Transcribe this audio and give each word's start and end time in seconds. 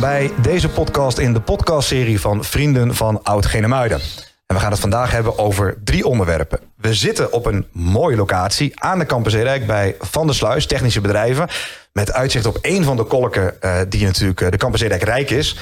Bij 0.00 0.30
deze 0.42 0.68
podcast 0.68 1.18
in 1.18 1.32
de 1.32 1.40
podcastserie 1.40 2.20
van 2.20 2.44
Vrienden 2.44 2.94
van 2.94 3.22
Oud 3.22 3.46
Genemuiden. 3.46 4.00
En 4.46 4.54
we 4.54 4.60
gaan 4.60 4.70
het 4.70 4.80
vandaag 4.80 5.10
hebben 5.10 5.38
over 5.38 5.78
drie 5.84 6.06
onderwerpen. 6.06 6.60
We 6.76 6.94
zitten 6.94 7.32
op 7.32 7.46
een 7.46 7.66
mooie 7.72 8.16
locatie 8.16 8.80
aan 8.80 8.98
de 8.98 9.06
Campus 9.06 9.32
Zeedijk 9.32 9.66
bij 9.66 9.96
Van 9.98 10.26
der 10.26 10.34
Sluis, 10.34 10.66
technische 10.66 11.00
bedrijven. 11.00 11.48
Met 11.92 12.12
uitzicht 12.12 12.46
op 12.46 12.56
één 12.56 12.84
van 12.84 12.96
de 12.96 13.04
kolken 13.04 13.54
uh, 13.60 13.76
die 13.88 14.04
natuurlijk 14.04 14.40
uh, 14.40 14.50
de 14.50 14.56
Campus 14.56 14.80
Zeedijk 14.80 15.02
rijk 15.02 15.30
is. 15.30 15.56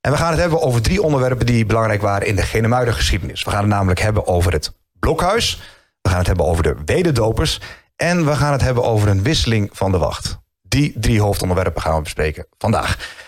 En 0.00 0.10
we 0.10 0.16
gaan 0.18 0.30
het 0.30 0.40
hebben 0.40 0.62
over 0.62 0.82
drie 0.82 1.02
onderwerpen 1.02 1.46
die 1.46 1.66
belangrijk 1.66 2.02
waren 2.02 2.26
in 2.26 2.36
de 2.36 2.42
Genemuiden 2.42 2.94
geschiedenis. 2.94 3.44
We 3.44 3.50
gaan 3.50 3.60
het 3.60 3.68
namelijk 3.68 4.00
hebben 4.00 4.26
over 4.26 4.52
het 4.52 4.72
blokhuis. 4.98 5.60
We 6.02 6.08
gaan 6.08 6.18
het 6.18 6.26
hebben 6.26 6.46
over 6.46 6.62
de 6.62 6.76
wederdopers. 6.84 7.60
En 7.96 8.24
we 8.24 8.36
gaan 8.36 8.52
het 8.52 8.62
hebben 8.62 8.84
over 8.84 9.08
een 9.08 9.22
wisseling 9.22 9.70
van 9.72 9.92
de 9.92 9.98
wacht. 9.98 10.38
Die 10.62 10.92
drie 10.96 11.20
hoofdonderwerpen 11.20 11.82
gaan 11.82 11.96
we 11.96 12.02
bespreken 12.02 12.46
vandaag. 12.58 13.24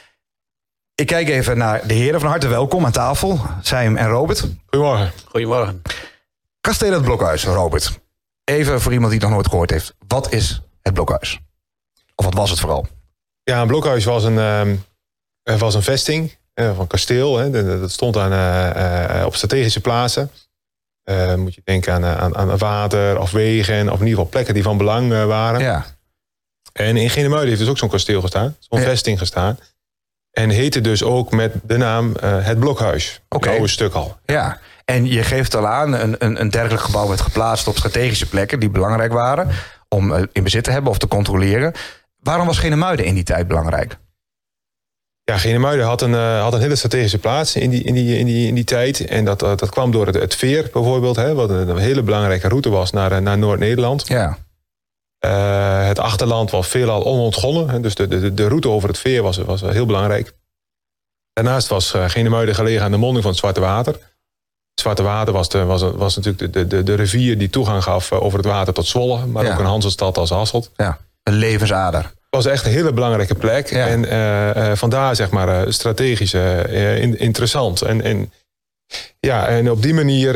Ik 0.98 1.06
kijk 1.06 1.28
even 1.28 1.58
naar 1.58 1.86
de 1.86 1.94
heren. 1.94 2.20
Van 2.20 2.28
harte 2.28 2.48
welkom 2.48 2.84
aan 2.84 2.92
tafel. 2.92 3.40
Sam 3.62 3.96
en 3.96 4.08
Robert. 4.08 4.44
Goedemorgen. 4.66 5.12
Goedemorgen. 5.24 5.82
Kasteel 6.60 6.92
het 6.92 7.02
Blokhuis, 7.02 7.44
Robert. 7.44 8.00
Even 8.44 8.80
voor 8.80 8.92
iemand 8.92 9.10
die 9.10 9.20
het 9.20 9.28
nog 9.28 9.36
nooit 9.38 9.48
gehoord 9.48 9.70
heeft. 9.70 9.94
Wat 10.06 10.32
is 10.32 10.62
het 10.82 10.94
Blokhuis? 10.94 11.40
Of 12.14 12.24
wat 12.24 12.34
was 12.34 12.50
het 12.50 12.60
vooral? 12.60 12.86
Ja, 13.42 13.60
een 13.60 13.66
blokhuis 13.66 14.04
was 14.04 14.24
een, 14.24 14.36
uh, 15.44 15.58
was 15.58 15.74
een 15.74 15.82
vesting 15.82 16.36
uh, 16.54 16.76
van 16.76 16.86
kasteel. 16.86 17.36
Hè. 17.36 17.50
Dat 17.80 17.90
stond 17.90 18.16
aan, 18.16 18.32
uh, 18.32 19.26
op 19.26 19.34
strategische 19.34 19.80
plaatsen. 19.80 20.30
moet 21.36 21.54
je 21.54 21.60
denken 21.64 21.92
aan, 21.92 22.04
aan, 22.04 22.36
aan 22.36 22.58
water 22.58 23.20
of 23.20 23.30
wegen. 23.30 23.86
Of 23.86 24.00
in 24.00 24.06
ieder 24.06 24.08
geval 24.08 24.28
plekken 24.28 24.54
die 24.54 24.62
van 24.62 24.76
belang 24.76 25.24
waren. 25.24 25.60
Ja. 25.60 25.86
En 26.72 26.96
in 26.96 27.10
Genemuiden 27.10 27.48
heeft 27.48 27.60
dus 27.60 27.70
ook 27.70 27.78
zo'n 27.78 27.88
kasteel 27.88 28.20
gestaan. 28.20 28.56
Zo'n 28.58 28.80
ja. 28.80 28.84
vesting 28.84 29.18
gestaan. 29.18 29.58
En 30.30 30.50
heette 30.50 30.80
dus 30.80 31.02
ook 31.02 31.30
met 31.30 31.52
de 31.62 31.76
naam 31.76 32.14
uh, 32.24 32.44
het 32.46 32.58
Blokhuis. 32.58 33.20
Oké. 33.28 33.48
Okay. 33.48 33.66
stuk 33.66 33.94
al. 33.94 34.16
Ja, 34.24 34.58
en 34.84 35.06
je 35.06 35.22
geeft 35.22 35.54
al 35.54 35.66
aan, 35.66 35.92
een, 35.92 36.16
een, 36.18 36.40
een 36.40 36.50
dergelijk 36.50 36.82
gebouw 36.82 37.08
werd 37.08 37.20
geplaatst 37.20 37.68
op 37.68 37.76
strategische 37.76 38.28
plekken 38.28 38.60
die 38.60 38.70
belangrijk 38.70 39.12
waren 39.12 39.48
om 39.88 40.12
uh, 40.12 40.22
in 40.32 40.42
bezit 40.42 40.64
te 40.64 40.70
hebben 40.70 40.90
of 40.90 40.98
te 40.98 41.08
controleren. 41.08 41.72
Waarom 42.22 42.46
was 42.46 42.58
Genemuiden 42.58 43.06
in 43.06 43.14
die 43.14 43.24
tijd 43.24 43.48
belangrijk? 43.48 43.98
Ja, 45.24 45.38
Genemuiden 45.38 45.86
had 45.86 46.02
een, 46.02 46.10
uh, 46.10 46.40
had 46.40 46.52
een 46.52 46.60
hele 46.60 46.76
strategische 46.76 47.18
plaats 47.18 47.56
in 47.56 47.70
die, 47.70 47.82
in 47.82 47.94
die, 47.94 48.18
in 48.18 48.26
die, 48.26 48.48
in 48.48 48.54
die 48.54 48.64
tijd. 48.64 49.06
En 49.06 49.24
dat, 49.24 49.38
dat 49.40 49.68
kwam 49.68 49.90
door 49.90 50.06
het, 50.06 50.14
het 50.14 50.34
veer 50.34 50.70
bijvoorbeeld, 50.72 51.16
hè, 51.16 51.34
wat 51.34 51.50
een, 51.50 51.68
een 51.68 51.76
hele 51.76 52.02
belangrijke 52.02 52.48
route 52.48 52.70
was 52.70 52.92
naar, 52.92 53.22
naar 53.22 53.38
Noord-Nederland. 53.38 54.06
Ja. 54.06 54.38
Uh, 55.26 55.86
het 55.86 55.98
achterland 55.98 56.50
was 56.50 56.68
veelal 56.68 57.04
onontgonnen. 57.04 57.82
Dus 57.82 57.94
de, 57.94 58.08
de, 58.08 58.34
de 58.34 58.48
route 58.48 58.68
over 58.68 58.88
het 58.88 58.98
veer 58.98 59.22
was, 59.22 59.36
was 59.36 59.60
heel 59.60 59.86
belangrijk. 59.86 60.32
Daarnaast 61.32 61.68
was 61.68 61.94
uh, 61.94 62.08
Genemuiden 62.08 62.54
gelegen 62.54 62.82
aan 62.84 62.90
de 62.90 62.96
monding 62.96 63.22
van 63.22 63.30
het 63.30 63.40
Zwarte 63.40 63.60
Water. 63.60 63.92
Het 63.92 64.80
Zwarte 64.80 65.02
Water 65.02 65.32
was, 65.32 65.48
de, 65.48 65.64
was, 65.64 65.82
was 65.82 66.16
natuurlijk 66.16 66.52
de, 66.52 66.66
de, 66.66 66.82
de 66.82 66.94
rivier 66.94 67.38
die 67.38 67.50
toegang 67.50 67.82
gaf 67.82 68.12
over 68.12 68.38
het 68.38 68.46
water 68.46 68.74
tot 68.74 68.86
Zwolle. 68.86 69.26
Maar 69.26 69.44
Ja. 69.44 69.52
ook 69.52 69.58
een 69.58 69.64
Hanselstad 69.64 70.18
als 70.18 70.30
Hasselt. 70.30 70.70
Ja, 70.76 70.98
een 71.22 71.34
levensader. 71.34 72.00
Het 72.02 72.44
was 72.44 72.46
echt 72.46 72.64
een 72.64 72.72
hele 72.72 72.92
belangrijke 72.92 73.34
plek. 73.34 73.70
Ja. 73.70 73.86
En 73.86 74.04
uh, 74.04 74.74
vandaar 74.76 75.16
zeg 75.16 75.30
maar 75.30 75.48
uh, 75.48 75.72
strategisch 75.72 76.34
in, 76.34 77.18
interessant. 77.18 77.82
En, 77.82 78.02
en, 78.02 78.32
ja, 79.20 79.46
en 79.46 79.70
op 79.70 79.82
die 79.82 79.94
manier 79.94 80.32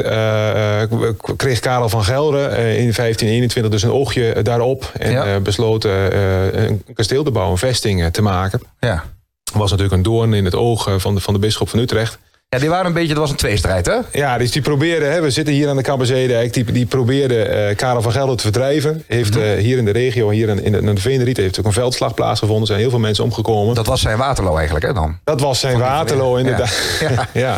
kreeg 1.37 1.61
Karel 1.61 1.89
van 1.89 2.05
Gelre 2.05 2.49
in 2.51 2.93
1521 2.93 3.73
dus 3.73 3.83
een 3.83 3.93
oogje 3.93 4.43
daarop. 4.43 4.91
En 4.99 5.11
Ja. 5.13 5.41
besloot 5.41 5.85
een 5.85 6.85
kasteel 6.95 7.25
te 7.25 7.31
bouwen, 7.31 7.53
een 7.53 7.59
vesting 7.59 8.12
te 8.12 8.23
maken. 8.23 8.61
Ja. 8.81 9.05
was 9.53 9.71
natuurlijk 9.71 9.97
een 9.97 10.03
doorn 10.03 10.35
in 10.35 10.45
het 10.45 10.55
oog 10.55 10.91
van 10.97 11.15
de, 11.15 11.21
van 11.21 11.35
de 11.35 11.41
bisschop 11.41 11.69
van 11.69 11.79
Utrecht. 11.79 12.19
Ja, 12.49 12.59
die 12.59 12.69
waren 12.69 12.87
een 12.87 12.93
beetje, 12.93 13.09
dat 13.09 13.19
was 13.19 13.31
een 13.31 13.37
tweestrijd, 13.37 13.87
hè? 13.87 13.97
Ja, 14.12 14.39
dus 14.39 14.51
die 14.51 14.62
probeerde, 14.62 15.05
hè, 15.05 15.21
we 15.21 15.31
zitten 15.31 15.55
hier 15.55 15.69
aan 15.69 15.77
de 15.77 15.83
Kamperzedijk, 15.83 16.53
die, 16.53 16.65
die 16.65 16.87
probeerde 16.87 17.43
eh, 17.43 17.77
Karel 17.77 18.03
van 18.03 18.12
Gelder 18.12 18.37
te 18.37 18.43
verdrijven. 18.43 19.05
Heeft 19.07 19.35
Mhm. 19.35 19.43
eh, 19.45 19.59
hier 19.59 19.79
in 19.79 19.85
de 19.85 19.91
regio, 19.91 20.31
hier 20.31 20.49
in, 20.49 20.62
in 20.65 20.73
de, 20.73 20.79
in 20.79 20.95
de 20.95 21.01
Veenriet, 21.01 21.37
heeft 21.37 21.59
ook 21.59 21.65
een 21.65 21.73
veldslag 21.73 22.15
plaatsgevonden. 22.15 22.61
Er 22.62 22.69
zijn 22.69 22.81
heel 22.81 22.91
veel 22.91 22.99
mensen 22.99 23.25
omgekomen. 23.25 23.75
Dat 23.75 23.87
was 23.87 24.01
zijn 24.01 24.17
Waterloo 24.19 24.55
eigenlijk, 24.57 24.87
hè 24.87 24.93
dan? 24.93 25.19
Dat 25.25 25.41
was 25.41 25.61
zijn 25.61 25.79
Waterloo, 25.79 26.37
inderdaad. 26.37 26.79
Ja. 27.01 27.09
Ja. 27.11 27.29
Ja. 27.33 27.57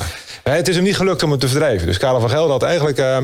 Het 0.51 0.69
is 0.69 0.75
hem 0.75 0.85
niet 0.85 0.97
gelukt 0.97 1.23
om 1.23 1.31
hem 1.31 1.39
te 1.39 1.49
verdrijven. 1.49 1.87
Dus 1.87 1.99
Karel 1.99 2.21
van 2.21 2.31
Gelder 2.31 2.51
had 2.51 2.63
eigenlijk 2.63 2.99
eh, 2.99 3.19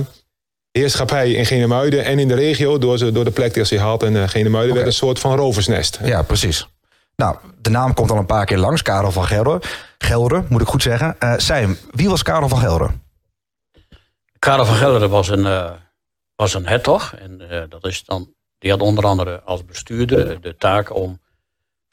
heerschappij 0.71 1.33
in 1.33 1.47
Genemuiden 1.47 2.05
en 2.05 2.19
in 2.19 2.29
de 2.29 2.35
regio... 2.35 2.79
door, 2.79 2.99
ze, 2.99 3.13
door 3.13 3.25
de 3.25 3.31
plek 3.31 3.55
die 3.55 3.65
hij 3.69 3.79
had. 3.79 4.03
En 4.03 4.15
uh, 4.15 4.29
Genemuiden 4.29 4.75
werd 4.75 4.87
een 4.87 4.93
soort 4.93 5.19
van 5.19 5.37
roversnest. 5.37 5.99
Ja, 6.03 6.23
precies. 6.23 6.69
Nou, 7.17 7.37
de 7.59 7.71
naam 7.71 7.95
komt 7.95 8.11
al 8.11 8.17
een 8.17 8.27
paar 8.27 8.45
keer 8.45 8.59
langs. 8.59 8.83
Karel 8.83 9.13
van 9.13 9.25
Gelre. 9.25 9.63
Gelre, 9.99 10.45
moet 10.49 10.61
ik 10.61 10.67
goed 10.67 10.83
zeggen. 10.83 11.17
Uh, 11.21 11.35
Sam, 11.37 11.77
wie 11.91 12.09
was 12.09 12.23
Karel 12.23 12.49
van 12.49 12.59
Gelre? 12.59 12.91
Karel 14.39 14.65
van 14.65 14.75
Gelre 14.75 15.09
was 15.09 15.29
een, 15.29 15.47
uh, 15.47 15.71
was 16.37 16.55
een 16.55 16.67
hertog. 16.67 17.15
En 17.15 17.43
uh, 17.51 17.63
dat 17.69 17.87
is 17.87 18.05
dan, 18.05 18.35
die 18.59 18.71
had 18.71 18.81
onder 18.81 19.05
andere 19.05 19.41
als 19.45 19.65
bestuurder 19.65 20.41
de 20.41 20.57
taak 20.57 20.95
om 20.95 21.20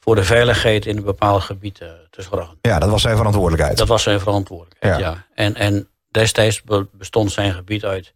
voor 0.08 0.16
de 0.16 0.24
veiligheid 0.24 0.86
in 0.86 0.96
een 0.96 1.04
bepaald 1.04 1.42
gebied 1.42 1.74
te 2.10 2.22
zorgen. 2.22 2.58
Ja, 2.60 2.78
dat 2.78 2.90
was 2.90 3.02
zijn 3.02 3.16
verantwoordelijkheid. 3.16 3.78
Dat 3.78 3.88
was 3.88 4.02
zijn 4.02 4.20
verantwoordelijkheid, 4.20 4.98
Ja. 4.98 5.08
ja. 5.08 5.26
En, 5.34 5.54
en 5.54 5.88
destijds 6.10 6.62
bestond 6.92 7.32
zijn 7.32 7.52
gebied 7.54 7.84
uit 7.84 8.14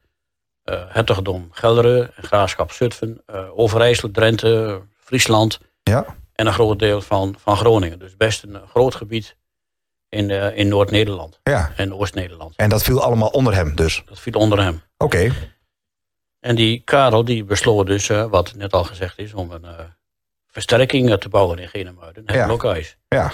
uh, 0.64 0.82
hertogdom 0.88 1.48
Gelre, 1.50 2.10
graafschap 2.16 2.72
Zutphen, 2.72 3.22
uh, 3.34 3.58
Overijssel, 3.58 4.10
Drenthe, 4.10 4.82
Friesland 4.98 5.58
Ja. 5.82 6.04
en 6.34 6.46
een 6.46 6.52
groot 6.52 6.78
deel 6.78 7.00
van, 7.00 7.34
van 7.38 7.56
Groningen. 7.56 7.98
Dus 7.98 8.16
best 8.16 8.42
een 8.42 8.60
groot 8.68 8.94
gebied 8.94 9.36
in, 10.08 10.28
uh, 10.28 10.56
in 10.58 10.68
Noord-Nederland 10.68 11.40
Ja. 11.42 11.72
en 11.76 11.94
Oost-Nederland. 11.94 12.56
En 12.56 12.68
dat 12.68 12.82
viel 12.82 13.02
allemaal 13.02 13.28
onder 13.28 13.54
hem 13.54 13.76
dus. 13.76 14.02
Dat 14.06 14.20
viel 14.20 14.40
onder 14.40 14.62
hem. 14.62 14.82
Oké. 14.96 15.32
En 16.40 16.54
die 16.54 16.80
Karel 16.84 17.24
die 17.24 17.44
besloot 17.44 17.86
dus, 17.86 18.06
wat 18.06 18.54
net 18.56 18.72
al 18.72 18.84
gezegd 18.84 19.18
is, 19.18 19.34
om 19.34 19.50
een 19.50 19.64
uh, 20.52 20.58
versterking 20.58 21.18
te 21.18 21.28
bouwen 21.28 21.58
in 21.58 21.68
Genemuiden. 21.68 22.22
Het 22.26 22.34
Ja. 22.36 22.46
blokhuis. 22.46 22.96
Ja. 23.08 23.32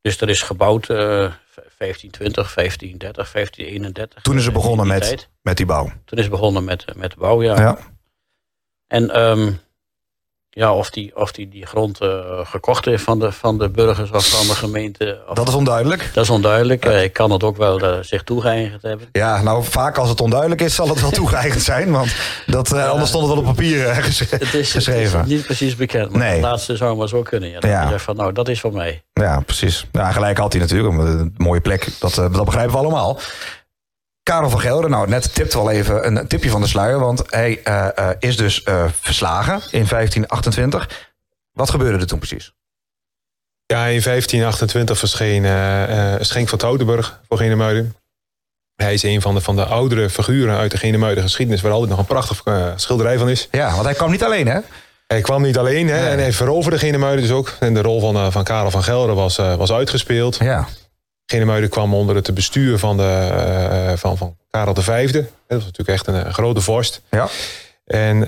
Dus 0.00 0.20
er 0.20 0.28
is 0.28 0.42
gebouwd 0.42 0.88
uh, 0.88 0.96
1520, 0.98 2.54
1530, 2.54 3.32
1531. 3.32 4.22
Toen 4.22 4.36
is 4.36 4.44
in 4.46 4.52
die 4.52 4.60
begonnen 4.62 4.86
met, 4.86 5.02
tijd. 5.02 5.28
met 5.42 5.56
die 5.56 5.66
bouw. 5.66 5.84
Toen 6.04 6.18
is 6.18 6.24
het 6.24 6.32
begonnen 6.32 6.64
met, 6.64 6.96
met 6.96 7.10
de 7.10 7.16
bouw, 7.18 7.42
ja. 7.42 7.60
Ja. 7.60 7.78
En 8.86 9.20
um, 9.22 9.58
ja, 10.58 10.74
of 10.74 10.90
die, 10.90 11.16
of 11.16 11.32
die, 11.32 11.48
die 11.48 11.66
grond 11.66 12.02
uh, 12.02 12.08
gekocht 12.42 12.84
heeft 12.84 13.02
van 13.02 13.18
de, 13.18 13.32
van 13.32 13.58
de 13.58 13.68
burgers 13.70 14.10
of 14.10 14.28
van 14.28 14.46
de 14.46 14.54
gemeente. 14.54 15.22
Of, 15.28 15.34
Dat 15.34 15.48
is 15.48 15.54
onduidelijk. 15.54 16.10
dat 16.14 16.24
is 16.24 16.30
onduidelijk. 16.30 16.84
Uh, 16.86 17.02
ik 17.02 17.12
kan 17.12 17.30
het 17.30 17.42
ook 17.42 17.56
wel 17.56 17.82
uh, 17.84 17.96
zich 18.00 18.22
toegeëigend 18.22 18.82
hebben. 18.82 19.08
Ja, 19.12 19.42
nou 19.42 19.64
vaak 19.64 19.96
als 19.98 20.08
het 20.08 20.20
onduidelijk 20.20 20.60
is, 20.60 20.74
zal 20.74 20.88
het 20.88 21.00
wel 21.00 21.10
toegeëigend 21.20 21.62
zijn. 21.62 21.90
Want 21.90 22.14
dat, 22.46 22.72
uh, 22.74 22.88
anders 22.90 23.08
stond 23.08 23.24
het 23.26 23.32
wel 23.34 23.42
op 23.44 23.54
papier 23.54 23.94
het 23.94 24.54
is, 24.54 24.70
geschreven. 24.72 25.18
Het 25.18 25.28
is 25.28 25.34
niet 25.34 25.44
precies 25.44 25.76
bekend. 25.76 26.10
Maar 26.10 26.20
Nee. 26.20 26.32
het 26.32 26.40
laatste 26.42 26.76
zou 26.76 26.96
maar 26.96 27.08
zo 27.08 27.22
kunnen. 27.22 27.48
Ja. 27.50 27.60
Dat 27.60 27.70
Ja. 27.70 27.82
je 27.82 27.88
zegt 27.88 28.04
van, 28.04 28.16
nou, 28.16 28.32
dat 28.32 28.48
is 28.48 28.60
voor 28.60 28.72
mij. 28.72 29.02
Ja, 29.12 29.40
precies. 29.40 29.86
Ja, 29.92 30.12
gelijk 30.12 30.38
had 30.38 30.52
hij 30.52 30.60
natuurlijk. 30.62 30.94
Een 30.98 31.34
mooie 31.36 31.60
plek, 31.60 31.88
dat, 32.00 32.14
dat 32.14 32.44
begrijpen 32.44 32.72
we 32.72 32.78
allemaal. 32.78 33.18
Karel 34.26 34.50
van 34.50 34.60
Gelder, 34.60 34.90
nou 34.90 35.08
net 35.08 35.34
tipte 35.34 35.58
al 35.58 35.70
even 35.70 36.06
een 36.06 36.26
tipje 36.26 36.50
van 36.50 36.60
de 36.60 36.66
sluier. 36.66 36.98
Want 36.98 37.22
hij 37.26 37.60
uh, 37.64 37.88
uh, 37.98 38.08
is 38.18 38.36
dus 38.36 38.62
uh, 38.64 38.84
verslagen 39.00 39.54
in 39.54 39.86
1528. 39.88 41.08
Wat 41.52 41.70
gebeurde 41.70 41.98
er 41.98 42.06
toen 42.06 42.18
precies? 42.18 42.52
Ja, 43.66 43.78
in 43.78 44.02
1528 44.02 44.98
verscheen 44.98 45.42
Schenk 46.24 46.48
van 46.48 46.58
Toudenburg 46.58 47.20
voor 47.28 47.38
Genemuiden. 47.38 47.96
Hij 48.76 48.92
is 48.92 49.02
een 49.02 49.20
van 49.20 49.34
de, 49.34 49.40
van 49.40 49.56
de 49.56 49.64
oudere 49.64 50.10
figuren 50.10 50.56
uit 50.56 50.70
de 50.70 50.78
Genemuiden 50.78 51.22
geschiedenis... 51.22 51.60
waar 51.60 51.72
altijd 51.72 51.90
nog 51.90 51.98
een 51.98 52.06
prachtig 52.06 52.40
uh, 52.44 52.66
schilderij 52.76 53.18
van 53.18 53.28
is. 53.28 53.48
Ja, 53.50 53.72
want 53.72 53.84
hij 53.84 53.94
kwam 53.94 54.10
niet 54.10 54.24
alleen, 54.24 54.46
hè? 54.46 54.58
Hij 55.06 55.20
kwam 55.20 55.42
niet 55.42 55.58
alleen 55.58 55.88
hè, 55.88 56.00
Nee. 56.00 56.10
en 56.10 56.18
hij 56.18 56.32
veroverde 56.32 56.78
Genemuiden 56.78 57.22
dus 57.22 57.32
ook. 57.32 57.52
En 57.60 57.74
de 57.74 57.82
rol 57.82 58.00
van, 58.00 58.32
van 58.32 58.44
Karel 58.44 58.70
van 58.70 58.82
Gelder 58.82 59.14
was, 59.14 59.36
was 59.36 59.72
uitgespeeld. 59.72 60.36
Ja. 60.36 60.66
Genemuiden 61.26 61.70
kwam 61.70 61.94
onder 61.94 62.16
het 62.16 62.34
bestuur 62.34 62.78
van, 62.78 62.96
de, 62.96 63.28
uh, 63.92 63.96
van, 63.96 64.16
van 64.16 64.36
Karel 64.50 64.74
V. 64.74 65.12
Dat 65.12 65.24
was 65.48 65.64
natuurlijk 65.64 65.88
echt 65.88 66.06
een, 66.06 66.26
een 66.26 66.34
grote 66.34 66.60
vorst. 66.60 67.00
Ja. 67.10 67.28
En 67.86 68.16
uh, 68.16 68.24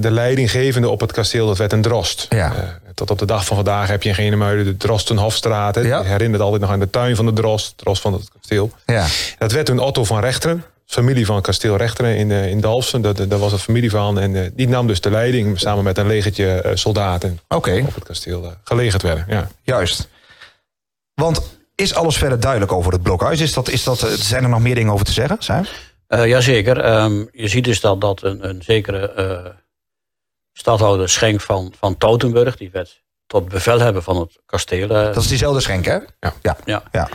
de 0.00 0.10
leidinggevende 0.10 0.88
op 0.88 1.00
het 1.00 1.12
kasteel, 1.12 1.46
dat 1.46 1.56
werd 1.58 1.72
een 1.72 1.82
drost. 1.82 2.26
Ja. 2.28 2.52
Uh, 2.54 2.62
tot 2.94 3.10
op 3.10 3.18
de 3.18 3.24
dag 3.26 3.44
van 3.44 3.56
vandaag 3.56 3.88
heb 3.88 4.02
je 4.02 4.08
in 4.08 4.14
Genemuiden 4.14 4.64
de 4.64 4.76
Drostenhofstraat. 4.76 5.74
hè. 5.74 5.80
Ja. 5.80 5.98
Je 5.98 6.08
herinnert 6.08 6.42
altijd 6.42 6.60
nog 6.60 6.70
aan 6.70 6.78
de 6.80 6.90
tuin 6.90 7.16
van 7.16 7.26
de 7.26 7.32
drost, 7.32 7.72
drost 7.76 8.02
van 8.02 8.12
het 8.12 8.28
kasteel. 8.38 8.70
Ja. 8.86 9.06
Dat 9.38 9.52
werd 9.52 9.66
toen 9.66 9.78
Otto 9.78 10.04
van 10.04 10.20
Rechteren, 10.20 10.64
familie 10.86 11.26
van 11.26 11.42
kasteel 11.42 11.76
Rechteren 11.76 12.16
in, 12.16 12.30
in 12.30 12.60
Dalfsen. 12.60 13.02
Dat, 13.02 13.16
dat 13.16 13.40
was 13.40 13.52
een 13.52 13.58
familie 13.58 13.90
van. 13.90 14.18
En 14.18 14.52
die 14.54 14.68
nam 14.68 14.86
dus 14.86 15.00
de 15.00 15.10
leiding 15.10 15.58
samen 15.58 15.84
met 15.84 15.98
een 15.98 16.06
legertje 16.06 16.70
soldaten 16.74 17.40
Oké, 17.48 17.84
op 17.86 17.94
het 17.94 18.04
kasteel 18.04 18.52
gelegerd 18.64 19.02
werden. 19.02 19.24
Ja. 19.28 19.48
juist. 19.62 20.08
Want 21.14 21.58
is 21.80 21.94
alles 21.94 22.16
verder 22.18 22.40
duidelijk 22.40 22.72
over 22.72 22.92
het 22.92 23.02
blokhuis? 23.02 23.40
Is 23.40 23.52
dat, 23.52 23.68
is 23.68 23.84
dat, 23.84 24.02
eh, 24.02 24.10
zijn 24.10 24.42
er 24.42 24.48
nog 24.48 24.60
meer 24.60 24.74
dingen 24.74 24.92
over 24.92 25.06
te 25.06 25.12
zeggen? 25.12 25.36
Zijn? 25.40 25.66
Uh, 26.08 26.26
jazeker. 26.26 27.02
Um, 27.02 27.28
je 27.32 27.48
ziet 27.48 27.64
dus 27.64 27.80
dat, 27.80 28.00
dat 28.00 28.22
een, 28.22 28.48
een 28.48 28.62
zekere 28.62 29.12
uh, 29.18 29.52
stadhouder 30.52 31.08
Schenk 31.08 31.40
van, 31.40 31.72
van 31.78 31.96
Teutenburg, 31.96 32.56
die 32.56 32.70
werd 32.70 33.02
tot 33.26 33.48
bevelhebber 33.48 34.02
van 34.02 34.16
het 34.16 34.38
kasteel. 34.46 34.88
eh, 34.88 35.04
Dat 35.04 35.16
is 35.16 35.28
diezelfde 35.28 35.60
schenk, 35.60 35.84
hè? 35.84 35.94
Ja. 36.20 36.32
Ja. 36.42 36.56
Ja. 36.64 36.82
ja. 36.92 37.08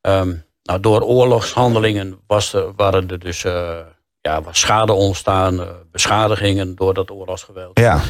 Ehm, 0.00 0.34
nou, 0.62 0.80
door 0.80 1.00
oorlogshandelingen 1.02 2.20
was 2.26 2.52
er, 2.52 2.72
waren 2.74 3.08
er 3.08 3.18
dus 3.18 3.44
eh, 3.44 3.78
ja, 4.20 4.42
was 4.42 4.60
schade 4.60 4.92
ontstaan, 4.92 5.60
eh, 5.60 5.68
beschadigingen 5.90 6.74
door 6.74 6.94
dat 6.94 7.10
oorlogsgeweld. 7.10 7.78
Ja. 7.78 8.00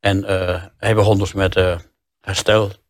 En 0.00 0.24
eh, 0.24 0.62
hij 0.76 0.94
begon 0.94 1.18
dus 1.18 1.32
met 1.32 1.56
eh 1.56 1.76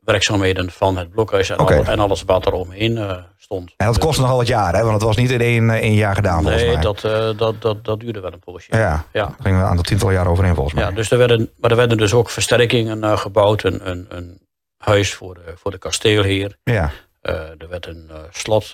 herstelwerkzaamheden 0.05 0.71
van 0.71 0.97
het 0.97 1.11
blokhuis 1.11 1.51
en, 1.51 1.57
alle- 1.57 1.83
en 1.83 1.99
alles 1.99 2.23
wat 2.23 2.47
er 2.47 2.53
omheen 2.53 2.99
eh, 2.99 3.17
stond. 3.39 3.73
En 3.77 3.87
dat 3.87 3.99
kostte 3.99 4.21
nogal 4.23 4.37
wat 4.37 4.47
jaren, 4.47 4.75
hè? 4.75 4.81
Want 4.83 4.95
het 4.95 5.03
was 5.03 5.17
niet 5.17 5.31
in 5.31 5.41
één, 5.41 5.71
eh, 5.71 5.77
één 5.81 5.95
jaar 5.95 6.15
gedaan, 6.15 6.43
volgens 6.43 6.63
Nee, 6.63 6.73
mij. 6.73 6.83
dat, 6.83 7.05
eh, 7.05 7.31
dat, 7.37 7.63
dat, 7.63 7.85
dat 7.85 8.01
duurde 8.01 8.21
wel 8.21 8.33
een 8.33 8.39
poosje. 8.39 8.77
Ja. 8.77 9.05
Ja. 9.13 9.25
Daar 9.25 9.35
gingen 9.41 9.59
we 9.59 9.65
een 9.65 9.71
aantal 9.71 9.85
tientallen 9.85 10.15
jaren 10.15 10.31
overheen, 10.31 10.55
volgens 10.55 10.75
mij. 10.75 10.85
Ja, 10.85 10.91
dus 10.91 11.11
er 11.11 11.19
werden, 11.19 11.51
maar 11.57 11.71
er 11.71 11.77
werden 11.77 11.97
dus 11.99 12.13
ook 12.13 12.31
versterkingen 12.31 13.19
gebouwd. 13.19 13.63
Een, 13.63 13.91
een, 13.91 14.07
een 14.09 14.41
huis 14.77 15.15
voor 15.15 15.35
de, 15.35 15.53
voor 15.57 15.71
de 15.71 15.79
kasteelheer. 15.79 16.57
Ja. 16.63 16.91
Er 17.23 17.69
werd 17.69 17.87
een 17.87 18.11
slot 18.31 18.71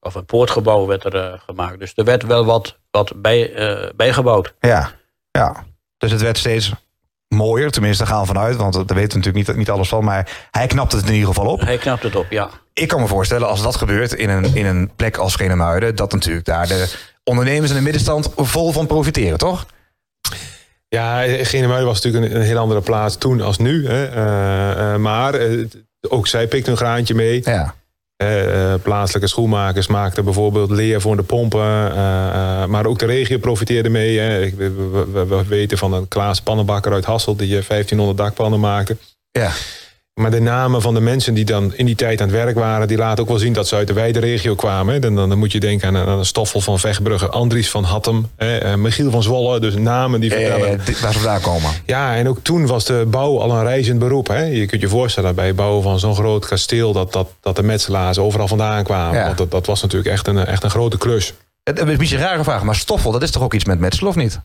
of 0.00 0.14
een 0.14 0.24
poortgebouw 0.24 0.86
werd 0.86 1.04
er, 1.04 1.42
gemaakt. 1.46 1.78
Dus 1.78 1.92
er 1.94 2.04
werd 2.04 2.22
wel 2.22 2.44
wat, 2.44 2.78
wat 2.90 3.12
bij, 3.16 3.52
bijgebouwd. 3.96 4.54
Ja. 4.60 4.90
ja. 5.30 5.64
Dus 5.98 6.10
het 6.10 6.20
werd 6.22 6.38
steeds 6.38 6.72
mooier, 7.32 7.70
tenminste, 7.70 8.04
daar 8.04 8.12
gaan 8.12 8.22
we 8.22 8.26
vanuit. 8.26 8.56
Want 8.56 8.72
daar 8.72 8.84
weten 8.84 8.96
we 8.96 9.16
natuurlijk 9.16 9.46
niet, 9.46 9.56
niet 9.56 9.70
alles 9.70 9.88
van. 9.88 10.04
Maar 10.04 10.48
hij 10.50 10.66
knapt 10.66 10.92
het 10.92 11.06
in 11.06 11.12
ieder 11.12 11.28
geval 11.28 11.46
op. 11.46 11.60
Hij 11.60 11.78
knapt 11.78 12.02
het 12.02 12.16
op, 12.16 12.26
ja. 12.30 12.50
Ik 12.72 12.88
kan 12.88 13.00
me 13.00 13.06
voorstellen, 13.06 13.48
als 13.48 13.62
dat 13.62 13.76
gebeurt 13.76 14.12
in 14.12 14.28
een, 14.28 14.54
in 14.54 14.66
een 14.66 14.90
plek 14.96 15.16
als 15.16 15.34
Genemuiden... 15.34 15.96
dat 15.96 16.12
natuurlijk 16.12 16.46
daar 16.46 16.66
de 16.66 16.94
ondernemers 17.24 17.70
in 17.70 17.76
de 17.76 17.82
middenstand 17.82 18.30
vol 18.36 18.72
van 18.72 18.86
profiteren, 18.86 19.38
toch? 19.38 19.66
Ja, 20.88 21.22
Genemuiden 21.44 21.86
was 21.86 22.00
natuurlijk 22.00 22.32
een, 22.32 22.40
een 22.40 22.46
heel 22.46 22.58
andere 22.58 22.80
plaats 22.80 23.16
toen 23.16 23.40
als 23.40 23.58
nu. 23.58 23.86
Hè. 23.86 24.06
Eh, 24.06 24.92
eh, 24.92 25.00
maar 25.00 25.34
eh, 25.34 25.66
ook 26.00 26.26
zij 26.26 26.46
pikte 26.48 26.70
een 26.70 26.76
graantje 26.76 27.14
mee. 27.14 27.40
Ja. 27.44 27.74
Eh, 28.22 28.72
eh, 28.72 28.80
plaatselijke 28.82 29.28
schoenmakers 29.28 29.86
maakten 29.86 30.24
bijvoorbeeld 30.24 30.70
leer 30.70 31.00
voor 31.00 31.16
de 31.16 31.22
pompen. 31.22 31.60
eh, 31.90 32.64
maar 32.66 32.86
ook 32.86 32.98
de 32.98 33.06
regio 33.06 33.38
profiteerde 33.38 33.88
mee. 33.88 34.16
We, 34.56 34.70
we- 34.92 35.06
we- 35.12 35.26
we 35.26 35.44
weten 35.48 35.78
van 35.78 35.92
een 35.92 36.08
Klaas 36.08 36.40
Pannenbakker 36.40 36.92
uit 36.92 37.04
Hasselt... 37.04 37.38
die 37.38 37.58
eh, 37.58 37.64
1500 37.68 38.18
dakpannen 38.18 38.60
maakte. 38.60 38.96
Ja. 39.30 39.50
Maar 40.20 40.30
de 40.30 40.40
namen 40.40 40.82
van 40.82 40.94
de 40.94 41.00
mensen 41.00 41.34
die 41.34 41.44
dan 41.44 41.74
in 41.74 41.86
die 41.86 41.94
tijd 41.94 42.20
aan 42.20 42.26
het 42.26 42.36
werk 42.36 42.54
waren... 42.54 42.88
die 42.88 42.96
laten 42.96 43.22
ook 43.22 43.28
wel 43.28 43.38
zien 43.38 43.52
dat 43.52 43.68
ze 43.68 43.76
uit 43.76 43.86
de 43.86 43.92
wijde 43.92 44.18
regio 44.18 44.54
kwamen. 44.54 45.00
Dan, 45.00 45.14
dan, 45.14 45.28
dan 45.28 45.38
moet 45.38 45.52
je 45.52 45.60
denken 45.60 45.88
aan, 45.88 45.96
aan 45.96 46.18
een 46.18 46.24
Stoffel 46.24 46.60
van 46.60 46.78
Vechtbrugge... 46.78 47.28
Andries 47.28 47.70
van 47.70 47.84
Hattem, 47.84 48.30
eh, 48.36 48.74
Michiel 48.74 49.10
van 49.10 49.22
Zwolle. 49.22 49.60
Dus 49.60 49.74
namen 49.74 50.20
die 50.20 50.30
vertellen... 50.30 50.68
Eh, 50.68 51.00
waar 51.00 51.12
ze 51.12 51.18
vandaan 51.18 51.40
komen. 51.40 51.70
Ja, 51.86 52.16
en 52.16 52.28
ook 52.28 52.38
toen 52.42 52.66
was 52.66 52.84
de 52.84 53.06
bouw 53.10 53.40
al 53.40 53.50
een 53.50 53.64
reizend 53.64 53.98
beroep. 53.98 54.28
Hè? 54.28 54.42
Je 54.42 54.66
kunt 54.66 54.80
je 54.80 54.88
voorstellen 54.88 55.34
bij 55.34 55.46
het 55.46 55.56
bouwen 55.56 55.82
van 55.82 55.98
zo'n 55.98 56.14
groot 56.14 56.46
kasteel... 56.46 56.92
dat, 56.92 57.12
dat, 57.12 57.28
dat 57.40 57.56
de 57.56 57.62
metselaars 57.62 58.18
overal 58.18 58.48
vandaan 58.48 58.84
kwamen. 58.84 59.18
Ja. 59.18 59.24
Want 59.26 59.38
dat, 59.38 59.50
dat 59.50 59.66
was 59.66 59.82
natuurlijk 59.82 60.10
echt 60.10 60.26
een, 60.26 60.46
echt 60.46 60.62
een 60.62 60.70
grote 60.70 60.98
klus. 60.98 61.26
Het 61.26 61.78
het 61.78 61.86
is 61.86 61.92
een 61.92 61.98
beetje 61.98 62.16
een 62.16 62.22
rare 62.22 62.44
vraag, 62.44 62.62
maar 62.62 62.74
Stoffel, 62.74 63.12
dat 63.12 63.22
is 63.22 63.30
toch 63.30 63.42
ook 63.42 63.54
iets 63.54 63.64
met 63.64 63.78
metselen, 63.78 64.10
of 64.10 64.16
niet? 64.16 64.40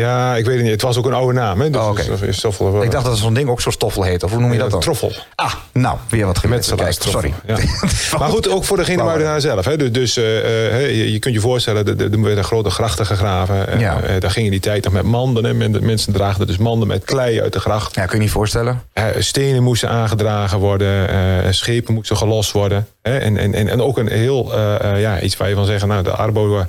Ja, 0.00 0.36
ik 0.36 0.44
weet 0.44 0.54
het 0.54 0.62
niet. 0.62 0.72
Het 0.72 0.82
was 0.82 0.96
ook 0.96 1.06
een 1.06 1.12
oude 1.12 1.32
naam. 1.32 1.60
Hè? 1.60 1.70
Dus, 1.70 1.80
Oh, 1.80 2.22
is 2.22 2.36
Stoffel 2.36 2.82
Ik 2.82 2.90
dacht 2.90 3.04
dat 3.04 3.18
zo'n 3.18 3.34
ding 3.34 3.48
ook 3.48 3.60
zo 3.60 3.70
Stoffel 3.70 4.02
heet. 4.02 4.22
Of 4.22 4.30
hoe 4.30 4.40
noem 4.40 4.52
je 4.52 4.58
dat 4.58 4.70
dan? 4.70 4.80
Troffel. 4.80 5.12
Ah, 5.34 5.52
nou, 5.72 5.96
weer 6.08 6.26
wat 6.26 6.40
Kijk, 6.40 6.92
sorry. 6.92 7.34
Maar 8.18 8.28
goed, 8.28 8.48
ook 8.48 8.64
voor 8.64 8.76
de 8.76 8.84
Genemuidenaar 8.84 9.40
zelf. 9.40 9.64
Hè? 9.64 9.76
Dus, 9.76 9.92
dus 9.92 10.16
eh, 10.16 10.74
eh, 10.74 10.96
je, 10.96 11.12
je 11.12 11.18
kunt 11.18 11.34
je 11.34 11.40
voorstellen, 11.40 11.86
er- 11.86 12.00
er 12.04 12.12
er 12.12 12.22
werden 12.22 12.44
grote 12.44 12.70
grachten 12.70 13.06
gegraven. 13.06 13.68
Eh, 13.68 13.80
Ja. 13.80 14.00
eh, 14.02 14.20
daar 14.20 14.30
ging 14.30 14.44
in 14.44 14.50
die 14.50 14.60
tijd 14.60 14.84
nog 14.84 14.92
met 14.92 15.02
manden. 15.02 15.44
Hè? 15.44 15.54
Men- 15.54 15.84
Mensen 15.84 16.12
draagden 16.12 16.46
dus 16.46 16.56
manden 16.56 16.88
met 16.88 17.04
klei 17.04 17.40
uit 17.40 17.52
de 17.52 17.60
gracht. 17.60 17.94
Ja, 17.94 18.06
kun 18.06 18.16
je 18.18 18.22
niet 18.24 18.32
voorstellen. 18.32 18.82
Eh, 18.92 19.04
stenen 19.18 19.62
moesten 19.62 19.88
aangedragen 19.88 20.58
worden, 20.58 21.08
eh, 21.08 21.50
schepen 21.50 21.94
moesten 21.94 22.16
gelost 22.16 22.52
worden. 22.52 22.86
Hè? 23.02 23.18
En, 23.18 23.36
en, 23.36 23.54
en, 23.54 23.68
en 23.68 23.82
ook 23.82 23.98
een 23.98 24.08
heel, 24.08 24.52
eh, 24.52 24.90
eh, 24.92 25.00
ja, 25.00 25.20
iets 25.20 25.36
waar 25.36 25.48
je 25.48 25.54
van 25.54 25.66
zeggen, 25.66 25.88
nou, 25.88 26.02
de 26.02 26.10
arbo, 26.10 26.58
eh, 26.58 26.64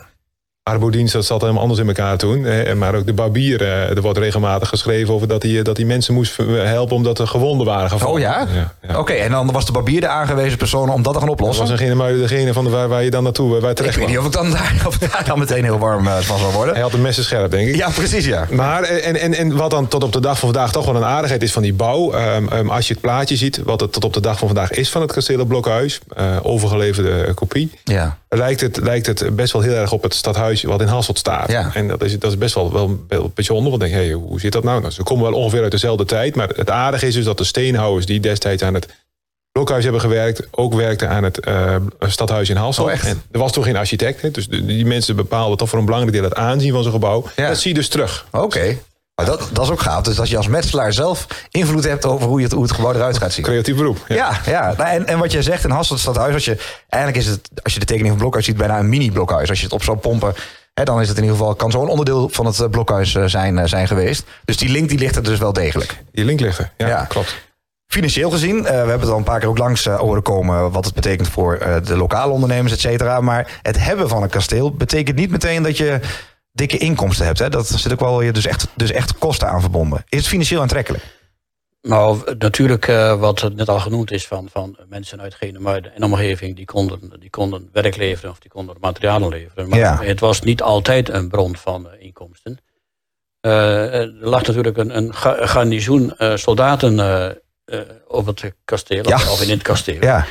arbodienst, 0.63 1.13
dat 1.13 1.25
zat 1.25 1.41
helemaal 1.41 1.61
anders 1.61 1.79
in 1.79 1.87
elkaar 1.87 2.17
toen. 2.17 2.45
Maar 2.77 2.95
ook 2.95 3.05
de 3.05 3.13
barbier, 3.13 3.61
eh, 3.61 3.89
er 3.89 4.01
wordt 4.01 4.17
regelmatig 4.17 4.69
geschreven 4.69 5.13
over 5.13 5.27
dat 5.27 5.43
hij 5.43 5.61
dat 5.61 5.75
die 5.75 5.85
mensen 5.85 6.13
moest 6.13 6.37
helpen 6.47 6.95
omdat 6.95 7.19
er 7.19 7.27
gewonden 7.27 7.65
waren 7.67 7.89
gevallen. 7.89 8.13
Oh 8.13 8.19
ja? 8.19 8.47
ja, 8.53 8.73
ja. 8.87 8.99
Oké, 8.99 9.13
en 9.13 9.31
dan 9.31 9.51
was 9.51 9.65
de 9.65 9.71
barbier 9.71 10.01
de 10.01 10.07
aangewezen 10.07 10.57
persoon 10.57 10.89
om 10.89 11.01
dat 11.03 11.13
te 11.13 11.19
gaan 11.19 11.27
Dat 11.27 11.39
oplossen? 11.39 11.67
was 11.67 11.79
degene, 11.79 12.17
degene 12.17 12.53
van 12.53 12.63
de, 12.63 12.69
waar, 12.69 12.87
waar 12.87 13.03
je 13.03 13.09
dan 13.09 13.23
naartoe, 13.23 13.49
waar 13.49 13.61
je 13.61 13.67
Ik 13.69 13.75
terecht 13.75 13.95
weet 13.97 14.07
niet 14.07 14.17
of 14.17 14.25
ik 14.25 14.31
dan 14.31 14.51
daar, 14.51 14.83
of 14.87 14.95
ik 15.01 15.11
daar 15.11 15.25
dan 15.25 15.39
meteen 15.39 15.63
heel 15.63 15.79
warm 15.79 16.07
eh, 16.07 16.17
van 16.17 16.39
zou 16.39 16.51
worden. 16.53 16.73
Hij 16.73 16.83
had 16.83 16.93
een 16.93 17.01
messen 17.01 17.23
scherp, 17.23 17.51
denk 17.51 17.67
ik. 17.67 17.75
Ja, 17.75 17.89
precies, 17.89 18.25
ja. 18.25 18.47
Maar 18.51 18.83
eh, 18.83 19.07
en, 19.07 19.15
en, 19.15 19.33
en 19.33 19.55
wat 19.55 19.71
dan 19.71 19.87
tot 19.87 20.03
op 20.03 20.11
de 20.11 20.19
dag 20.21 20.39
van 20.39 20.51
vandaag 20.53 20.71
toch 20.71 20.85
wel 20.85 20.95
een 20.95 21.03
aardigheid 21.03 21.43
is 21.43 21.51
van 21.53 21.61
die 21.61 21.73
bouw. 21.73 22.11
ehm, 22.11 22.47
ehm, 22.47 22.69
als 22.69 22.87
je 22.87 22.93
het 22.93 23.01
plaatje 23.01 23.35
ziet, 23.35 23.61
wat 23.63 23.79
het 23.79 23.91
tot 23.91 24.03
op 24.03 24.13
de 24.13 24.21
dag 24.21 24.37
van 24.37 24.47
vandaag 24.47 24.71
is 24.71 24.89
van 24.89 25.01
het 25.01 25.11
kasteel 25.11 25.39
op 25.39 25.47
Blokhuis, 25.47 25.99
eh, 26.15 26.25
overgeleverde 26.41 27.23
eh, 27.23 27.33
kopie, 27.33 27.71
Ja, 27.83 28.17
lijkt 28.37 28.61
het, 28.61 28.77
lijkt 28.77 29.05
het 29.05 29.35
best 29.35 29.53
wel 29.53 29.61
heel 29.61 29.73
erg 29.73 29.91
op 29.91 30.03
het 30.03 30.13
stadhuis 30.13 30.63
wat 30.63 30.81
in 30.81 30.87
Hasselt 30.87 31.17
staat. 31.17 31.51
Ja. 31.51 31.71
En 31.73 31.87
dat 31.87 32.03
is, 32.03 32.19
dat 32.19 32.31
is 32.31 32.37
best 32.37 32.55
wel, 32.55 32.73
wel, 32.73 33.05
wel 33.07 33.31
bijzonder. 33.33 33.71
Want 33.71 33.83
ik 33.83 33.89
denk, 33.89 34.01
hey, 34.01 34.13
hoe 34.13 34.39
zit 34.39 34.51
dat 34.51 34.63
nou? 34.63 34.81
nou? 34.81 34.93
Ze 34.93 35.03
komen 35.03 35.23
wel 35.23 35.39
ongeveer 35.39 35.61
uit 35.61 35.71
dezelfde 35.71 36.05
tijd. 36.05 36.35
Maar 36.35 36.49
het 36.55 36.69
aardige 36.69 37.07
is 37.07 37.13
dus 37.13 37.25
dat 37.25 37.37
de 37.37 37.43
steenhouwers 37.43 38.05
die 38.05 38.19
destijds 38.19 38.63
aan 38.63 38.73
het 38.73 38.87
Blokhuis 39.51 39.83
hebben 39.83 40.01
gewerkt, 40.01 40.47
ook 40.51 40.73
werkten 40.73 41.09
aan 41.09 41.23
het 41.23 41.39
eh, 41.39 41.75
stadhuis 41.99 42.49
in 42.49 42.55
Hasselt. 42.55 42.87
Oh, 42.87 42.93
echt? 42.93 43.05
En 43.05 43.21
er 43.31 43.39
was 43.39 43.51
toen 43.51 43.63
geen 43.63 43.75
architect. 43.75 44.21
Hè? 44.21 44.31
Dus 44.31 44.47
die 44.47 44.85
mensen 44.85 45.15
bepaalden 45.15 45.57
toch 45.57 45.69
voor 45.69 45.79
een 45.79 45.85
belangrijk 45.85 46.15
deel 46.15 46.29
het 46.29 46.35
aanzien 46.35 46.71
van 46.71 46.83
zo'n 46.83 46.91
gebouw. 46.91 47.25
Ja. 47.35 47.47
Dat 47.47 47.57
zie 47.59 47.69
je 47.69 47.77
dus 47.77 47.87
terug. 47.87 48.27
oké. 48.31 48.77
Dat, 49.15 49.49
dat 49.51 49.63
is 49.65 49.71
ook 49.71 49.81
gaaf. 49.81 50.01
Dus 50.03 50.19
als 50.19 50.29
je 50.29 50.37
als 50.37 50.47
metselaar 50.47 50.93
zelf 50.93 51.27
invloed 51.49 51.83
hebt 51.83 52.05
over 52.05 52.27
hoe, 52.27 52.37
je 52.37 52.43
het, 52.43 52.53
hoe 52.53 52.63
het 52.63 52.71
gebouw 52.71 52.93
eruit 52.93 53.17
gaat 53.17 53.33
zien. 53.33 53.43
Creatief 53.45 53.75
beroep. 53.75 53.97
Ja. 54.07 54.15
Ja, 54.15 54.39
ja. 54.45 54.73
Nou, 54.77 54.89
en, 54.89 55.07
en 55.07 55.19
wat 55.19 55.31
jij 55.31 55.41
zegt 55.41 55.63
in 55.63 55.69
Hasselt 55.69 55.99
Stadhuis, 55.99 56.33
als 56.33 56.45
je, 56.45 56.57
eigenlijk 56.89 57.23
is 57.25 57.29
het, 57.31 57.49
als 57.63 57.73
je 57.73 57.79
de 57.79 57.85
tekening 57.85 58.09
van 58.11 58.19
blokhuis 58.21 58.45
ziet, 58.45 58.57
bijna 58.57 58.79
een 58.79 58.89
mini-blokhuis. 58.89 59.49
Als 59.49 59.57
je 59.57 59.63
het 59.63 59.73
op 59.73 59.83
zou 59.83 59.97
pompen, 59.97 60.33
hè, 60.73 60.83
dan 60.83 61.01
is 61.01 61.07
het 61.07 61.17
in 61.17 61.23
ieder 61.23 61.37
geval, 61.37 61.55
kan 61.55 61.71
zo'n 61.71 61.89
onderdeel 61.89 62.29
van 62.29 62.45
het 62.45 62.59
eh, 62.59 62.69
blokhuis 62.69 63.15
eh, 63.15 63.23
zijn, 63.25 63.57
eh, 63.59 63.65
zijn 63.67 63.87
geweest. 63.87 64.23
Dus 64.45 64.57
die 64.57 64.69
link 64.69 64.89
die 64.89 64.97
ligt 64.99 65.15
er 65.15 65.23
dus 65.23 65.39
wel 65.39 65.53
degelijk. 65.53 66.03
Die 66.11 66.25
link 66.25 66.39
ligt 66.39 66.57
er. 66.57 66.71
Ja, 66.77 66.87
Ja. 66.87 67.05
klopt. 67.05 67.35
Financieel 67.87 68.29
gezien, 68.31 68.61
we 68.63 68.69
hebben 68.69 68.99
het 68.99 69.09
al 69.09 69.17
een 69.17 69.23
paar 69.23 69.39
keer 69.39 69.49
ook 69.49 69.57
langs 69.57 69.85
eh, 69.85 69.95
horen 69.99 70.21
komen 70.23 70.71
wat 70.71 70.85
het 70.85 70.93
betekent 70.93 71.27
voor 71.27 71.59
de 71.83 71.97
lokale 71.97 72.31
ondernemers, 72.31 72.73
et 72.73 72.79
cetera. 72.79 73.21
Maar 73.21 73.59
het 73.61 73.83
hebben 73.83 74.09
van 74.09 74.23
een 74.23 74.29
kasteel 74.29 74.71
betekent 74.71 75.17
niet 75.17 75.29
meteen 75.31 75.63
dat 75.63 75.77
je 75.77 75.99
dikke 76.53 76.77
inkomsten 76.77 77.25
hebt. 77.25 77.39
Hè? 77.39 77.49
Dat 77.49 77.67
zit 77.67 77.91
ook 77.91 77.99
wel 77.99 78.17
weer 78.17 78.33
dus 78.33 78.45
echt, 78.45 78.67
dus 78.75 78.91
echt 78.91 79.17
kosten 79.17 79.47
aan 79.49 79.61
verbonden. 79.61 80.03
Is 80.09 80.17
het 80.19 80.27
financieel 80.27 80.61
aantrekkelijk? 80.61 81.03
Nou, 81.81 82.35
natuurlijk 82.37 82.87
eh, 82.87 83.19
wat 83.19 83.49
net 83.55 83.69
al 83.69 83.79
genoemd 83.79 84.11
is 84.11 84.27
van, 84.27 84.47
van 84.51 84.77
mensen 84.87 85.21
uit 85.21 85.33
Genemuiden 85.35 85.95
en 85.95 86.03
omgeving, 86.03 86.55
die 86.55 86.65
konden, 86.65 87.19
die 87.19 87.29
konden 87.29 87.69
werk 87.71 87.95
leveren 87.95 88.31
of 88.31 88.39
die 88.39 88.49
konden 88.51 88.75
materialen 88.79 89.29
leveren. 89.29 89.69
Maar 89.69 89.79
Ja. 89.79 90.01
het 90.03 90.19
was 90.19 90.41
niet 90.41 90.61
altijd 90.61 91.09
een 91.09 91.29
bron 91.29 91.57
van 91.57 91.89
eh, 91.89 92.01
inkomsten. 92.05 92.57
Eh, 93.39 93.93
er 93.93 94.13
lag 94.19 94.45
natuurlijk 94.47 94.77
een, 94.77 94.97
een 94.97 95.13
ga- 95.15 95.45
garnizoen 95.47 96.13
soldaten 96.35 96.99
op 98.07 98.25
het 98.25 98.53
kasteel, 98.65 99.07
Ja. 99.07 99.15
of 99.15 99.41
in 99.41 99.49
het 99.49 99.61
kasteel. 99.61 100.01
Ja. 100.01 100.25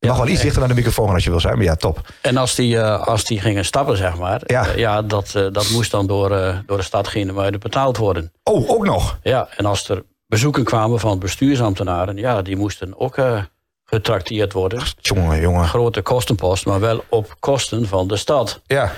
Je 0.00 0.06
mag 0.06 0.16
Ja, 0.16 0.22
wel 0.22 0.30
iets 0.32 0.38
eh, 0.38 0.42
dichter 0.44 0.60
naar 0.60 0.68
de 0.68 0.74
microfoon 0.82 1.14
als 1.14 1.24
je 1.24 1.30
wil 1.30 1.40
zijn, 1.40 1.54
maar 1.56 1.64
ja, 1.64 1.76
top. 1.76 2.00
En 2.20 2.36
als 2.36 2.54
die, 2.54 2.78
eh, 2.78 3.06
als 3.06 3.24
die 3.24 3.40
gingen 3.40 3.64
stappen, 3.64 3.96
zeg 3.96 4.16
maar, 4.18 4.40
Ja. 4.46 4.66
ja 4.76 5.02
dat, 5.02 5.34
eh, 5.34 5.46
dat 5.52 5.70
moest 5.70 5.90
dan 5.90 6.06
door, 6.06 6.30
eh, 6.36 6.58
door 6.66 6.76
de 6.76 6.82
stad 6.82 7.08
Genemuiden 7.08 7.60
betaald 7.60 7.96
worden. 7.96 8.32
Oh, 8.42 8.70
ook 8.70 8.84
nog. 8.84 9.18
Ja, 9.22 9.48
en 9.56 9.64
als 9.66 9.88
er 9.88 10.02
bezoeken 10.26 10.64
kwamen 10.64 11.00
van 11.00 11.18
bestuursambtenaren, 11.18 12.16
ja, 12.16 12.42
die 12.42 12.56
moesten 12.56 12.98
ook 13.00 13.16
eh, 13.16 13.42
getrakteerd 13.84 14.52
worden. 14.52 14.82
Jongen, 15.00 15.40
jongen. 15.40 15.66
Grote 15.68 16.02
kostenpost, 16.02 16.66
maar 16.66 16.80
wel 16.80 17.04
op 17.08 17.34
kosten 17.40 17.86
van 17.88 18.08
de 18.08 18.16
stad. 18.16 18.60
Ja, 18.66 18.92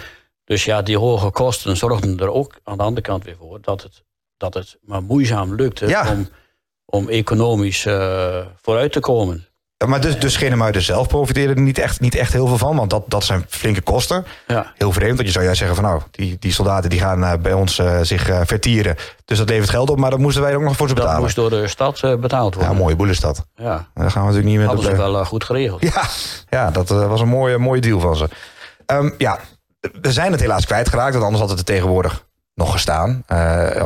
Dus 0.45 0.65
ja, 0.65 0.83
die 0.83 0.99
hoge 0.99 1.31
kosten 1.31 1.77
zorgden 1.77 2.19
er 2.19 2.31
ook 2.33 2.55
aan 2.65 2.77
de 2.77 2.83
andere 2.83 3.07
kant 3.07 3.25
weer 3.25 3.37
voor 3.39 3.59
dat 3.61 3.83
het, 3.83 4.03
dat 4.37 4.55
het 4.55 4.79
maar 4.83 5.03
moeizaam 5.03 5.55
lukte 5.55 5.87
Ja. 5.89 6.11
om, 6.11 6.29
om 6.85 7.09
economisch 7.09 7.87
eh, 7.87 8.37
vooruit 8.63 8.93
te 8.93 9.01
komen. 9.01 9.47
Maar 9.87 10.01
dus, 10.01 10.19
dus 10.19 10.37
Genemuiden 10.37 10.83
zelf 10.83 11.09
profiteerde 11.09 11.55
er 11.55 11.61
niet 11.61 11.79
echt, 11.79 12.01
niet 12.01 12.15
echt 12.15 12.33
heel 12.33 12.47
veel 12.47 12.59
van, 12.59 12.77
want 12.77 12.91
dat, 12.91 13.03
dat 13.07 13.25
zijn 13.25 13.45
flinke 13.49 13.81
kosten. 13.81 14.25
Ja, 14.47 14.73
Heel 14.77 14.93
vreemd, 14.93 15.15
want 15.15 15.27
je 15.27 15.33
zou 15.33 15.45
juist 15.45 15.59
zeggen 15.59 15.77
van 15.77 15.85
nou, 15.85 16.03
die, 16.11 16.37
die 16.39 16.53
soldaten 16.53 16.91
die 16.91 17.01
gaan 17.01 17.25
eh, 17.25 17.33
bij 17.43 17.53
ons 17.53 17.79
eh, 17.79 17.99
zich 18.03 18.29
eh, 18.29 18.41
vertieren. 18.45 18.97
Dus 19.25 19.39
dat 19.39 19.49
levert 19.49 19.71
geld 19.71 19.91
op, 19.91 19.99
maar 19.99 20.11
dat 20.11 20.19
moesten 20.19 20.43
wij 20.43 20.55
ook 20.57 20.63
nog 20.63 20.77
voor 20.77 20.89
ze 20.89 20.95
dat 20.95 21.03
betalen. 21.03 21.23
moest 21.25 21.37
door 21.37 21.51
de 21.51 21.69
stad 21.69 22.01
betaald 22.21 22.55
Ja, 22.55 22.59
worden. 22.59 22.77
mooie 22.77 22.97
boel 22.97 23.09
is 23.09 23.21
dat. 23.21 23.47
Ja, 23.55 23.89
Daar 23.95 24.11
gaan 24.11 24.27
we 24.27 24.33
natuurlijk 24.33 24.45
niet 24.45 24.57
meer 24.57 24.67
hadden 24.67 24.85
ze 24.85 24.91
op, 24.91 24.97
eh, 24.97 25.13
wel 25.13 25.25
goed 25.25 25.45
geregeld. 25.45 25.83
Ja, 25.95 26.03
ja 26.51 26.71
dat 26.71 26.89
was 26.89 27.21
een 27.21 27.29
mooie, 27.29 27.59
mooie 27.59 27.81
deal 27.81 28.01
van 28.01 28.17
ze. 28.17 28.29
Ehm, 28.87 29.11
ja, 29.19 29.39
we 30.01 30.13
zijn 30.13 30.33
het 30.33 30.41
helaas 30.41 30.67
kwijtgeraakt, 30.67 31.13
want 31.13 31.25
anders 31.25 31.41
had 31.41 31.51
het 31.51 31.59
er 31.59 31.65
tegenwoordig 31.65 32.27
nog 32.55 32.73
gestaan. 32.73 33.25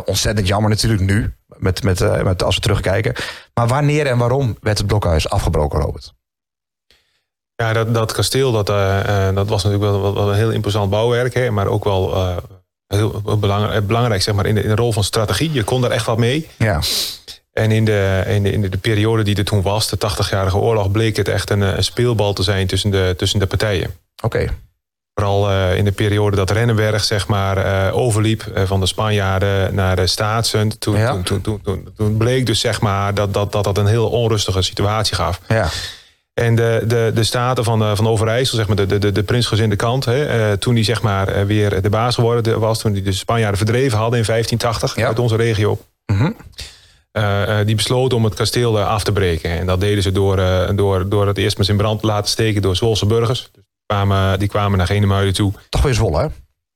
Ontzettend 0.05 0.49
jammer 0.49 0.71
natuurlijk 0.71 1.03
nu, 1.03 1.35
met, 1.59 1.83
met, 1.83 2.01
eh, 2.01 2.23
met, 2.23 2.43
als 2.43 2.55
we 2.55 2.61
terugkijken. 2.61 3.15
Maar 3.55 3.69
wanneer 3.69 4.07
en 4.07 4.19
waarom 4.19 4.57
werd 4.61 4.79
het 4.79 4.87
blokhuis 4.87 5.29
afgebroken, 5.29 5.81
Robert? 5.81 6.15
Ja, 7.55 7.73
dat, 7.73 7.95
dat 7.95 8.13
kasteel 8.13 8.53
dat, 8.53 8.69
eh, 8.69 9.29
eh, 9.29 9.35
dat 9.35 9.49
was 9.49 9.65
natuurlijk 9.65 9.93
wel, 9.93 10.15
wel, 10.15 10.29
een 10.29 10.37
heel 10.37 10.51
imposant 10.51 10.91
bouwwerk. 10.91 11.35
Hè, 11.35 11.51
maar 11.51 11.67
ook 11.67 11.85
wel 11.85 12.35
heel 12.87 13.39
belangrijk, 13.39 13.87
belangrijk 13.87 14.23
zeg 14.23 14.35
maar, 14.35 14.47
in, 14.47 14.55
de, 14.55 14.63
in 14.63 14.69
de 14.69 14.75
rol 14.75 14.93
van 14.93 15.05
strategie. 15.05 15.53
Je 15.53 15.65
kon 15.65 15.81
daar 15.81 15.91
echt 15.91 16.07
wat 16.07 16.19
mee. 16.19 16.49
Ja, 16.57 16.81
En 17.53 17.73
in 17.73 17.85
de, 17.85 18.23
in, 18.27 18.43
de, 18.43 18.53
in 18.53 18.61
de, 18.61 18.79
periode 18.79 19.23
die 19.23 19.37
er 19.37 19.45
toen 19.45 19.63
was, 19.63 19.89
de 19.89 19.97
80-jarige 19.97 20.57
oorlog, 20.57 20.91
bleek 20.91 21.17
het 21.17 21.29
echt 21.29 21.51
een, 21.51 21.61
een, 21.61 21.85
speelbal 21.85 22.33
te 22.33 22.43
zijn 22.43 22.67
tussen 22.67 22.91
de, 22.91 23.15
tussen 23.17 23.39
de 23.39 23.47
partijen. 23.47 23.95
Oké. 24.23 24.49
Vooral 25.21 25.51
uh, 25.51 25.77
in 25.77 25.85
de 25.85 25.93
periode 25.93 26.37
dat 26.37 26.51
Rennenberg 26.51 27.05
zeg 27.05 27.27
maar, 27.27 27.59
uh, 27.59 27.97
overliep 27.97 28.45
uh, 28.55 28.63
van 28.65 28.81
de 28.81 28.87
Spanjaarden 28.87 29.75
naar 29.75 29.97
de 29.97 30.07
Staatsen. 30.07 30.79
Toen, 30.79 30.97
ja. 30.97 31.13
toen, 31.13 31.23
toen, 31.23 31.41
toen, 31.41 31.61
toen, 31.63 31.89
toen, 31.97 32.17
bleek 32.17 32.47
dus 32.47 32.61
zeg 32.61 32.81
maar, 32.81 33.15
dat, 33.15 33.35
dat, 33.35 33.53
dat 33.53 33.65
dat 33.65 33.79
een 33.79 33.87
heel 33.87 34.09
onrustige 34.09 34.63
situatie 34.63 35.17
gaf. 35.17 35.41
Ja. 35.49 35.69
En 36.35 36.55
de, 36.55 36.83
de, 36.87 37.11
de 37.15 37.25
staten 37.25 37.65
van, 37.65 37.97
van 37.97 38.07
Overijssel, 38.07 38.57
zeg 38.57 38.67
maar, 38.67 38.77
de, 38.77 38.99
de, 38.99 39.13
de 39.13 39.23
prinsgezinde 39.23 39.77
kant, 39.77 40.05
hè, 40.05 40.57
toen 40.57 40.75
die 40.75 40.85
zeg 40.85 41.03
maar, 41.03 41.47
weer 41.47 41.83
de 41.83 41.91
baas 41.91 42.15
geworden 42.15 42.61
was, 42.61 42.79
toen 42.79 42.93
die 42.93 43.03
de 43.03 43.13
Spanjaarden 43.13 43.59
verdreven 43.59 43.99
hadden 43.99 44.19
in 44.19 44.25
1580 44.27 44.97
ja. 44.97 45.07
uit 45.07 45.19
onze 45.19 45.37
regio. 45.37 45.79
Mm 46.07 46.17
-hmm. 46.17 46.37
Uh, 47.13 47.57
die 47.65 47.75
besloten 47.75 48.17
om 48.17 48.25
het 48.25 48.35
kasteel 48.35 48.81
af 48.81 49.05
te 49.05 49.13
breken. 49.13 49.51
En 49.51 49.67
dat 49.67 49.81
deden 49.81 50.03
ze 50.03 50.13
door, 50.13 50.39
uh, 50.39 50.69
door, 50.75 51.09
door 51.09 51.27
het 51.27 51.39
eerst 51.39 51.59
maar 51.59 51.69
in 51.69 51.77
brand 51.77 52.01
te 52.01 52.07
laten 52.07 52.31
steken 52.31 52.63
door 52.63 52.77
Zwolse 52.77 53.07
burgers. 53.07 53.51
Dus 53.53 53.65
kwamen, 53.87 54.39
die 54.39 54.49
kwamen 54.49 54.79
naar 54.79 54.87
Genemuiden 54.87 55.35
toe. 55.35 55.53
Toch 55.69 55.83
weer 55.83 55.95
Zwolle, 55.95 56.21
hè? 56.21 56.27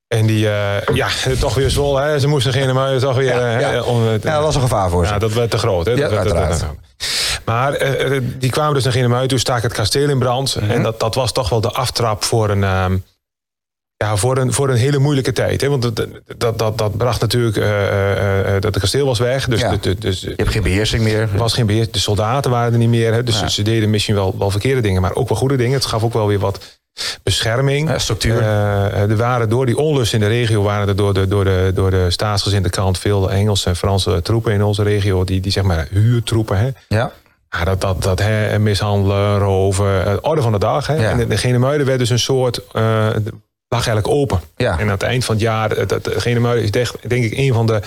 En 0.08 0.26
die, 0.26 0.44
uh, 0.44 0.76
ja, 0.94 1.08
toch 1.40 1.54
weer 1.54 1.70
Zwolle. 1.70 2.00
Hè? 2.02 2.18
Ze 2.18 2.26
moesten 2.28 2.52
Genemuiden 2.52 3.00
toch 3.00 3.16
weer... 3.16 3.34
Ja, 3.34 3.58
ja. 3.58 3.82
Om, 3.82 4.04
ja, 4.04 4.18
dat 4.18 4.42
was 4.42 4.54
een 4.54 4.60
gevaar 4.60 4.90
voor 4.90 5.06
ze. 5.06 5.12
Ja, 5.12 5.18
dat 5.18 5.32
werd 5.32 5.50
te 5.50 5.58
groot. 5.58 5.86
Hè? 5.86 5.92
Ja, 5.92 6.08
dat, 6.08 6.64
maar 7.44 7.78
die 8.38 8.50
kwamen 8.50 8.74
dus 8.74 8.84
naar 8.84 8.92
Genemuiden 8.92 9.28
toe, 9.28 9.38
staken 9.38 9.62
het 9.62 9.72
kasteel 9.72 10.08
in 10.08 10.18
brand. 10.18 10.56
Mhm. 10.60 10.70
En 10.70 10.82
dat, 10.82 11.00
dat 11.00 11.14
was 11.14 11.32
toch 11.32 11.48
wel 11.48 11.60
de 11.60 11.70
aftrap 11.70 12.24
voor 12.24 12.50
een... 12.50 12.64
ehm, 12.64 12.96
ja, 13.96 14.16
voor 14.16 14.38
een, 14.38 14.52
voor 14.52 14.68
een 14.68 14.76
hele 14.76 14.98
moeilijke 14.98 15.32
tijd. 15.32 15.60
Hè? 15.60 15.68
Want 15.68 15.82
dat, 15.82 16.06
dat, 16.36 16.58
dat, 16.58 16.78
dat 16.78 16.96
bracht 16.96 17.20
natuurlijk 17.20 17.54
dat 18.62 18.74
het 18.74 18.78
kasteel 18.78 19.06
was 19.06 19.18
weg. 19.18 19.46
Dus, 19.48 19.60
Ja. 19.60 19.76
dus, 19.80 19.96
dus 19.98 20.20
Je 20.20 20.32
hebt 20.36 20.50
geen 20.50 20.62
beheersing 20.62 21.02
meer. 21.02 21.20
er 21.20 21.38
was 21.38 21.54
geen 21.54 21.66
beheer. 21.66 21.90
De 21.90 21.98
soldaten 21.98 22.50
waren 22.50 22.72
er 22.72 22.78
niet 22.78 22.88
meer. 22.88 23.12
Hè? 23.12 23.22
Dus 23.22 23.40
Ja. 23.40 23.48
ze 23.48 23.62
deden 23.62 23.90
misschien 23.90 24.14
wel, 24.14 24.34
wel 24.38 24.50
verkeerde 24.50 24.80
dingen, 24.80 25.02
maar 25.02 25.14
ook 25.14 25.28
wel 25.28 25.38
goede 25.38 25.56
dingen. 25.56 25.74
Het 25.74 25.86
gaf 25.86 26.02
ook 26.02 26.12
wel 26.12 26.26
weer 26.26 26.38
wat 26.38 26.79
bescherming. 27.22 27.88
Ja, 27.88 27.98
structuur. 27.98 28.40
Eh, 28.40 29.10
er 29.10 29.16
waren 29.16 29.48
door 29.48 29.66
die 29.66 29.76
onlust 29.76 30.12
in 30.12 30.20
de 30.20 30.26
regio 30.26 30.62
waren 30.62 30.88
er 30.88 30.96
door 30.96 31.14
de, 31.14 31.28
door 31.28 31.44
de, 31.44 31.70
door 31.74 31.90
de 31.90 32.10
staatsgezinde 32.10 32.70
kant 32.70 32.98
veel 32.98 33.30
Engelse 33.30 33.68
en 33.68 33.76
Franse 33.76 34.22
troepen 34.22 34.52
in 34.52 34.62
onze 34.62 34.82
regio. 34.82 35.24
Die, 35.24 35.40
die 35.40 35.52
zeg 35.52 35.62
maar 35.64 35.86
huurtroepen. 35.90 36.58
Hè? 36.58 36.68
Ja. 36.88 37.12
Ja, 37.50 37.64
dat, 37.64 37.80
dat, 37.80 38.02
dat 38.02 38.18
hè, 38.18 38.58
mishandelen, 38.58 39.38
roven, 39.38 40.06
eh, 40.06 40.16
orde 40.20 40.42
van 40.42 40.52
de 40.52 40.58
dag. 40.58 40.86
Hè? 40.86 40.94
Ja. 40.94 41.10
En 41.10 41.18
de, 41.18 41.26
de 41.26 41.36
Genemuiden 41.36 41.86
werd 41.86 41.98
dus 41.98 42.10
een 42.10 42.18
soort, 42.18 42.66
eh, 42.72 43.08
lag 43.68 43.86
eigenlijk 43.86 44.08
open. 44.08 44.40
Ja. 44.56 44.72
En 44.72 44.80
aan 44.80 44.88
het 44.88 45.02
eind 45.02 45.24
van 45.24 45.34
het 45.34 45.44
jaar, 45.44 45.70
het, 45.70 46.08
Genemuiden 46.16 46.64
is 46.64 46.70
denk, 46.70 46.88
denk 47.08 47.24
ik 47.24 47.38
een 47.38 47.52
van 47.52 47.66
de... 47.66 47.80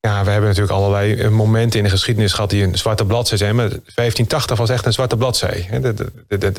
Ja, 0.00 0.24
we 0.24 0.30
hebben 0.30 0.48
natuurlijk 0.48 0.76
allerlei 0.76 1.14
eh, 1.14 1.28
momenten 1.28 1.78
in 1.78 1.84
de 1.84 1.90
geschiedenis 1.90 2.32
gehad 2.32 2.50
die 2.50 2.62
een 2.64 2.78
zwarte 2.78 3.04
bladzij 3.04 3.38
zijn. 3.38 3.56
Maar 3.56 3.68
1580 3.68 4.58
was 4.58 4.70
echt 4.70 4.86
een 4.86 4.92
zwarte 4.92 5.16
bladzij. 5.16 5.68
Aan 5.70 5.82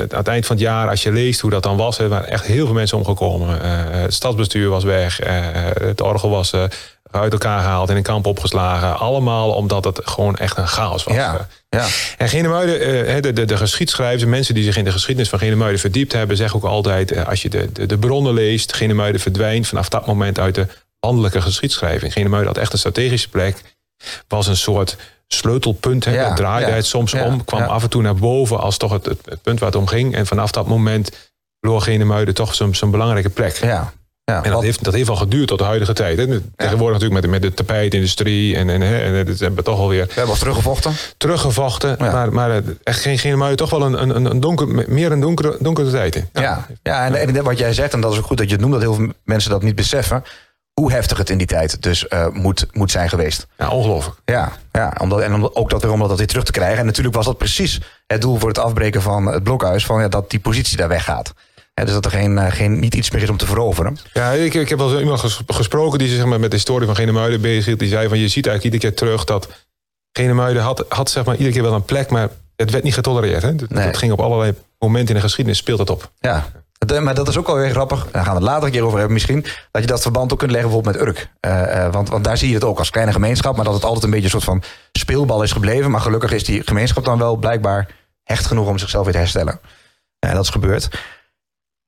het 0.10 0.28
eind 0.28 0.46
van 0.46 0.56
het 0.56 0.66
jaar, 0.66 0.90
als 0.90 1.04
je 1.04 1.12
leest 1.12 1.40
hoe 1.40 1.52
dat 1.52 1.64
dan 1.64 1.78
was, 1.78 2.00
er 2.00 2.10
waren 2.10 2.30
echt 2.30 2.46
heel 2.46 2.66
veel 2.66 2.76
mensen 2.76 2.98
omgekomen. 2.98 3.62
Eh, 3.62 3.72
het 4.02 4.14
stadsbestuur 4.14 4.70
was 4.70 4.84
weg, 4.84 5.20
eh, 5.20 5.34
het 5.82 6.02
orgel 6.02 6.30
was 6.30 6.54
uit 7.12 7.32
elkaar 7.32 7.60
gehaald, 7.60 7.90
in 7.90 7.96
een 7.96 8.04
kamp 8.04 8.26
opgeslagen. 8.26 9.00
Allemaal 9.00 9.52
omdat 9.52 9.84
het 9.84 10.02
gewoon 10.04 10.36
echt 10.36 10.58
een 10.58 10.68
chaos 10.68 11.04
was. 11.04 11.16
Ja. 11.16 11.48
Ja. 11.70 11.86
En 12.18 12.30
Genemuiden, 12.30 13.22
de, 13.22 13.34
de, 13.34 13.46
de 13.46 13.58
geschiedschrijvers, 13.58 14.26
mensen 14.26 14.54
die 14.54 14.64
zich 14.64 14.78
in 14.78 14.84
de 14.84 14.92
geschiedenis 14.92 15.30
van 15.30 15.40
Genemuiden 15.40 15.80
verdiept 15.80 16.14
hebben, 16.14 16.38
zeggen 16.38 16.58
ook 16.60 16.66
altijd, 16.66 17.26
als 17.26 17.42
je 17.42 17.50
de, 17.50 17.72
de, 17.72 17.86
de 17.86 17.98
bronnen 17.98 18.34
leest, 18.34 18.74
Genemuiden 18.74 19.22
verdwijnt 19.22 19.68
vanaf 19.68 19.90
dat 19.90 20.06
moment 20.06 20.40
uit 20.40 20.56
de 20.56 20.68
landelijke 21.00 21.42
geschiedschrijving. 21.42 22.14
Genemuiden 22.14 22.48
had 22.54 22.62
echt 22.62 22.74
een 22.74 22.80
strategische 22.80 23.30
plek, 23.30 23.62
was 24.28 24.48
een 24.48 24.58
soort 24.58 24.98
sleutelpunt. 25.28 26.06
Hè, 26.06 26.14
Ja, 26.14 26.28
daar 26.28 26.36
draaide 26.36 26.70
ja, 26.70 26.76
het 26.76 26.86
soms 26.86 27.12
ja, 27.12 27.26
om, 27.26 27.46
kwam 27.46 27.62
af 27.62 27.84
en 27.84 27.90
toe 27.90 28.02
naar 28.02 28.16
boven 28.16 28.60
als 28.60 28.78
toch 28.78 28.92
het, 28.92 29.06
het, 29.06 29.20
het 29.26 29.42
punt 29.42 29.60
waar 29.60 29.70
het 29.70 29.78
om 29.78 29.88
ging. 29.88 30.16
En 30.16 30.26
vanaf 30.26 30.52
dat 30.52 30.68
moment 30.68 31.32
verloor 31.60 31.82
Genemuiden 31.82 32.34
toch 32.34 32.56
zijn 32.56 32.76
zijn 32.76 32.92
belangrijke 32.92 33.30
plek. 33.30 33.56
Ja. 33.58 33.94
ja. 34.24 34.44
En 34.44 34.52
dat 34.52 34.62
heeft, 34.62 34.84
dat 34.84 34.94
heeft 34.94 35.10
al 35.10 35.16
geduurd 35.16 35.48
tot 35.48 35.58
de 35.58 35.64
huidige 35.64 35.94
tijd. 35.94 36.18
Hè. 36.18 36.26
Tegenwoordig 36.56 37.00
natuurlijk 37.00 37.14
met, 37.14 37.22
de- 37.22 37.28
met 37.28 37.42
de 37.42 37.54
tapijtindustrie 37.54 38.56
en, 38.56 38.70
en, 38.70 38.82
hè, 38.82 38.98
en 39.00 39.26
dat 39.26 39.40
hebben 39.40 39.58
we 39.58 39.64
toch 39.66 39.80
alweer 39.80 40.06
we 40.08 40.14
hebben 40.14 40.34
al 40.34 40.40
teruggevochten. 40.40 40.94
teruggevochten. 41.18 41.96
Ja. 42.00 42.12
Maar, 42.12 42.34
maar 42.34 42.52
eh, 42.52 42.58
echt 42.84 43.02
geen 43.02 43.20
Genemuiden 43.20 43.58
toch 43.58 43.70
wel 43.70 43.82
een, 43.82 44.16
een, 44.16 44.26
een 44.26 44.40
donker, 44.40 44.68
meer 44.92 45.12
een 45.12 45.20
donkere, 45.20 45.58
donkere 45.60 45.92
tijd 45.92 46.16
in. 46.16 46.30
Ja, 46.34 46.68
ja 46.84 47.06
en, 47.06 47.16
en 47.36 47.44
wat 47.44 47.58
jij 47.58 47.74
zegt, 47.74 47.94
en 47.94 48.02
dat 48.02 48.12
is 48.12 48.18
ook 48.18 48.26
goed 48.26 48.38
dat 48.38 48.46
je 48.46 48.52
het 48.52 48.62
noemt, 48.62 48.74
dat 48.74 48.82
heel 48.82 48.94
veel 48.94 49.08
mensen 49.24 49.52
dat 49.52 49.64
niet 49.64 49.76
beseffen, 49.76 50.24
hoe 50.80 50.92
heftig 50.92 51.18
het 51.18 51.30
in 51.30 51.38
die 51.38 51.48
tijd 51.48 51.82
dus 51.82 52.08
eh, 52.08 52.28
moet, 52.28 52.66
moet 52.72 52.92
zijn 52.92 53.10
geweest. 53.10 53.48
Ja, 53.58 53.70
ongelooflijk. 53.70 54.18
Ja, 54.26 54.52
ja 54.72 54.94
omdat, 55.00 55.20
en 55.20 55.56
ook 55.56 55.70
dat 55.70 55.82
weer 55.84 55.92
om 55.92 56.00
dat 56.00 56.18
weer 56.18 56.28
terug 56.28 56.44
te 56.44 56.52
krijgen. 56.52 56.78
En 56.80 56.86
natuurlijk 56.86 57.16
was 57.16 57.26
dat 57.26 57.38
precies 57.38 57.80
het 58.08 58.22
doel 58.22 58.38
voor 58.40 58.50
het 58.50 58.58
afbreken 58.60 59.02
van 59.02 59.26
het 59.26 59.44
blokhuis, 59.44 59.86
van, 59.86 60.02
ja, 60.02 60.08
dat 60.08 60.30
die 60.30 60.40
positie 60.40 60.78
daar 60.78 60.88
weggaat. 60.88 61.34
Ja, 61.74 61.84
dus 61.86 61.94
dat 61.94 62.06
er 62.06 62.12
geen, 62.12 62.38
eh, 62.38 62.52
geen, 62.52 62.80
niet 62.80 62.96
iets 62.96 63.12
meer 63.12 63.22
is 63.22 63.30
om 63.30 63.38
te 63.38 63.46
veroveren. 63.46 63.98
Ja, 64.14 64.32
ik, 64.32 64.54
ik 64.54 64.70
heb 64.70 64.78
wel 64.78 64.92
eens 64.92 65.00
iemand 65.00 65.20
ges- 65.20 65.42
gesproken 65.48 66.00
die 66.00 66.08
zich 66.08 66.18
zeg 66.18 66.26
maar, 66.26 66.40
met 66.40 66.50
de 66.50 66.56
historie 66.56 66.86
van 66.88 66.96
Genemuiden 66.96 67.42
bezig 67.42 67.66
hield. 67.66 67.80
Die 67.80 67.90
zei 67.90 68.08
van 68.08 68.18
je 68.20 68.28
ziet 68.28 68.48
eigenlijk 68.48 68.76
iedere 68.76 68.94
keer 68.94 69.08
terug 69.08 69.24
dat 69.24 69.48
Genemuiden 70.12 70.62
had, 70.62 70.86
had 70.90 71.10
zeg 71.10 71.26
maar, 71.26 71.36
iedere 71.36 71.54
keer 71.54 71.64
wel 71.64 71.74
een 71.74 71.84
plek, 71.86 72.10
maar 72.10 72.30
het 72.56 72.72
werd 72.72 72.84
niet 72.84 72.94
getolereerd. 72.94 73.42
Hè? 73.42 73.56
Dat, 73.56 73.70
Nee. 73.70 73.86
dat 73.86 73.98
ging 73.98 74.12
op 74.12 74.20
allerlei 74.20 74.54
momenten 74.80 75.10
in 75.10 75.16
de 75.22 75.28
geschiedenis 75.28 75.60
speelt 75.60 75.78
dat 75.78 75.90
op. 75.90 76.12
Ja, 76.20 76.46
Eh, 76.88 77.00
maar 77.00 77.16
dat 77.16 77.28
is 77.28 77.38
ook 77.38 77.48
wel 77.48 77.56
weer 77.56 77.70
grappig. 77.70 78.08
Daar 78.12 78.24
gaan 78.24 78.34
we 78.34 78.40
het 78.40 78.50
later 78.50 78.66
een 78.66 78.72
keer 78.72 78.84
over 78.84 78.98
hebben 78.98 79.14
misschien. 79.14 79.46
Dat 79.72 79.82
je 79.82 79.88
dat 79.88 80.02
verband 80.02 80.34
ook 80.34 80.40
kunt 80.40 80.52
leggen 80.52 80.70
bijvoorbeeld 80.70 80.98
met 80.98 81.08
Urk. 81.08 81.30
Eh, 81.40 81.86
eh, 81.86 81.94
want, 81.94 82.10
want 82.10 82.24
daar 82.24 82.38
zie 82.38 82.48
je 82.48 82.54
het 82.54 82.64
ook 82.64 82.80
als 82.80 82.90
kleine 82.90 83.12
gemeenschap. 83.12 83.56
Maar 83.56 83.66
dat 83.66 83.74
het 83.74 83.84
altijd 83.84 84.04
een 84.04 84.10
beetje 84.10 84.26
een 84.26 84.32
soort 84.32 84.44
van 84.44 84.64
speelbal 84.92 85.44
is 85.44 85.52
gebleven. 85.52 85.92
Maar 85.92 86.02
gelukkig 86.02 86.32
is 86.32 86.44
die 86.44 86.62
gemeenschap 86.66 87.06
dan 87.06 87.18
wel 87.18 87.36
blijkbaar 87.36 87.88
hecht 88.24 88.46
genoeg 88.46 88.68
om 88.68 88.78
zichzelf 88.78 89.04
weer 89.04 89.14
te 89.14 89.20
herstellen. 89.20 89.60
En 90.20 90.34
dat 90.34 90.44
is 90.44 90.50
gebeurd. 90.50 90.90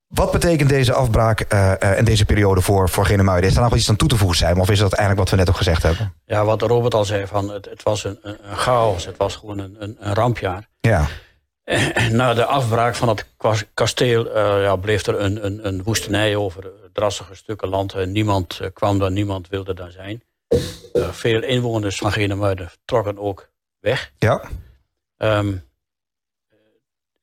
Wat 0.07 0.31
betekent 0.31 0.69
deze 0.69 0.93
afbraak 0.93 1.39
en 1.39 2.05
deze 2.05 2.25
periode 2.25 2.61
voor, 2.61 2.89
voor 2.89 3.05
Genemuiden? 3.05 3.49
Is 3.49 3.55
daar 3.55 3.63
nog 3.63 3.75
iets 3.75 3.89
aan 3.89 3.95
toe 3.95 4.07
te 4.07 4.17
voegen 4.17 4.37
zijn? 4.37 4.59
Of 4.59 4.69
is 4.69 4.79
dat 4.79 4.93
eigenlijk 4.93 5.19
wat 5.19 5.29
we 5.29 5.35
net 5.35 5.49
ook 5.49 5.57
gezegd 5.57 5.83
hebben? 5.83 6.13
Ja, 6.25 6.45
wat 6.45 6.61
Robert 6.61 6.93
al 6.93 7.05
zei, 7.05 7.27
van 7.27 7.49
het, 7.49 7.65
het 7.65 7.83
was 7.83 8.03
een, 8.03 8.19
een, 8.21 8.37
chaos. 8.55 9.05
Het 9.05 9.17
was 9.17 9.35
gewoon 9.35 9.59
een, 9.59 9.75
een 9.79 10.13
rampjaar. 10.13 10.67
Ja, 10.79 11.07
Na 12.11 12.33
de 12.33 12.45
afbraak 12.45 12.95
van 12.95 13.09
het 13.09 13.27
kasteel 13.73 14.31
eh, 14.33 14.61
ja, 14.63 14.75
bleef 14.75 15.05
er 15.05 15.19
een, 15.19 15.45
een, 15.45 15.67
een 15.67 15.83
woestenij 15.83 16.35
over 16.35 16.65
eh, 16.65 16.71
drassige 16.93 17.35
stukken 17.35 17.67
land. 17.69 17.93
Eh, 17.93 18.05
niemand 18.07 18.59
eh, 18.59 18.67
kwam 18.73 18.99
daar, 18.99 19.11
niemand 19.11 19.47
wilde 19.47 19.73
daar 19.73 19.91
zijn. 19.91 20.23
Eh, 20.93 21.11
veel 21.11 21.43
inwoners 21.43 21.97
van 21.97 22.11
Genemuiden 22.11 22.69
trokken 22.85 23.17
ook 23.17 23.49
weg. 23.79 24.11
ja, 24.17 24.41
Ehm, 25.17 25.55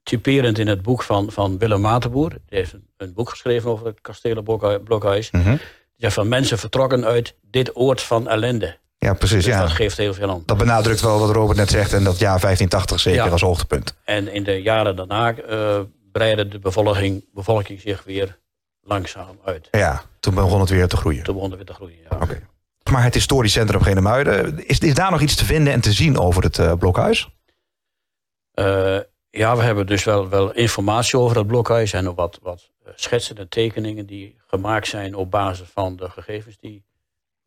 typerend 0.03 0.59
in 0.59 0.67
het 0.67 0.83
boek 0.83 1.03
van, 1.03 1.33
van 1.33 1.59
Willem 1.59 1.81
Matenboer. 1.81 2.31
Die 2.31 2.59
heeft 2.59 2.73
een, 2.73 2.89
een 2.97 3.13
boek 3.13 3.31
geschreven 3.31 3.71
over 3.71 3.87
het 3.87 4.01
kastelenblokhuis. 4.01 5.31
Mhm. 5.31 5.51
Die 5.51 5.61
zegt 5.97 6.15
van 6.15 6.29
mensen 6.29 6.59
vertrokken 6.59 7.05
uit 7.05 7.35
dit 7.43 7.77
oord 7.77 8.03
van 8.03 8.29
ellende. 8.29 8.79
Ja 8.99 9.15
precies. 9.15 9.45
Dus 9.45 9.55
Ja. 9.55 9.61
dat 9.61 9.71
geeft 9.71 9.97
heel 9.97 10.15
veel 10.15 10.31
aan. 10.31 10.43
Dat 10.47 10.59
benadrukt 10.59 11.01
wel 11.01 11.19
wat 11.19 11.31
Robert 11.31 11.59
net 11.59 11.71
zegt. 11.71 11.93
En 11.93 12.05
dat 12.05 12.19
jaar 12.19 12.41
1580 12.41 13.01
zeker 13.01 13.25
Ja. 13.25 13.31
als 13.31 13.41
hoogtepunt. 13.41 13.97
En 14.05 14.33
in 14.33 14.45
de 14.45 14.63
jaren 14.63 14.97
daarna 14.97 15.35
eh 15.37 15.81
breidde 16.13 16.49
de 16.49 16.59
bevolking, 16.59 17.25
bevolking 17.35 17.81
zich 17.81 18.05
weer 18.05 18.39
langzaam 18.83 19.39
uit. 19.45 19.69
Ja, 19.71 20.03
toen 20.21 20.35
begon 20.35 20.61
het 20.61 20.69
weer 20.69 20.89
te 20.89 20.97
groeien. 20.97 21.23
Toen 21.25 21.35
begon 21.35 21.49
het 21.51 21.59
weer 21.59 21.69
te 21.69 21.75
groeien. 21.75 21.99
Ja. 22.11 22.17
Oké. 22.23 22.47
Maar 22.91 23.03
het 23.03 23.15
historisch 23.15 23.53
centrum 23.53 23.83
Genemuiden, 23.83 24.67
is, 24.67 24.79
is 24.79 24.95
daar 24.95 25.11
nog 25.11 25.21
iets 25.21 25.35
te 25.35 25.45
vinden 25.45 25.73
en 25.73 25.81
te 25.81 25.93
zien 25.93 26.19
over 26.19 26.43
het 26.43 26.59
eh, 26.59 26.73
blokhuis? 26.79 27.29
Eh, 28.53 28.99
ja, 29.31 29.57
we 29.57 29.63
hebben 29.63 29.87
dus 29.87 30.05
wel, 30.05 30.29
wel 30.29 30.53
informatie 30.53 31.19
over 31.19 31.37
het 31.37 31.47
blokhuis 31.47 31.93
en 31.93 32.15
wat, 32.15 32.39
wat 32.43 32.71
schetsen 32.95 33.37
en 33.37 33.49
tekeningen 33.49 34.07
die 34.07 34.37
gemaakt 34.47 34.87
zijn 34.87 35.15
op 35.15 35.31
basis 35.31 35.69
van 35.73 35.97
de 35.97 36.11
gegevens 36.11 36.57
die, 36.61 36.85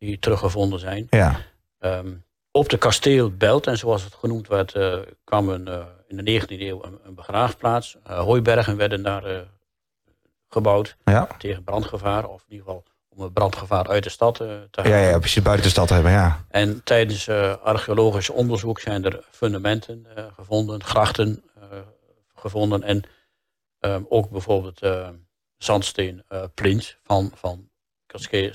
die 0.06 0.18
teruggevonden 0.18 0.78
zijn. 0.78 1.06
Ja, 1.10 1.40
Ehm, 1.82 2.12
op 2.50 2.68
de 2.68 2.78
kasteelbelt, 2.78 3.66
en 3.66 3.78
zoals 3.78 4.04
het 4.04 4.14
genoemd 4.14 4.48
werd, 4.48 4.74
eh, 4.74 4.98
kwam 5.24 5.48
een, 5.48 5.68
eh, 5.68 5.84
in 6.06 6.16
de 6.16 6.22
19e 6.22 6.66
eeuw 6.66 6.84
een, 6.84 6.98
een 7.04 7.14
begraafplaats. 7.14 7.96
Eh, 8.04 8.18
hooibergen 8.18 8.76
werden 8.76 9.02
daar 9.02 9.44
gebouwd 10.48 10.96
ja. 11.04 11.28
tegen 11.38 11.64
brandgevaar, 11.64 12.28
of 12.28 12.44
in 12.46 12.52
ieder 12.52 12.66
geval 12.66 12.84
om 13.08 13.22
het 13.22 13.32
brandgevaar 13.32 13.88
uit 13.88 14.04
de 14.04 14.10
stad 14.10 14.34
te 14.36 14.68
Ja, 14.70 14.82
halen. 14.82 15.00
ja, 15.00 15.18
precies 15.18 15.42
buiten 15.42 15.64
de 15.64 15.70
stad 15.70 15.88
hebben, 15.88 16.10
ja. 16.10 16.44
En 16.48 16.80
tijdens 16.84 17.28
archeologisch 17.62 18.30
onderzoek 18.30 18.80
zijn 18.80 19.04
er 19.04 19.24
fundamenten 19.30 20.06
gevonden, 20.36 20.84
grachten 20.84 21.42
gevonden 22.34 22.82
en 22.82 23.02
ehm, 23.78 24.02
ook 24.08 24.30
bijvoorbeeld 24.30 24.80
zandsteen 25.56 26.24
plint 26.54 26.96
van, 27.02 27.30
van 27.34 27.68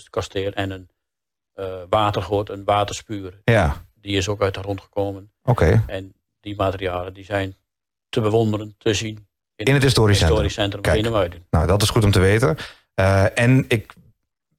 kasteel 0.10 0.51
en 0.51 0.72
een 0.72 0.89
eh 1.58 1.66
watergoot, 1.90 2.50
een 2.50 2.64
waterspuur. 2.66 3.42
Ja, 3.44 3.86
Die 4.02 4.18
is 4.18 4.28
ook 4.30 4.42
uit 4.42 4.54
de 4.54 4.60
grond 4.60 4.82
gekomen. 4.82 5.32
oké. 5.44 5.84
En 5.88 6.14
die 6.40 6.56
materialen 6.56 7.14
die 7.14 7.26
zijn 7.26 7.56
te 8.10 8.22
bewonderen, 8.22 8.76
te 8.78 8.94
zien 8.94 9.28
In 9.56 9.74
het 9.74 9.84
historisch 9.84 10.18
centrum. 10.18 10.38
historisch 10.44 10.54
centrum 10.54 10.82
Kijk. 10.82 11.42
Nou, 11.50 11.68
dat 11.68 11.82
is 11.82 11.90
goed 11.90 12.04
om 12.04 12.12
te 12.12 12.20
weten. 12.20 12.58
Eh, 12.94 13.38
en 13.40 13.66
ik 13.68 13.94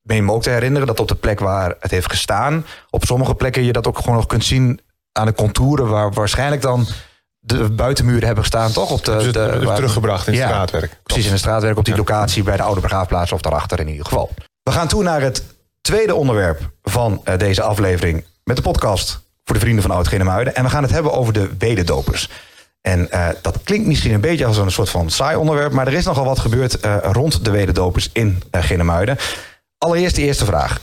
meen 0.03 0.25
me 0.25 0.33
ook 0.33 0.43
te 0.43 0.51
herinneren 0.51 0.87
dat 0.87 1.01
op 1.01 1.09
de 1.09 1.15
plek 1.15 1.41
waar 1.41 1.75
het 1.81 1.91
heeft 1.91 2.11
gestaan, 2.11 2.65
op 2.91 3.05
sommige 3.05 3.35
plekken 3.35 3.63
je 3.63 3.73
dat 3.73 3.87
ook 3.87 3.99
gewoon 3.99 4.15
nog 4.15 4.27
kunt 4.27 4.45
zien 4.45 4.81
aan 5.13 5.27
de 5.27 5.35
contouren 5.35 5.89
waar 5.89 6.13
waarschijnlijk 6.13 6.63
dan 6.63 6.87
de 7.39 7.71
buitenmuren 7.71 8.25
hebben 8.25 8.45
gestaan, 8.45 8.73
toch? 8.73 8.91
Op 8.91 9.05
de, 9.05 9.13
Dus 9.13 9.25
het- 9.25 9.35
de- 9.35 9.65
waar- 9.65 9.75
teruggebracht 9.77 10.27
in 10.27 10.33
het 10.33 10.43
Ja, 10.43 10.49
straatwerk. 10.49 11.01
Precies, 11.03 11.25
in 11.25 11.31
het 11.31 11.41
straatwerk 11.41 11.77
op 11.79 11.85
die 11.85 11.97
locatie 11.97 12.43
bij 12.43 12.57
de 12.57 12.63
oude 12.63 12.81
begraafplaats 12.81 13.33
of 13.33 13.41
daarachter 13.41 13.81
in 13.81 13.89
ieder 13.89 14.05
geval. 14.05 14.31
We 14.63 14.71
gaan 14.71 14.89
toe 14.89 15.03
naar 15.03 15.21
het 15.21 15.45
tweede 15.89 16.15
onderwerp 16.15 16.71
van 16.83 17.21
eh, 17.25 17.39
deze 17.39 17.63
aflevering 17.63 18.25
met 18.45 18.57
de 18.57 18.63
podcast 18.63 19.21
voor 19.45 19.55
de 19.55 19.61
vrienden 19.61 19.83
van 19.83 19.91
oud 19.91 20.09
Genemuiden. 20.09 20.55
En 20.55 20.65
we 20.65 20.71
gaan 20.71 20.83
het 20.83 20.93
hebben 20.93 21.13
over 21.13 21.33
de 21.33 21.51
wederdopers. 21.59 22.31
En 22.81 23.11
eh, 23.11 23.29
dat 23.43 23.63
klinkt 23.63 23.87
misschien 23.87 24.13
een 24.13 24.21
beetje 24.21 24.47
als 24.47 24.57
een 24.57 24.71
soort 24.71 24.89
van 24.89 25.11
saai 25.11 25.37
onderwerp, 25.37 25.73
maar 25.73 25.87
er 25.87 25.93
is 25.93 26.05
nogal 26.05 26.25
wat 26.25 26.39
gebeurd 26.39 26.81
eh, 26.81 26.97
rond 27.03 27.45
de 27.45 27.51
wederdopers 27.51 28.11
in 28.13 28.43
eh 28.51 28.63
Genemuiden. 28.63 29.19
Allereerst 29.79 30.17
de 30.17 30.23
eerste 30.23 30.45
vraag. 30.45 30.81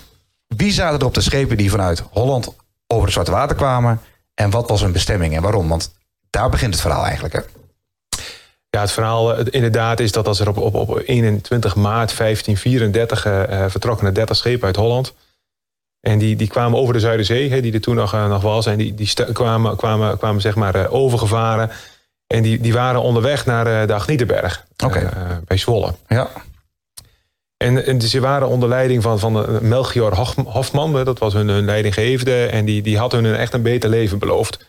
Wie 0.48 0.72
zaten 0.72 1.00
er 1.00 1.06
op 1.06 1.14
de 1.14 1.22
schepen 1.22 1.58
die 1.58 1.72
vanuit 1.72 2.04
Holland 2.12 2.56
over 2.88 3.04
het 3.04 3.14
Zwarte 3.14 3.32
Water 3.32 3.56
kwamen? 3.56 4.02
En 4.34 4.50
wat 4.50 4.70
was 4.70 4.82
hun 4.82 4.92
bestemming 4.92 5.36
en 5.36 5.42
waarom? 5.42 5.68
Want 5.68 5.94
daar 6.30 6.50
begint 6.50 6.74
het 6.74 6.82
verhaal 6.82 7.06
eigenlijk. 7.06 7.34
Hè? 7.34 7.40
Ja, 8.75 8.82
het 8.82 8.91
verhaal 8.91 9.36
eh, 9.36 9.46
inderdaad 9.50 10.00
is 10.00 10.12
dat 10.12 10.27
als 10.27 10.39
er 10.39 10.48
op, 10.48 10.58
op, 10.58 10.75
op 10.75 11.01
21 11.05 11.75
maart 11.75 12.17
1534 12.17 13.25
eh, 13.25 13.63
eh, 13.63 13.72
vertrokken 13.72 14.08
er 14.08 14.13
30 14.13 14.36
schepen 14.36 14.65
uit 14.65 14.75
Holland. 14.75 15.13
En 16.00 16.17
die, 16.17 16.36
die 16.36 16.48
kwamen 16.48 16.79
over 16.79 16.94
de 16.94 17.00
Zuiderzee, 17.00 17.50
hè, 17.50 17.62
die 17.62 17.74
er 17.74 17.82
toen 17.82 17.96
nog, 17.96 18.12
nog 18.12 18.41
was. 18.41 18.65
En 18.65 18.77
die, 18.77 18.94
die 18.94 19.13
kwamen, 19.34 19.75
kwamen, 19.75 20.17
kwamen 20.17 20.41
zeg 20.41 20.55
maar 20.55 20.89
overgevaren. 20.89 21.72
En 22.27 22.44
die, 22.44 22.60
die 22.60 22.74
waren 22.74 23.01
onderweg 23.01 23.46
naar 23.46 23.88
de 23.88 23.94
Agnietenberg. 23.94 24.65
Bij 25.46 25.58
Zwolle. 25.58 25.94
Ja, 26.08 26.29
En, 27.58 27.86
en 27.86 28.01
ze 28.01 28.20
waren 28.20 28.48
onder 28.48 28.70
leiding 28.70 29.03
van, 29.03 29.20
van 29.20 29.46
Melchior 29.67 30.15
Hofman. 30.46 31.03
Dat 31.03 31.20
was 31.20 31.34
hun, 31.34 31.48
hun 31.48 31.65
leidinggevende. 31.65 32.46
En 32.46 32.65
die, 32.65 32.82
die 32.82 32.98
had 32.98 33.12
hun 33.12 33.25
een 33.25 33.36
echt 33.36 33.53
een 33.53 33.62
beter 33.62 33.89
leven 33.89 34.20
beloofd. 34.20 34.65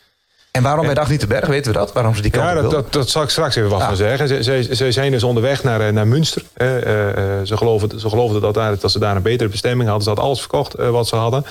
En 0.56 0.62
waarom 0.62 0.84
bij 0.84 0.94
Dag 0.94 1.08
niet 1.08 1.20
de 1.20 1.26
Berg, 1.26 1.46
weten 1.46 1.72
we 1.72 1.78
dat? 1.78 1.92
Waarom 1.92 2.14
ze 2.14 2.22
die 2.22 2.30
kant 2.30 2.44
Ja, 2.44 2.56
op 2.56 2.62
dat, 2.62 2.70
dat, 2.70 2.92
dat 2.92 3.08
zal 3.08 3.22
ik 3.22 3.28
straks 3.28 3.56
even 3.56 3.70
wat 3.70 3.80
Ah. 3.80 3.86
van 3.86 3.96
zeggen. 3.96 4.28
Ze, 4.28 4.42
ze, 4.42 4.74
ze 4.74 4.92
zijn 4.92 5.12
dus 5.12 5.22
onderweg 5.22 5.62
naar, 5.62 5.80
eh, 5.80 5.92
naar 5.92 6.06
Münster. 6.06 6.42
Eh, 6.54 6.76
eh, 6.76 7.40
ze, 7.44 7.56
geloofden, 7.56 8.00
ze 8.00 8.08
geloofden 8.08 8.40
dat, 8.40 8.54
daar, 8.54 8.78
dat 8.78 8.90
ze 8.90 8.98
daar 8.98 9.16
een 9.16 9.22
betere 9.22 9.48
bestemming 9.48 9.84
hadden. 9.88 10.02
Ze 10.02 10.08
hadden 10.08 10.26
alles 10.26 10.40
verkocht 10.40 10.74
wat 10.74 11.08
ze 11.08 11.16
hadden. 11.16 11.44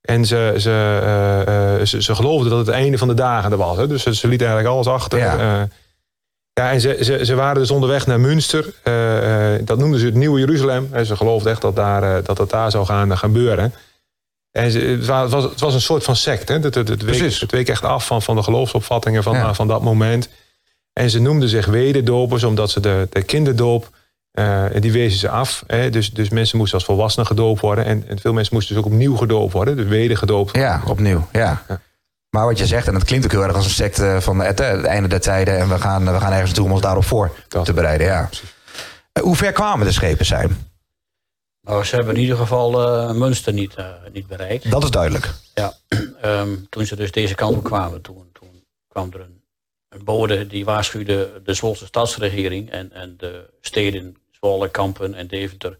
En 0.00 0.24
ze, 0.24 0.54
ze, 0.56 1.80
ze, 1.84 2.02
ze 2.02 2.14
geloofden 2.14 2.50
dat 2.50 2.66
het 2.66 2.74
einde 2.74 2.98
van 2.98 3.08
de 3.08 3.14
dagen 3.14 3.52
er 3.52 3.56
was. 3.58 3.76
Hè. 3.76 3.86
Dus 3.86 4.02
ze, 4.02 4.14
ze 4.14 4.28
lieten 4.28 4.46
eigenlijk 4.46 4.76
alles 4.76 4.94
achter. 4.94 5.18
Ja. 5.18 5.68
Ja, 6.52 6.70
en 6.70 6.80
ze, 6.80 6.98
ze, 7.00 7.24
ze 7.24 7.34
waren 7.34 7.54
dus 7.60 7.70
onderweg 7.70 8.06
naar 8.06 8.20
Münster. 8.20 8.64
Dat 9.64 9.78
noemden 9.78 10.00
ze 10.00 10.06
het 10.06 10.14
Nieuwe 10.14 10.38
Jeruzalem. 10.38 10.88
En 10.92 11.06
ze 11.06 11.16
geloofden 11.16 11.52
echt 11.52 11.60
dat, 11.60 11.76
daar, 11.76 12.22
dat 12.22 12.38
het 12.38 12.50
daar 12.50 12.70
zou 12.70 12.86
gaan 12.86 13.18
gebeuren. 13.18 13.74
En 14.54 14.64
het, 14.72 15.06
wa- 15.06 15.22
het 15.22 15.30
was, 15.30 15.44
het 15.44 15.60
was 15.60 15.74
een 15.74 15.80
soort 15.80 16.04
van 16.04 16.16
sect. 16.16 16.48
Hè. 16.48 16.54
Het, 16.54 16.64
het, 16.64 16.74
het, 16.74 16.88
week, 16.88 17.16
Precies. 17.16 17.40
het 17.40 17.50
week 17.50 17.68
echt 17.68 17.84
af 17.84 18.06
van, 18.06 18.22
van 18.22 18.36
de 18.36 18.42
geloofsopvattingen 18.42 19.22
van, 19.22 19.34
Ja. 19.34 19.54
van 19.54 19.68
dat 19.68 19.82
moment. 19.82 20.28
En 20.92 21.10
ze 21.10 21.20
noemden 21.20 21.48
zich 21.48 21.66
wederdopers 21.66 22.44
omdat 22.44 22.70
ze 22.70 22.80
de, 22.80 23.06
de 23.10 23.22
kinderdoop, 23.22 23.90
eh, 24.30 24.64
die 24.80 24.92
wezen 24.92 25.18
ze 25.18 25.28
af. 25.28 25.64
Hè. 25.66 25.90
Dus, 25.90 26.10
dus 26.12 26.28
mensen 26.28 26.58
moesten 26.58 26.78
als 26.78 26.86
volwassenen 26.86 27.26
gedoopt 27.26 27.60
worden. 27.60 27.84
En, 27.84 28.04
en 28.08 28.18
veel 28.20 28.32
mensen 28.32 28.54
moesten 28.54 28.74
dus 28.74 28.84
ook 28.84 28.90
opnieuw 28.90 29.16
gedoopt 29.16 29.52
worden. 29.52 29.76
Dus 29.76 29.86
wedergedoopt. 29.86 30.56
Ja, 30.56 30.82
opnieuw. 30.86 31.26
Ja. 31.32 31.62
Ja. 31.68 31.80
Maar 32.30 32.46
wat 32.46 32.58
je 32.58 32.66
zegt, 32.66 32.88
en 32.88 32.94
het 32.94 33.04
klinkt 33.04 33.24
ook 33.24 33.32
heel 33.32 33.42
erg 33.44 33.54
als 33.56 33.64
een 33.64 33.70
secte 33.70 34.16
van 34.20 34.40
het, 34.40 34.60
eh, 34.60 34.70
het 34.70 34.84
einde 34.84 35.08
der 35.08 35.20
tijden. 35.20 35.58
En 35.58 35.68
we 35.68 35.78
gaan, 35.78 36.04
we 36.12 36.20
gaan 36.20 36.30
ergens 36.32 36.44
naartoe 36.46 36.64
om 36.64 36.72
ons 36.72 36.80
daarop 36.80 37.04
voor 37.04 37.30
Dat. 37.48 37.64
te 37.64 37.72
bereiden. 37.72 38.06
Ja. 38.06 38.28
Eh, 39.12 39.22
Hoe 39.22 39.36
ver 39.36 39.52
kwamen 39.52 39.86
de 39.86 39.92
schepen 39.92 40.26
zijn? 40.26 40.56
Nou, 41.64 41.84
ze 41.84 41.94
hebben 41.94 42.14
in 42.14 42.20
ieder 42.20 42.36
geval 42.36 42.82
eh, 42.82 43.12
Münster 43.14 43.52
niet, 43.52 43.74
eh, 43.74 43.86
niet 44.12 44.26
bereikt. 44.26 44.70
Dat 44.70 44.82
is 44.82 44.90
duidelijk. 44.90 45.32
Ja, 45.54 45.72
ehm, 46.20 46.56
toen 46.68 46.86
ze 46.86 46.96
dus 46.96 47.12
deze 47.12 47.34
kant 47.34 47.56
op 47.56 47.64
kwamen, 47.64 48.00
toen, 48.00 48.28
toen 48.32 48.64
kwam 48.88 49.10
er 49.12 49.20
een, 49.20 49.42
een 49.88 50.04
bode 50.04 50.46
die 50.46 50.64
waarschuwde 50.64 51.40
de 51.44 51.54
Zwolse 51.54 51.86
stadsregering 51.86 52.70
en, 52.70 52.92
en 52.92 53.14
de 53.16 53.50
steden 53.60 54.16
Zwolle, 54.30 54.68
Kampen 54.70 55.14
en 55.14 55.26
Deventer 55.26 55.78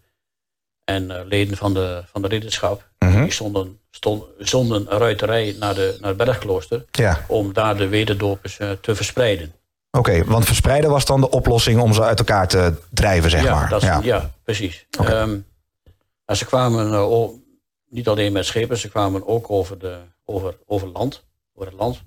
en 0.83 1.11
eh, 1.11 1.25
leden 1.25 1.57
van 1.57 1.73
de, 1.73 2.03
van 2.11 2.21
de 2.21 2.27
ridderschap. 2.27 2.87
Mhm. 2.99 3.21
Die 3.21 3.31
stonden, 3.31 3.79
stond, 3.91 4.23
zonden 4.37 4.91
een 4.91 4.97
ruiterij 4.99 5.55
naar, 5.59 5.75
de, 5.75 5.97
naar 5.99 6.09
het 6.09 6.17
bergklooster 6.17 6.85
Ja, 6.91 7.25
om 7.27 7.53
daar 7.53 7.77
de 7.77 7.87
wederdopers 7.87 8.57
te 8.81 8.95
verspreiden. 8.95 9.53
oké. 9.91 10.23
want 10.23 10.45
verspreiden 10.45 10.89
was 10.89 11.05
dan 11.05 11.21
de 11.21 11.29
oplossing 11.29 11.81
om 11.81 11.93
ze 11.93 12.03
uit 12.03 12.19
elkaar 12.19 12.47
te 12.47 12.73
drijven, 12.91 13.29
zeg 13.29 13.43
ja, 13.43 13.53
maar. 13.53 13.69
dat 13.69 13.81
ja. 13.81 13.99
ja. 14.03 14.31
precies. 14.43 14.85
Oké. 14.99 15.11
Ehm, 15.11 15.37
maar 16.25 16.35
ze 16.35 16.45
kwamen 16.45 16.93
eh, 16.93 17.27
niet 17.89 18.07
alleen 18.07 18.31
met 18.31 18.45
schepen, 18.45 18.77
ze 18.77 18.89
kwamen 18.89 19.27
ook 19.27 19.49
over, 19.49 19.79
de, 19.79 19.97
over, 20.25 20.57
over 20.65 20.87
land, 20.87 21.23
over 21.53 21.71
het 21.71 21.79
land. 21.79 22.01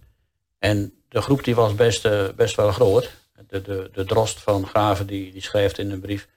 En 0.58 0.92
de 1.08 1.20
groep 1.22 1.44
die 1.44 1.54
was 1.54 1.74
best, 1.74 2.04
eh, 2.04 2.24
best 2.36 2.56
wel 2.56 2.72
groot. 2.72 3.10
De, 3.48 3.62
de, 3.62 3.90
de 3.92 4.04
drost 4.04 4.40
van 4.40 4.66
Graven 4.66 5.06
die, 5.06 5.32
die 5.32 5.42
schrijft 5.42 5.78
in 5.78 5.90
een 5.90 6.00
brief 6.00 6.28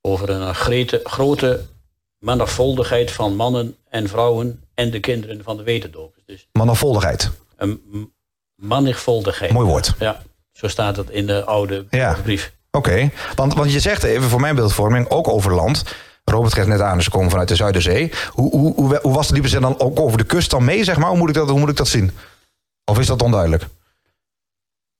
over 0.00 0.30
een 0.30 0.54
grete, 0.54 1.00
grote 1.04 1.66
menigvuldigheid 2.18 3.10
van 3.10 3.36
mannen 3.36 3.76
en 3.88 4.08
vrouwen 4.08 4.64
en 4.74 4.90
de 4.90 5.00
kinderen 5.00 5.42
van 5.44 5.56
de 5.56 5.62
wetendopers. 5.62 6.22
Dus 6.26 6.48
Mannenvoldigheid. 6.52 7.30
een. 7.56 8.08
Mooi 9.52 9.66
woord. 9.66 9.94
Ja, 9.98 10.22
zo 10.52 10.68
staat 10.68 10.96
het 10.96 11.10
in 11.10 11.26
de 11.26 11.44
oude 11.44 11.86
Ja. 11.90 12.16
brief. 12.22 12.52
Oké, 12.70 13.10
want, 13.34 13.54
want 13.54 13.72
je 13.72 13.80
zegt 13.80 14.02
even 14.02 14.28
voor 14.28 14.40
mijn 14.40 14.54
beeldvorming, 14.54 15.08
ook 15.08 15.28
over 15.28 15.54
land. 15.54 15.84
Robert 16.30 16.54
geeft 16.54 16.66
net 16.66 16.80
aan, 16.80 17.02
ze 17.02 17.10
komen 17.10 17.30
vanuit 17.30 17.48
de 17.48 17.54
Zuiderzee. 17.56 18.12
Hoe, 18.30 18.50
hoe, 18.50 18.74
hoe, 18.74 18.98
hoe 19.02 19.14
was 19.14 19.26
de 19.26 19.32
liepen 19.32 19.50
ze 19.50 19.60
dan 19.60 19.78
ook 19.80 20.00
over 20.00 20.18
de 20.18 20.24
kust 20.24 20.50
dan 20.50 20.64
mee, 20.64 20.84
zeg 20.84 20.96
maar? 20.96 21.08
Hoe 21.08 21.18
moet, 21.18 21.28
ik 21.28 21.34
dat, 21.34 21.48
hoe 21.50 21.58
moet 21.58 21.68
ik 21.68 21.76
dat 21.76 21.88
zien? 21.88 22.10
Of 22.84 22.98
is 22.98 23.06
dat 23.06 23.22
onduidelijk? 23.22 23.66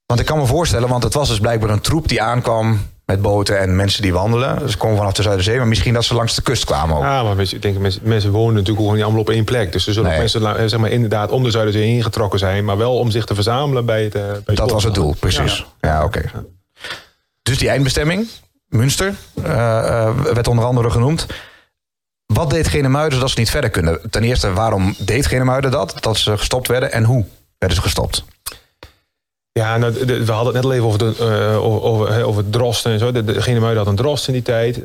Want 0.06 0.20
ik 0.20 0.26
kan 0.26 0.38
me 0.38 0.46
voorstellen, 0.46 0.88
want 0.88 1.02
het 1.02 1.14
was 1.14 1.28
dus 1.28 1.40
blijkbaar 1.40 1.70
een 1.70 1.80
troep 1.80 2.08
die 2.08 2.22
aankwam 2.22 2.86
met 3.04 3.22
boten 3.22 3.58
en 3.60 3.76
mensen 3.76 4.02
die 4.02 4.12
wandelen. 4.12 4.70
Ze 4.70 4.76
komen 4.76 4.96
vanaf 4.96 5.12
de 5.12 5.22
Zuiderzee, 5.22 5.56
maar 5.56 5.66
misschien 5.68 5.94
dat 5.94 6.04
ze 6.04 6.14
langs 6.14 6.34
de 6.34 6.42
kust 6.42 6.64
kwamen 6.64 6.96
ook. 6.96 7.02
Ja, 7.02 7.22
maar 7.22 7.36
mensen, 7.36 7.56
ik 7.56 7.62
denk, 7.62 7.78
mensen, 7.78 8.00
mensen 8.04 8.30
wonen 8.30 8.52
natuurlijk 8.54 8.78
gewoon 8.78 8.94
niet 8.94 9.02
allemaal 9.04 9.20
op 9.20 9.30
één 9.30 9.44
plek. 9.44 9.72
Dus 9.72 9.86
er 9.86 9.92
zullen 9.92 10.10
Nee. 10.10 10.18
mensen 10.18 10.40
la- 10.40 10.68
zeg 10.68 10.80
maar, 10.80 10.90
inderdaad 10.90 11.30
om 11.30 11.42
de 11.42 11.50
Zuiderzee 11.50 11.86
ingetrokken 11.88 12.38
zijn. 12.38 12.64
Maar 12.64 12.76
wel 12.76 12.98
om 12.98 13.10
zich 13.10 13.24
te 13.24 13.34
verzamelen 13.34 13.84
bij 13.84 14.04
het... 14.04 14.14
eh, 14.14 14.20
bij 14.22 14.40
het 14.44 14.56
dat 14.56 14.70
was 14.70 14.84
het 14.84 14.94
doel, 14.94 15.14
precies. 15.20 15.66
Ja, 15.80 16.04
oké. 16.04 16.30
Dus 17.42 17.58
die 17.58 17.68
eindbestemming, 17.68 18.28
Münster, 18.70 19.14
eh, 19.42 20.06
eh, 20.06 20.16
werd 20.16 20.48
onder 20.48 20.64
andere 20.64 20.90
genoemd. 20.90 21.26
Wat 22.26 22.50
deed 22.50 22.68
Genemuiden 22.68 23.20
dat 23.20 23.30
ze 23.30 23.38
niet 23.38 23.50
verder 23.50 23.70
kunnen? 23.70 24.00
Ten 24.10 24.22
eerste, 24.22 24.52
waarom 24.52 24.94
deed 24.98 25.26
Genemuiden 25.26 25.70
dat? 25.70 25.94
Dat 26.00 26.16
ze 26.16 26.38
gestopt 26.38 26.68
werden 26.68 26.92
en 26.92 27.04
hoe 27.04 27.24
werden 27.58 27.76
ze 27.76 27.82
gestopt? 27.82 28.24
Ja, 29.52 29.76
nou, 29.76 29.92
we 29.92 30.32
hadden 30.32 30.54
het 30.54 30.54
net 30.54 30.64
al 30.64 30.72
even 30.72 30.86
over, 30.86 30.98
de, 30.98 31.14
eh, 31.18 31.64
over, 31.64 32.24
over, 32.24 32.50
drosten 32.50 32.92
en 32.92 32.98
zo. 32.98 33.12
De, 33.12 33.24
de 33.24 33.42
Genemuiden 33.42 33.78
had 33.78 33.86
een 33.86 33.96
drost 33.96 34.26
in 34.26 34.32
die 34.32 34.42
tijd. 34.42 34.80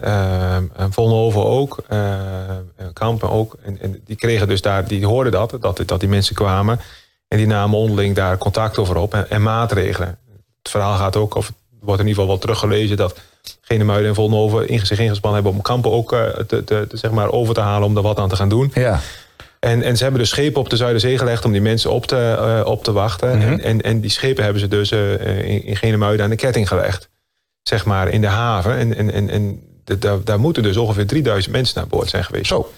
Vollenhoven 0.90 1.46
ook. 1.46 1.84
en 1.88 2.94
Kampen 2.94 3.30
ook. 3.30 3.58
En, 3.64 3.82
en 3.82 4.02
die 4.06 4.16
kregen 4.16 4.48
dus 4.48 4.62
daar, 4.62 4.88
die 4.88 5.06
hoorden 5.06 5.32
dat, 5.32 5.58
dat, 5.60 5.82
dat 5.86 6.00
die 6.00 6.10
mensen 6.10 6.36
kwamen. 6.36 6.80
En 7.28 7.38
die 7.38 7.48
namen 7.48 7.78
onderling 7.78 8.16
daar 8.16 8.38
contact 8.38 8.78
over 8.78 8.98
op 8.98 9.14
en, 9.14 9.30
en 9.30 9.42
maatregelen. 9.42 10.18
Het 10.58 10.70
verhaal 10.70 10.98
gaat 10.98 11.16
ook, 11.16 11.36
of 11.36 11.48
het 11.48 11.56
wordt 11.80 12.02
in 12.02 12.08
ieder 12.08 12.22
geval 12.22 12.28
wel 12.28 12.38
teruggelezen... 12.38 12.98
dat 12.98 13.20
Genemuiden 13.62 14.08
en 14.10 14.16
Vollenhoven 14.16 14.68
in- 14.68 14.86
zich 14.86 15.00
ingespannen 15.00 15.42
hebben 15.44 15.60
om 15.60 15.66
Kampen 15.66 15.92
ook 15.92 16.14
eh, 16.14 16.28
te, 16.48 16.64
te, 16.64 16.88
zeg 16.92 17.12
maar 17.12 17.32
over 17.32 17.54
te 17.54 17.60
halen... 17.62 17.88
om 17.88 17.94
daar 17.94 18.04
wat 18.04 18.20
aan 18.20 18.30
te 18.30 18.36
gaan 18.36 18.50
doen. 18.50 18.72
Ja, 18.74 19.00
En, 19.60 19.82
en 19.82 19.98
ze 19.98 20.04
hebben 20.04 20.22
dus 20.22 20.30
schepen 20.30 20.62
op 20.62 20.70
de 20.70 20.76
Zuiderzee 20.76 21.18
gelegd 21.18 21.46
om 21.46 21.52
die 21.52 21.62
mensen 21.62 21.92
op 21.92 22.06
te, 22.06 22.36
eh, 22.40 22.68
op 22.72 22.84
te 22.84 22.92
wachten. 22.92 23.38
Mhm. 23.38 23.48
en, 23.48 23.62
en, 23.64 23.82
en 23.82 24.00
die 24.02 24.10
schepen 24.10 24.44
hebben 24.44 24.62
ze 24.62 24.68
dus 24.68 24.92
eh, 24.92 25.50
in, 25.50 25.64
in 25.64 25.76
Genemuiden 25.76 26.24
aan 26.24 26.30
de 26.32 26.36
ketting 26.36 26.68
gelegd. 26.68 27.10
Zeg 27.64 27.86
maar 27.86 28.08
in 28.10 28.22
de 28.22 28.28
haven. 28.28 28.78
En, 28.78 28.96
en, 28.96 29.12
en, 29.12 29.30
en 29.30 29.60
daar, 30.00 30.24
daar 30.24 30.40
moeten 30.40 30.64
dus 30.64 30.78
ongeveer 30.78 31.08
3000 31.08 31.54
mensen 31.54 31.80
naar 31.80 31.88
boord 31.88 32.10
zijn 32.10 32.24
geweest. 32.24 32.48
zo. 32.48 32.72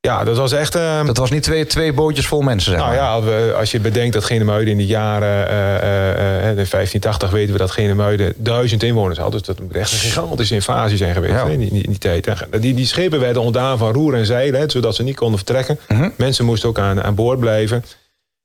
Ja, 0.00 0.24
dat 0.24 0.36
was 0.36 0.52
echt... 0.52 0.74
eh, 0.74 1.06
Dat 1.06 1.16
was 1.16 1.30
niet 1.30 1.42
twee, 1.42 1.66
twee 1.66 1.92
bootjes 1.92 2.26
vol 2.26 2.40
mensen, 2.40 2.70
zeg 2.72 2.80
nou 2.80 2.94
maar. 2.94 3.02
ja, 3.02 3.22
we- 3.22 3.54
als 3.58 3.70
je 3.70 3.80
bedenkt 3.80 4.14
dat 4.14 4.24
Genemuiden 4.24 4.72
in 4.72 4.78
de 4.78 4.86
jaren 4.86 5.48
eh, 5.48 5.76
eh, 5.76 6.48
in 6.48 6.54
1580 6.54 7.30
weten 7.30 7.52
we 7.52 7.58
dat 7.58 7.70
Genemuiden 7.70 8.32
duizend 8.36 8.82
inwoners 8.82 9.18
had. 9.18 9.32
Dus 9.32 9.42
dat 9.42 9.60
moet 9.60 9.76
echt 9.76 9.92
een 9.92 9.98
gigantische 9.98 10.54
invasie 10.54 10.96
zijn 10.96 11.14
geweest 11.14 11.32
Ja. 11.34 11.44
in, 11.46 11.58
die, 11.58 11.70
in 11.70 11.90
die 11.90 11.98
tijd. 11.98 12.28
Die, 12.60 12.74
die 12.74 12.86
schepen 12.86 13.20
werden 13.20 13.42
ontdaan 13.42 13.78
van 13.78 13.92
roer 13.92 14.14
en 14.14 14.26
zeilen, 14.26 14.70
zodat 14.70 14.94
ze 14.94 15.02
niet 15.02 15.16
konden 15.16 15.36
vertrekken. 15.36 15.78
Mhm. 15.88 16.08
Mensen 16.16 16.44
moesten 16.44 16.68
ook 16.68 16.78
aan, 16.78 17.02
aan 17.02 17.14
boord 17.14 17.40
blijven. 17.40 17.84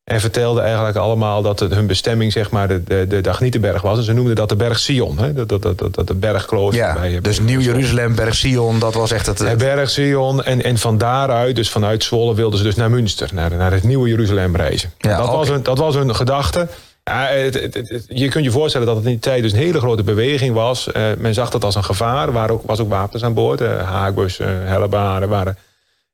En 0.03 0.19
vertelden 0.19 0.63
eigenlijk 0.63 0.97
allemaal 0.97 1.41
dat 1.41 1.59
het 1.59 1.73
hun 1.73 1.87
bestemming 1.87 2.31
zeg 2.31 2.49
maar 2.51 2.67
de, 2.67 2.83
de, 2.83 3.05
de 3.07 3.21
Dagnietenberg 3.21 3.81
was. 3.81 3.97
En 3.97 4.03
ze 4.03 4.13
noemden 4.13 4.35
dat 4.35 4.49
de 4.49 4.55
berg 4.55 4.79
Sion. 4.79 5.17
Hè? 5.19 5.33
Dat, 5.33 5.49
dat, 5.49 5.61
dat, 5.61 5.93
dat, 5.95 6.07
de 6.07 6.13
bergklooster. 6.13 6.83
Ja, 6.85 6.93
bij- 6.93 7.19
dus 7.21 7.39
Nieuw-Jeruzalem, 7.39 8.15
Berg 8.15 8.35
Sion, 8.35 8.79
dat 8.79 8.93
was 8.93 9.11
echt 9.11 9.25
het... 9.25 9.57
berg 9.57 9.89
Sion. 9.89 10.43
En, 10.43 10.63
en 10.63 10.77
van 10.77 10.97
daaruit, 10.97 11.55
dus 11.55 11.69
vanuit 11.69 12.03
Zwolle, 12.03 12.35
wilden 12.35 12.57
ze 12.57 12.63
dus 12.65 12.75
naar 12.75 12.89
Münster. 12.89 13.29
Naar, 13.33 13.55
naar 13.55 13.71
het 13.71 13.83
nieuwe 13.83 14.09
Jeruzalem 14.09 14.55
reizen. 14.55 14.91
Ja, 14.97 15.17
dat, 15.17 15.27
was 15.27 15.49
hun, 15.49 15.63
dat 15.63 15.77
was 15.77 15.95
hun 15.95 16.15
gedachte. 16.15 16.67
Ja, 17.03 17.25
het, 17.27 17.53
het- 17.61 17.73
het- 17.73 17.89
het- 17.89 18.05
je 18.07 18.27
kunt 18.29 18.43
je 18.45 18.51
voorstellen 18.51 18.87
dat 18.87 18.95
het 18.95 19.05
in 19.05 19.11
die 19.11 19.19
tijd 19.19 19.41
dus 19.43 19.51
een 19.51 19.57
hele 19.57 19.79
grote 19.79 20.03
beweging 20.03 20.53
was. 20.53 20.91
Eh, 20.91 21.03
men 21.17 21.33
zag 21.33 21.49
dat 21.49 21.63
als 21.63 21.75
een 21.75 21.83
gevaar. 21.83 22.27
Er 22.27 22.33
waren 22.33 22.53
ook, 22.55 22.63
was 22.65 22.79
ook 22.79 22.89
wapens 22.89 23.23
aan 23.23 23.33
boord. 23.33 23.61
Uh, 23.61 23.89
haakbus, 23.89 24.39
uh, 24.39 24.83
waren 25.27 25.57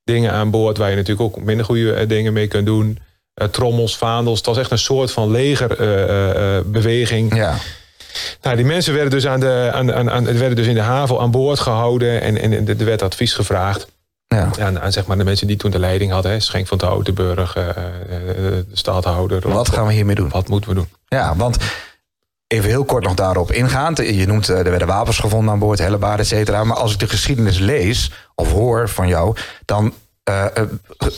dingen 0.04 0.32
aan 0.32 0.50
boord 0.50 0.78
waar 0.78 0.89
je 0.89 0.95
natuurlijk 0.95 1.21
ook 1.38 1.43
minder 1.43 1.65
goede 1.65 1.93
eh, 1.93 2.08
dingen 2.08 2.34
mee 2.34 2.47
kunt 2.47 2.65
doen. 2.65 3.00
Trommels, 3.52 3.97
vaandels. 3.97 4.38
Het 4.38 4.47
was 4.47 4.58
echt 4.58 4.71
een 4.71 4.78
soort 4.78 5.12
van 5.12 5.32
legerbeweging. 5.32 7.36
Ja. 7.36 7.56
Nou, 8.41 8.56
die 8.56 8.65
mensen 8.65 8.93
werden 8.93 9.12
dus, 9.12 9.28
aan 9.28 9.39
de, 9.39 9.69
aan, 9.73 9.93
aan, 9.93 10.12
aan, 10.12 10.26
werden 10.26 10.56
dus 10.56 10.67
in 10.67 10.73
de 10.73 10.82
haven 10.82 11.19
aan 11.19 11.32
boord 11.32 11.60
gehouden 11.60 12.21
en, 12.21 12.38
en 12.38 12.67
er 12.67 12.86
werd 12.86 13.02
advies 13.02 13.34
gevraagd. 13.34 13.88
Ja. 14.28 14.50
Aan, 14.60 14.80
aan 14.80 14.91
zeg 14.91 15.06
maar 15.06 15.17
de 15.17 15.23
mensen 15.23 15.47
die 15.47 15.58
toen 15.58 15.71
de 15.71 15.80
leiding 15.80 16.12
hadden. 16.12 16.32
Hè, 16.32 16.39
Schenk 16.39 16.67
van 16.67 16.80
Oudenburg, 16.80 17.58
uh, 17.58 17.67
de 17.67 18.65
stadhouder. 18.73 19.50
Wat 19.50 19.69
gaan 19.69 19.88
we 19.88 19.93
hiermee 19.93 20.15
doen? 20.15 20.30
Wat 20.30 20.47
moeten 20.47 20.69
we 20.69 20.76
doen? 20.76 20.89
Ja, 21.08 21.36
want 21.36 21.58
even 22.47 22.69
heel 22.69 22.86
kort 22.86 23.04
nog 23.04 23.13
daarop 23.13 23.52
ingaand. 23.52 23.97
Je 23.97 24.28
noemt, 24.28 24.47
er 24.47 24.63
werden 24.63 24.88
wapens 24.88 25.19
gevonden 25.19 25.54
aan 25.54 25.60
boord, 25.60 25.80
hellebaarden, 25.80 26.19
et 26.19 26.28
cetera. 26.28 26.63
Maar 26.63 26.78
als 26.78 26.93
ik 26.93 27.00
de 27.00 27.08
geschiedenis 27.08 27.58
lees 27.58 28.12
of 28.36 28.52
hoor 28.52 28.89
van 28.89 29.08
jou... 29.08 29.36
dan 29.65 29.93
uh, 30.30 30.46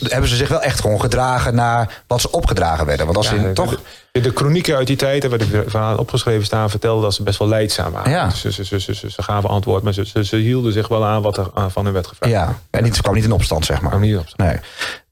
hebben 0.02 0.28
ze 0.28 0.36
zich 0.36 0.48
wel 0.48 0.62
echt 0.62 0.80
gewoon 0.80 1.00
gedragen 1.00 1.54
naar 1.54 2.02
wat 2.06 2.20
ze 2.20 2.30
opgedragen 2.30 2.86
werden. 2.86 3.06
Want 3.06 3.18
als 3.18 3.30
ja, 3.30 3.36
in, 3.36 3.54
toch... 3.54 3.80
De, 4.12 4.20
de 4.20 4.30
chronieken 4.34 4.76
uit 4.76 4.86
die 4.86 4.96
tijd, 4.96 5.28
waar 5.28 5.38
de 5.38 5.64
verhalen 5.66 5.98
opgeschreven 5.98 6.44
staan, 6.44 6.70
vertelden 6.70 7.02
dat 7.02 7.14
ze 7.14 7.22
best 7.22 7.38
wel 7.38 7.48
leidzaam 7.48 7.92
waren. 7.92 8.10
Ja. 8.10 8.30
Ze, 8.30 8.52
ze, 8.52 8.64
ze, 8.64 8.80
ze, 8.80 8.94
ze 8.94 9.22
gaven 9.22 9.50
antwoord, 9.50 9.82
maar 9.82 9.92
ze, 9.92 10.06
ze, 10.06 10.24
ze, 10.24 10.36
hielden 10.36 10.72
zich 10.72 10.88
wel 10.88 11.04
aan 11.06 11.22
wat 11.22 11.36
er 11.36 11.50
van 11.70 11.84
hun 11.84 11.94
werd 11.94 12.06
gevraagd. 12.06 12.32
Ja, 12.32 12.58
en 12.70 12.82
niet, 12.82 12.96
ze 12.96 13.02
kwam 13.02 13.14
niet 13.14 13.24
in 13.24 13.32
opstand, 13.32 13.64
zeg 13.64 13.80
maar. 13.80 13.90
Kwam 13.90 14.02
niet 14.02 14.12
in 14.12 14.18
opstand. 14.18 14.48
Nee. 14.48 14.60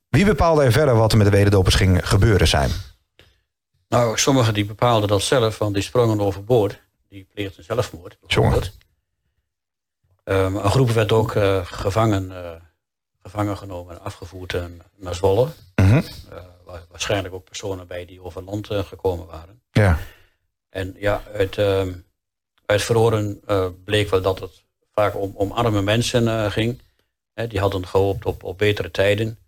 Wie 0.08 0.24
bepaalde 0.24 0.62
er 0.62 0.72
verder 0.72 0.96
wat 0.96 1.12
er 1.12 1.18
met 1.18 1.26
de 1.26 1.36
wederdopers 1.36 1.74
ging 1.74 2.08
gebeuren 2.08 2.48
zijn? 2.48 2.70
Nou, 3.88 4.18
sommigen 4.18 4.54
die 4.54 4.64
bepaalden 4.64 5.08
dat 5.08 5.22
zelf, 5.22 5.58
want 5.58 5.74
die 5.74 5.82
sprongen 5.82 6.20
overboord. 6.20 6.80
Die 7.08 7.26
pleegden 7.34 7.64
zelfmoord. 7.64 8.18
Jongen. 8.26 8.62
Um, 10.24 10.56
een 10.56 10.70
groep 10.70 10.90
werd 10.90 11.12
ook 11.12 11.34
uh, 11.34 11.60
gevangen, 11.62 12.30
uh, 12.30 12.36
gevangen 13.30 13.56
genomen 13.56 13.94
en 13.94 14.02
afgevoerd 14.02 14.52
uh, 14.52 14.64
naar 14.96 15.14
Zwolle. 15.14 15.48
-hmm. 15.74 16.02
waar 16.64 16.82
waarschijnlijk 16.90 17.34
ook 17.34 17.44
personen 17.44 17.86
bij 17.86 18.04
die 18.04 18.22
over 18.22 18.42
land 18.42 18.66
gekomen 18.70 19.26
waren. 19.26 19.60
Ja. 19.72 19.98
En 20.70 20.94
ja, 20.98 21.22
uit, 21.34 21.58
ehm, 21.58 21.92
uit 22.66 22.82
verhoren 22.82 23.40
bleek 23.84 24.10
wel 24.10 24.22
dat 24.22 24.40
het 24.40 24.62
vaak 24.92 25.16
om, 25.16 25.32
om 25.34 25.52
arme 25.52 25.82
mensen 25.82 26.52
ging. 26.52 26.80
Hè, 27.34 27.46
die 27.46 27.60
hadden 27.60 27.86
gehoopt 27.86 28.24
op, 28.24 28.44
op 28.44 28.58
betere 28.58 28.90
tijden. 28.90 29.38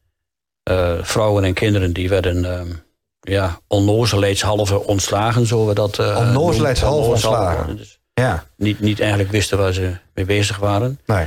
vrouwen 1.03 1.45
en 1.45 1.55
kinderen 1.55 1.93
die 1.93 2.09
werden 2.09 2.45
ehm, 2.45 2.73
ja, 3.21 3.61
onnozelijkshalve 3.67 4.85
ontslagen, 4.85 5.47
zo 5.47 5.67
we 5.67 5.75
dat 5.75 5.99
uh, 5.99 6.17
Onnozelijkshalve 6.19 7.09
ontslagen. 7.09 7.77
Dus 7.77 8.01
ja. 8.15 8.45
niet, 8.57 8.81
niet 8.81 9.01
eigenlijk 9.01 9.31
wisten 9.31 9.59
waar 9.59 9.73
ze 9.73 9.97
mee 10.15 10.25
bezig 10.25 10.59
waren. 10.59 11.01
Nee. 11.07 11.27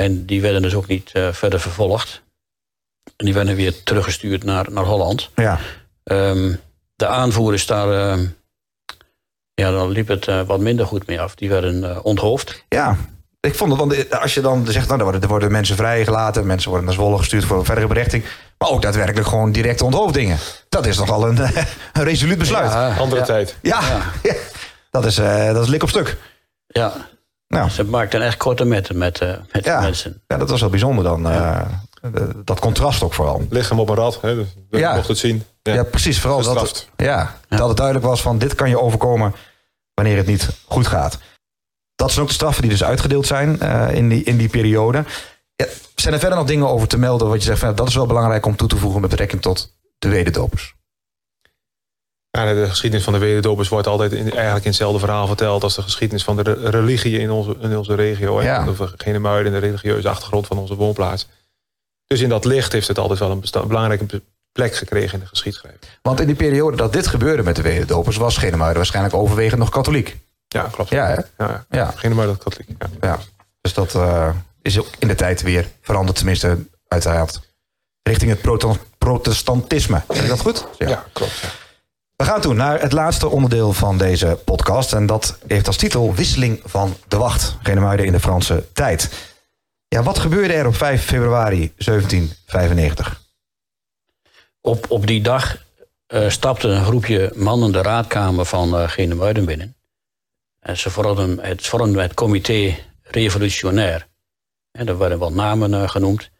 En 0.00 0.26
die 0.26 0.40
werden 0.40 0.62
dus 0.62 0.74
ook 0.74 0.86
niet 0.86 1.10
uh, 1.14 1.32
verder 1.32 1.60
vervolgd. 1.60 2.22
En 3.16 3.24
die 3.24 3.34
werden 3.34 3.56
weer 3.56 3.82
teruggestuurd 3.82 4.44
naar, 4.44 4.66
naar 4.70 4.84
Holland. 4.84 5.30
Ja. 5.34 5.58
Um, 6.04 6.60
de 6.96 7.06
aanvoerders 7.06 7.66
daar, 7.66 8.18
uh, 8.18 8.26
ja, 9.54 9.70
dan 9.70 9.90
liep 9.90 10.08
het 10.08 10.26
uh, 10.26 10.42
wat 10.42 10.60
minder 10.60 10.86
goed 10.86 11.06
mee 11.06 11.20
af. 11.20 11.34
Die 11.34 11.48
werden 11.48 12.04
onthoofd. 12.04 12.64
Ja, 12.68 12.96
ik 13.40 13.54
vond 13.54 13.70
het, 13.70 13.80
want 13.80 14.20
als 14.20 14.34
je 14.34 14.40
dan 14.40 14.66
zegt, 14.66 14.86
nou, 14.86 14.98
er 14.98 15.04
worden, 15.04 15.22
er 15.22 15.28
worden 15.28 15.52
mensen 15.52 15.76
vrijgelaten, 15.76 16.46
mensen 16.46 16.68
worden 16.68 16.86
naar 16.86 16.96
Zwolle 16.96 17.18
gestuurd 17.18 17.44
voor 17.44 17.64
verdere 17.64 17.86
berechting, 17.86 18.24
maar 18.58 18.68
ook 18.68 18.82
daadwerkelijk 18.82 19.28
gewoon 19.28 19.52
directe 19.52 19.84
onthoofdingen. 19.84 20.38
Dat 20.68 20.86
is 20.86 20.98
nogal 20.98 21.28
een, 21.28 21.38
een 21.92 22.04
resoluut 22.04 22.38
besluit. 22.38 22.72
Ja, 22.72 22.96
Andere 22.96 23.20
ja. 23.20 23.26
tijd. 23.26 23.56
Ja, 23.62 23.80
ja. 24.22 24.34
Dat, 24.90 25.04
is, 25.04 25.18
uh, 25.18 25.52
dat 25.52 25.62
is 25.62 25.68
lik 25.68 25.82
op 25.82 25.88
stuk. 25.88 26.16
Ja, 26.66 26.92
Nou, 27.54 27.70
ze 27.70 27.84
maakten 27.84 28.22
echt 28.22 28.36
korte 28.36 28.64
metten 28.64 28.98
met, 28.98 29.20
uh, 29.20 29.32
met 29.52 29.64
Ja. 29.64 29.80
mensen. 29.80 30.22
ja, 30.26 30.36
dat 30.36 30.50
was 30.50 30.60
wel 30.60 30.70
bijzonder 30.70 31.04
dan. 31.04 31.30
uh, 31.30 31.60
dat 32.44 32.60
contrast 32.60 33.02
ook 33.02 33.14
vooral. 33.14 33.46
Lichaam 33.50 33.80
op 33.80 33.88
een 33.88 33.94
rad, 33.94 34.18
hè, 34.20 34.34
dus 34.34 34.46
Ja. 34.70 34.92
mochten 34.94 35.10
het 35.10 35.18
zien. 35.20 35.44
Ja, 35.62 35.82
precies. 35.84 36.20
Vooral 36.20 36.42
dat, 36.42 36.46
Gestraft. 36.58 36.88
ja, 36.96 37.36
Ja. 37.48 37.56
dat 37.56 37.68
het 37.68 37.76
duidelijk 37.76 38.06
was 38.06 38.22
van 38.22 38.38
dit 38.38 38.54
kan 38.54 38.68
je 38.68 38.80
overkomen 38.80 39.34
wanneer 39.94 40.16
het 40.16 40.26
niet 40.26 40.48
goed 40.66 40.86
gaat. 40.86 41.18
Dat 41.94 42.10
zijn 42.10 42.22
ook 42.22 42.28
de 42.28 42.34
straffen 42.34 42.62
die 42.62 42.70
dus 42.70 42.84
uitgedeeld 42.84 43.26
zijn 43.26 43.60
eh, 43.60 43.94
in, 43.94 44.08
die, 44.08 44.22
in 44.24 44.36
die 44.36 44.48
periode. 44.48 45.04
Ja, 45.56 45.66
zijn 45.94 46.14
er 46.14 46.20
verder 46.20 46.38
nog 46.38 46.46
dingen 46.46 46.68
over 46.68 46.88
te 46.88 46.98
melden 46.98 47.28
wat 47.28 47.38
je 47.38 47.44
zegt 47.44 47.58
van 47.58 47.68
ja, 47.68 47.74
dat 47.74 47.88
is 47.88 47.94
wel 47.94 48.06
belangrijk 48.06 48.46
om 48.46 48.56
toe 48.56 48.68
te 48.68 48.76
voegen 48.76 49.00
met 49.00 49.10
betrekking 49.10 49.42
tot 49.42 49.74
de 49.98 50.08
wederdopers? 50.08 50.74
Ja, 52.30 52.54
de 52.54 52.66
geschiedenis 52.68 53.04
van 53.04 53.12
de 53.12 53.18
wederdopers 53.18 53.68
wordt 53.68 53.86
altijd 53.86 54.12
in, 54.12 54.30
eigenlijk 54.32 54.64
in 54.64 54.70
hetzelfde 54.70 54.98
verhaal 54.98 55.26
verteld 55.26 55.62
als 55.62 55.74
de 55.74 55.82
geschiedenis 55.82 56.24
van 56.24 56.36
de 56.36 56.42
re- 56.42 56.70
religie 56.70 57.18
in 57.18 57.30
onze, 57.30 57.56
in 57.60 57.76
onze 57.78 57.94
regio. 57.94 58.42
Ja. 58.42 58.64
De 58.64 58.88
Genemuiden 58.96 59.52
en 59.54 59.60
de 59.60 59.66
religieuze 59.66 60.08
achtergrond 60.08 60.46
van 60.46 60.58
onze 60.58 60.74
woonplaats. 60.74 61.26
Dus 62.06 62.20
in 62.20 62.28
dat 62.28 62.44
licht 62.44 62.72
heeft 62.72 62.88
het 62.88 62.98
altijd 62.98 63.18
wel 63.18 63.30
een 63.30 63.68
belangrijke 63.68 64.04
be- 64.04 64.22
plek 64.52 64.74
gekregen 64.74 65.14
in 65.14 65.20
de 65.20 65.26
geschiedschrijving. 65.26 65.82
Want 66.02 66.20
in 66.20 66.26
die 66.26 66.36
periode 66.36 66.76
dat 66.76 66.92
dit 66.92 67.06
gebeurde 67.06 67.42
met 67.42 67.56
de 67.56 67.62
wederdopers 67.62 68.16
was 68.16 68.36
Genemuiden 68.36 68.76
waarschijnlijk 68.76 69.14
overwegend 69.14 69.58
nog 69.60 69.68
katholiek. 69.68 70.16
Ja, 70.48 70.68
klopt. 70.72 70.90
Ja, 70.90 71.06
hè? 71.36 71.44
Ja. 71.70 71.92
Genemuiden 71.96 72.38
katholiek. 72.38 72.68
Ja. 72.78 72.88
Ja. 73.00 73.18
Dus 73.60 73.74
dat 73.74 73.94
eh, 73.94 74.30
is 74.62 74.78
ook 74.78 74.86
in 74.98 75.08
de 75.08 75.14
tijd 75.14 75.42
weer 75.42 75.68
veranderd, 75.80 76.16
tenminste 76.16 76.58
uiteraard. 76.88 77.40
Richting 78.02 78.30
het 78.30 78.40
protestantisme. 78.98 80.02
Zeg 80.08 80.22
ik 80.22 80.28
dat 80.28 80.40
goed? 80.40 80.66
Ja, 80.78 81.04
klopt. 81.12 81.32
ja. 81.38 81.48
We 82.20 82.26
gaan 82.26 82.40
toen 82.40 82.56
naar 82.56 82.80
het 82.80 82.92
laatste 82.92 83.28
onderdeel 83.28 83.72
van 83.72 83.98
deze 83.98 84.38
podcast. 84.44 84.92
En 84.92 85.06
dat 85.06 85.38
heeft 85.46 85.66
als 85.66 85.76
titel 85.76 86.14
Wisseling 86.14 86.60
van 86.64 86.96
de 87.08 87.16
Wacht. 87.16 87.56
Genemuiden 87.62 88.06
in 88.06 88.12
de 88.12 88.20
Franse 88.20 88.64
tijd. 88.72 89.30
Ja, 89.88 90.02
wat 90.02 90.18
gebeurde 90.18 90.52
er 90.52 90.66
op 90.66 90.74
5 90.74 91.04
februari 91.04 91.72
1795? 91.76 93.22
Op, 94.60 94.90
op 94.90 95.06
die 95.06 95.22
dag 95.22 95.64
eh, 96.06 96.28
stapte 96.28 96.68
een 96.68 96.84
groepje 96.84 97.32
mannen 97.34 97.72
de 97.72 97.82
raadkamer 97.82 98.44
van 98.44 98.76
eh 98.76 98.88
Genemuiden 98.88 99.44
binnen. 99.44 99.76
En 100.60 100.76
ze 100.76 100.90
vormden 100.90 101.38
het, 101.40 101.66
vormden 101.66 102.02
het 102.02 102.14
comité 102.14 102.76
revolutionair. 103.02 104.06
En 104.70 104.88
er 104.88 104.98
werden 104.98 105.18
wat 105.18 105.34
namen 105.34 105.74
eh, 105.74 105.88
genoemd. 105.88 106.30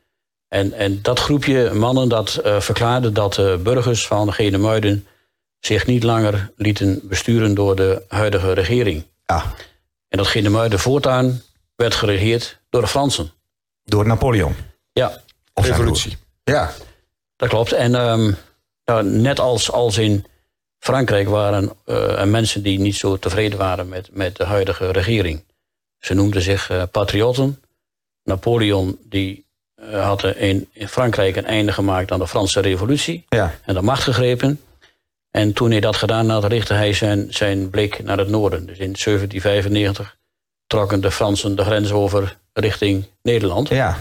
En, 0.49 0.73
en 0.73 1.03
dat 1.03 1.19
groepje 1.19 1.73
mannen 1.75 2.09
dat 2.09 2.41
verklaarde 2.43 3.13
dat 3.13 3.35
de 3.35 3.61
burgers 3.63 4.07
van 4.07 4.33
Genemuiden 4.33 5.07
zich 5.61 5.87
niet 5.87 6.03
langer 6.03 6.53
lieten 6.57 7.01
besturen 7.03 7.55
door 7.55 7.77
de 7.77 8.03
huidige 8.09 8.53
regering. 8.53 9.05
Ja, 9.27 9.55
En 10.09 10.19
dat 10.19 10.27
Genemuiden 10.27 10.79
voortaan 10.79 11.43
werd 11.77 11.95
geregeerd 11.95 12.61
door 12.71 12.81
de 12.81 12.87
Fransen. 12.89 13.33
door 13.85 14.07
Napoleon. 14.07 14.55
Ja, 14.93 15.23
Of 15.55 15.67
Revolutie. 15.67 16.17
Ja, 16.45 16.73
Dat 17.37 17.49
klopt. 17.49 17.73
En 17.73 17.95
ehm, 17.95 18.33
nou, 18.85 19.05
net 19.05 19.41
als, 19.41 19.71
als 19.71 19.99
in 19.99 20.27
Frankrijk 20.79 21.29
waren 21.29 21.73
eh, 21.85 22.19
er 22.21 22.29
mensen 22.29 22.63
die 22.63 22.79
niet 22.79 22.97
zo 22.97 23.19
tevreden 23.19 23.59
waren 23.59 23.89
met, 23.89 24.09
met 24.13 24.37
de 24.37 24.45
huidige 24.45 24.91
regering. 24.91 25.45
Ze 25.99 26.15
noemden 26.15 26.43
zich 26.43 26.71
eh, 26.71 26.83
patriotten. 26.91 27.63
Napoleon 28.25 28.99
die, 29.05 29.47
eh, 29.75 30.05
had 30.05 30.25
in, 30.25 30.69
in 30.73 30.89
Frankrijk 30.89 31.37
een 31.37 31.47
einde 31.47 31.73
gemaakt 31.73 32.13
aan 32.13 32.19
de 32.19 32.29
Franse 32.29 32.61
revolutie 32.61 33.25
ja, 33.29 33.55
en 33.65 33.75
de 33.75 33.83
macht 33.83 34.03
gegrepen. 34.03 34.61
En 35.31 35.53
toen 35.53 35.71
hij 35.71 35.81
dat 35.81 35.97
gedaan 35.97 36.29
had, 36.31 36.45
richtte 36.45 36.75
hij 36.75 36.93
zijn, 36.93 37.27
zijn 37.35 37.71
blik 37.71 38.03
naar 38.03 38.19
het 38.19 38.29
noorden. 38.29 38.67
Dus 38.67 38.79
in 38.79 38.93
1795 38.93 40.17
trokken 40.67 41.01
de 41.01 41.11
Fransen 41.11 41.57
de 41.57 41.65
grens 41.65 41.93
over 41.93 42.37
richting 42.53 43.07
Nederland. 43.23 43.69
ja. 43.69 43.99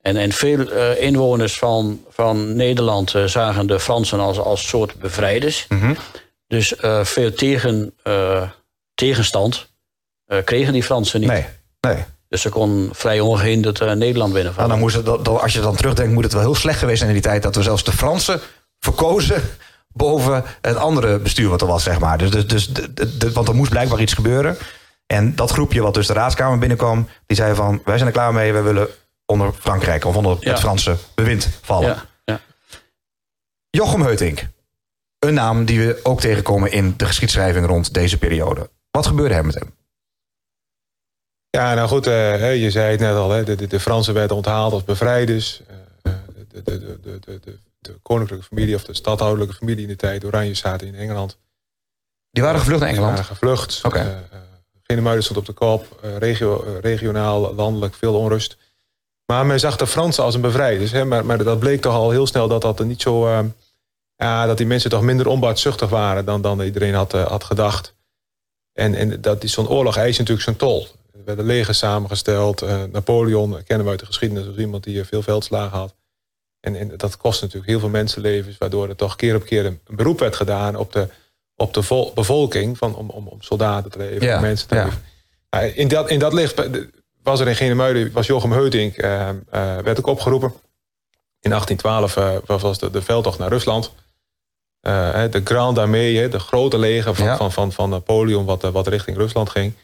En, 0.00 0.16
en 0.16 0.32
veel 0.32 0.70
eh, 0.70 1.02
inwoners 1.02 1.58
van, 1.58 2.04
van 2.10 2.56
Nederland 2.56 3.14
eh, 3.14 3.24
zagen 3.24 3.66
de 3.66 3.80
Fransen 3.80 4.20
als, 4.20 4.38
als 4.38 4.68
soort 4.68 4.94
bevrijders. 4.98 5.66
Mhm. 5.68 5.94
Dus 6.46 6.76
eh, 6.76 7.04
veel 7.04 7.32
tegen, 7.34 7.94
tegenstand 8.94 9.70
kregen 10.44 10.72
die 10.72 10.82
Fransen 10.82 11.20
niet. 11.20 11.28
Nee, 11.28 11.44
nee. 11.80 12.04
Dus 12.28 12.40
ze 12.42 12.48
kon 12.48 12.88
vrij 12.92 13.20
ongehinderd 13.20 13.80
eh, 13.80 13.86
Nederland 13.86 14.16
Nou, 14.18 14.32
binnenvallen. 14.32 14.70
dan 14.70 14.78
moest 14.78 14.94
het, 14.96 15.04
dat- 15.06 15.28
als 15.28 15.52
je 15.52 15.60
dan 15.60 15.76
terugdenkt, 15.76 16.12
moet 16.12 16.24
het 16.24 16.32
wel 16.32 16.42
heel 16.42 16.54
slecht 16.54 16.78
geweest 16.78 16.98
zijn 16.98 17.10
in 17.10 17.16
die 17.16 17.24
tijd 17.24 17.42
dat 17.42 17.56
we 17.56 17.62
zelfs 17.62 17.84
de 17.84 17.92
Fransen 17.92 18.40
verkozen 18.78 19.42
boven 19.92 20.44
het 20.60 20.76
andere 20.76 21.18
bestuur 21.18 21.48
wat 21.48 21.60
er 21.60 21.66
was, 21.66 21.82
zeg 21.82 21.98
maar. 22.00 22.18
Dus, 22.18 22.30
dus, 22.30 22.46
dus 22.46 22.68
de, 22.94 23.32
want 23.32 23.48
er 23.48 23.54
moest 23.54 23.70
blijkbaar 23.70 24.00
iets 24.00 24.14
gebeuren. 24.14 24.56
En 25.06 25.34
dat 25.34 25.50
groepje 25.50 25.82
wat 25.82 25.94
dus 25.94 26.06
de 26.06 26.12
raadskamer 26.12 26.58
binnenkwam, 26.58 27.08
die 27.26 27.36
zei 27.36 27.54
van, 27.54 27.80
wij 27.84 27.96
zijn 27.96 28.08
er 28.08 28.14
klaar 28.14 28.32
mee, 28.32 28.52
wij 28.52 28.62
willen 28.62 28.88
onder 29.26 29.52
Frankrijk 29.52 30.04
of 30.04 30.16
onder 30.16 30.36
Ja. 30.40 30.50
het 30.50 30.60
Franse 30.60 30.96
bewind 31.14 31.48
vallen. 31.62 31.88
ja, 31.88 32.04
ja. 32.24 32.40
Jochem 33.70 34.02
Heutink, 34.02 34.46
een 35.18 35.34
naam 35.34 35.64
die 35.64 35.80
we 35.86 36.00
ook 36.02 36.20
tegenkomen 36.20 36.72
in 36.72 36.94
de 36.96 37.06
geschiedschrijving 37.06 37.66
rond 37.66 37.94
deze 37.94 38.18
periode. 38.18 38.70
Wat 38.90 39.06
gebeurde 39.06 39.34
er 39.34 39.44
met 39.44 39.54
hem? 39.54 39.74
Ja, 41.50 41.74
nou 41.74 41.88
goed, 41.88 42.06
eh, 42.06 42.62
je 42.62 42.70
zei 42.70 42.90
het 42.90 43.00
net 43.00 43.14
al, 43.14 43.30
hè, 43.30 43.44
de, 43.44 43.54
de, 43.54 43.66
de 43.66 43.80
Fransen 43.80 44.14
werden 44.14 44.36
onthaald 44.36 44.72
als 44.72 44.84
bevrijders. 44.84 45.62
Eh, 46.02 46.12
de, 46.52 46.62
de, 46.62 46.98
de, 47.02 47.40
de, 47.44 47.58
de, 47.82 47.98
koninklijke 48.02 48.44
familie 48.44 48.74
of 48.74 48.84
de 48.84 48.94
stadhoudelijke 48.94 49.54
familie 49.54 49.82
in 49.82 49.88
de 49.88 49.96
tijd, 49.96 50.24
Oranje 50.24 50.54
zaten 50.54 50.86
in 50.86 50.94
Engeland. 50.94 51.38
Die 52.30 52.42
waren 52.42 52.58
gevlucht 52.60 52.80
naar 52.80 52.88
Engeland. 52.88 53.12
waren 53.12 53.24
gevlucht. 53.24 53.80
Oké. 53.84 53.98
Eh, 53.98 54.16
eh, 54.16 54.22
Genemuiden 54.82 55.24
stond 55.24 55.38
op 55.38 55.46
de 55.46 55.52
kop. 55.52 55.98
eh, 56.02 56.16
regio, 56.16 56.64
eh, 56.64 56.80
regionaal, 56.80 57.54
landelijk, 57.54 57.94
veel 57.94 58.14
onrust. 58.14 58.56
Maar 59.26 59.46
men 59.46 59.60
zag 59.60 59.76
de 59.76 59.86
Fransen 59.86 60.24
als 60.24 60.34
een 60.34 60.40
bevrijders. 60.40 60.90
Hè, 60.90 61.04
maar, 61.04 61.26
maar 61.26 61.44
dat 61.44 61.58
bleek 61.58 61.80
toch 61.80 61.94
al 61.94 62.10
heel 62.10 62.26
snel 62.26 62.48
dat 62.48 62.62
dat 62.62 62.78
er 62.78 62.86
niet 62.86 63.02
zo, 63.02 63.26
eh, 63.26 63.44
ja, 64.16 64.46
dat 64.46 64.56
die 64.56 64.66
mensen 64.66 64.90
toch 64.90 65.02
minder 65.02 65.26
onbaatzuchtig 65.26 65.88
waren 65.88 66.24
dan, 66.24 66.42
dan 66.42 66.60
iedereen 66.60 66.94
had, 66.94 67.14
uh, 67.14 67.26
had 67.26 67.44
gedacht. 67.44 67.94
En, 68.72 68.94
en 68.94 69.20
dat 69.20 69.42
zo'n 69.44 69.68
oorlog 69.68 69.96
eist 69.96 70.18
natuurlijk 70.18 70.44
zijn 70.44 70.56
tol. 70.56 70.86
Er 71.12 71.24
werden 71.24 71.44
legers 71.44 71.78
samengesteld. 71.78 72.62
Uh, 72.62 72.82
Napoleon 72.92 73.62
kennen 73.64 73.84
we 73.84 73.90
uit 73.90 74.00
de 74.00 74.06
geschiedenis 74.06 74.46
als 74.46 74.56
iemand 74.56 74.84
die 74.84 75.04
veel 75.04 75.22
veldslagen 75.22 75.78
had. 75.78 75.94
En, 76.62 76.76
en, 76.76 76.96
dat 76.96 77.16
kost 77.16 77.40
natuurlijk 77.40 77.70
heel 77.70 77.80
veel 77.80 77.88
mensenlevens, 77.88 78.58
waardoor 78.58 78.88
er 78.88 78.96
toch 78.96 79.16
keer 79.16 79.34
op 79.34 79.44
keer 79.44 79.66
een, 79.66 79.80
beroep 79.86 80.18
werd 80.18 80.36
gedaan 80.36 80.76
op 80.76 80.92
de, 80.92 81.08
op 81.56 81.74
de 81.74 81.82
vol, 81.82 82.12
bevolking 82.14 82.78
van, 82.78 82.94
om, 82.94 83.10
om, 83.10 83.26
om 83.26 83.42
soldaten 83.42 83.90
te 83.90 83.98
leveren, 83.98 84.28
ja, 84.28 84.40
mensen 84.40 84.68
te 84.68 84.74
leveren. 84.74 85.02
Ja. 85.50 85.60
In, 85.60 85.88
dat, 85.88 86.10
in 86.10 86.18
dat 86.18 86.32
licht 86.32 86.62
was 87.22 87.40
er 87.40 87.48
in 87.48 87.56
Genemuiden, 87.56 88.12
was 88.12 88.26
Jochem 88.26 88.52
Heutink, 88.52 89.02
uh, 89.02 89.28
werd 89.50 89.98
ook 89.98 90.06
opgeroepen. 90.06 90.52
In 91.40 91.50
1812 91.50 92.62
was 92.62 92.78
de, 92.78 92.90
de 92.90 93.02
veldtocht 93.02 93.38
naar 93.38 93.48
Rusland. 93.48 93.92
De 94.80 95.40
Grand 95.44 95.78
Armée, 95.78 96.28
de 96.28 96.38
grote 96.38 96.78
leger 96.78 97.14
van, 97.14 97.36
van, 97.36 97.52
van, 97.52 97.72
van, 97.72 97.90
Napoleon, 97.90 98.44
wat, 98.44 98.62
wat 98.62 98.86
richting 98.86 99.16
Rusland 99.16 99.50
ging. 99.50 99.74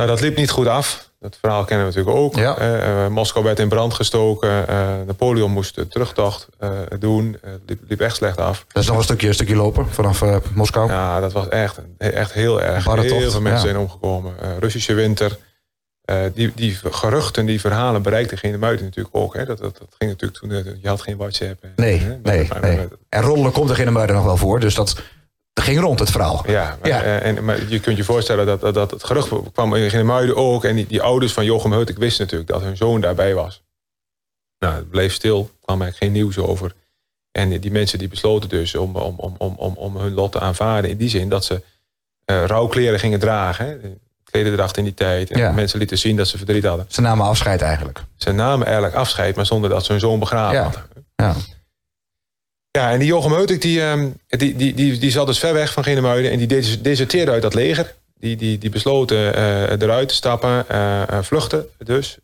Nou, 0.00 0.12
dat 0.12 0.20
liep 0.20 0.36
niet 0.36 0.50
goed 0.50 0.66
af. 0.66 1.10
Dat 1.18 1.38
verhaal 1.40 1.64
kennen 1.64 1.86
we 1.86 1.92
natuurlijk 1.92 2.24
ook. 2.24 2.34
Ja. 2.34 2.82
Uh, 3.04 3.08
Moskou 3.08 3.44
werd 3.44 3.58
in 3.58 3.68
brand 3.68 3.94
gestoken. 3.94 4.64
Napoleon 5.06 5.50
moest 5.50 5.74
de 5.74 5.88
terugtocht 5.88 6.48
doen. 6.98 7.38
Het 7.40 7.60
liep, 7.66 7.80
liep, 7.88 8.00
echt 8.00 8.16
slecht 8.16 8.38
af. 8.38 8.64
Dat 8.72 8.82
is 8.82 8.88
nog 8.88 8.96
een 8.96 9.02
stukje, 9.02 9.28
een 9.28 9.34
stukje 9.34 9.56
lopen 9.56 9.88
vanaf 9.88 10.22
Moskou. 10.54 10.90
Ja, 10.90 11.20
dat 11.20 11.32
was 11.32 11.48
echt, 11.48 11.80
echt 11.98 12.32
heel 12.32 12.62
erg. 12.62 12.84
Heel 12.84 13.30
veel 13.30 13.40
mensen 13.40 13.60
zijn 13.60 13.78
omgekomen. 13.78 14.34
Russische 14.58 14.94
winter. 14.94 15.38
Die, 16.34 16.52
die 16.54 16.78
geruchten, 16.90 17.46
die 17.46 17.60
verhalen 17.60 18.02
bereikten 18.02 18.38
geen 18.38 18.58
muiden 18.58 18.84
natuurlijk 18.84 19.16
ook. 19.16 19.34
Hè. 19.34 19.44
Dat, 19.44 19.58
dat, 19.58 19.78
dat, 19.78 19.94
ging 19.98 20.10
natuurlijk 20.10 20.40
toen, 20.40 20.78
je 20.82 20.88
had 20.88 21.02
geen 21.02 21.16
WhatsApp. 21.16 21.64
Nee, 21.76 21.98
hè, 21.98 22.18
nee, 22.22 22.48
nee. 22.60 22.88
En 23.08 23.22
roddelen 23.22 23.52
komt 23.52 23.70
er 23.70 23.76
geen 23.76 23.92
muiden 23.92 24.16
nog 24.16 24.24
wel 24.24 24.36
voor, 24.36 24.60
dus 24.60 24.74
dat, 24.74 25.02
ging 25.54 25.80
rond 25.80 25.98
het 25.98 26.10
verhaal. 26.10 26.44
Ja, 26.46 26.78
maar, 26.80 26.90
ja. 26.90 27.04
Uh, 27.04 27.26
en, 27.26 27.44
maar 27.44 27.68
je 27.68 27.80
kunt 27.80 27.96
je 27.96 28.04
voorstellen 28.04 28.46
dat, 28.46 28.60
dat, 28.60 28.74
dat 28.74 28.90
het 28.90 29.04
gerucht 29.04 29.28
kwam 29.52 29.74
in 29.74 29.88
de 29.88 30.02
muiden 30.02 30.36
ook. 30.36 30.64
En 30.64 30.76
die, 30.76 30.86
die 30.86 31.02
ouders 31.02 31.32
van 31.32 31.44
Jochem 31.44 31.72
Hut, 31.72 31.88
ik 31.88 31.98
wist 31.98 32.18
natuurlijk 32.18 32.50
dat 32.50 32.62
hun 32.62 32.76
zoon 32.76 33.00
daarbij 33.00 33.34
was. 33.34 33.62
Nou, 34.58 34.74
het 34.74 34.90
bleef 34.90 35.12
stil, 35.12 35.50
kwam 35.60 35.82
eigenlijk 35.82 35.96
geen 35.96 36.22
nieuws 36.22 36.38
over. 36.38 36.74
En 37.32 37.60
die 37.60 37.70
mensen 37.70 37.98
die 37.98 38.08
besloten 38.08 38.48
dus 38.48 38.74
om, 38.74 38.96
om, 38.96 39.14
om, 39.18 39.54
om, 39.56 39.74
om 39.76 39.96
hun 39.96 40.14
lot 40.14 40.32
te 40.32 40.40
aanvaarden. 40.40 40.90
In 40.90 40.96
die 40.96 41.08
zin 41.08 41.28
dat 41.28 41.44
ze 41.44 41.62
rouwkleren 42.24 42.98
gingen 42.98 43.18
dragen. 43.18 43.66
Hè 43.66 43.78
klededracht 44.30 44.76
in 44.76 44.84
die 44.84 44.94
tijd. 44.94 45.30
En 45.30 45.54
mensen 45.54 45.78
lieten 45.78 45.98
zien 45.98 46.16
dat 46.16 46.28
ze 46.28 46.36
verdriet 46.36 46.64
hadden. 46.64 46.86
Ze 46.88 47.00
namen 47.00 47.26
afscheid 47.26 47.62
eigenlijk. 47.62 48.04
Ze 48.16 48.32
namen 48.32 48.66
eigenlijk 48.66 48.94
afscheid, 48.96 49.36
maar 49.36 49.46
zonder 49.46 49.70
dat 49.70 49.84
ze 49.84 49.92
hun 49.92 50.00
zoon 50.00 50.18
begraven 50.18 50.56
ja. 50.56 50.62
hadden. 50.62 50.82
Ja. 51.16 51.34
Ja, 52.72 52.90
en 52.90 52.98
die 52.98 53.08
Jochem 53.08 53.32
Heutik, 53.32 53.62
die, 53.62 53.82
ehm, 53.82 54.08
die, 54.26 54.56
die, 54.56 54.74
die, 54.74 54.98
die 54.98 55.10
zat 55.10 55.26
dus 55.26 55.38
ver 55.38 55.54
weg 55.54 55.72
van 55.72 55.84
Genemuiden... 55.84 56.30
en 56.30 56.38
die 56.38 56.80
deserteerde 56.80 57.30
uit 57.30 57.42
dat 57.42 57.54
leger. 57.54 57.94
Die, 58.18 58.36
die, 58.36 58.58
die 58.58 58.70
besloten 58.70 59.16
uh, 59.16 59.70
eruit 59.70 60.08
te 60.08 60.14
stappen, 60.14 60.64
uh, 60.70 61.02
vluchten 61.20 61.66
dus. 61.78 62.18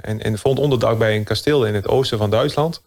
en, 0.00 0.22
en 0.22 0.38
vond 0.38 0.58
onderdak 0.58 0.98
bij 0.98 1.16
een 1.16 1.24
kasteel 1.24 1.66
in 1.66 1.74
het 1.74 1.88
oosten 1.88 2.18
van 2.18 2.30
Duitsland. 2.30 2.82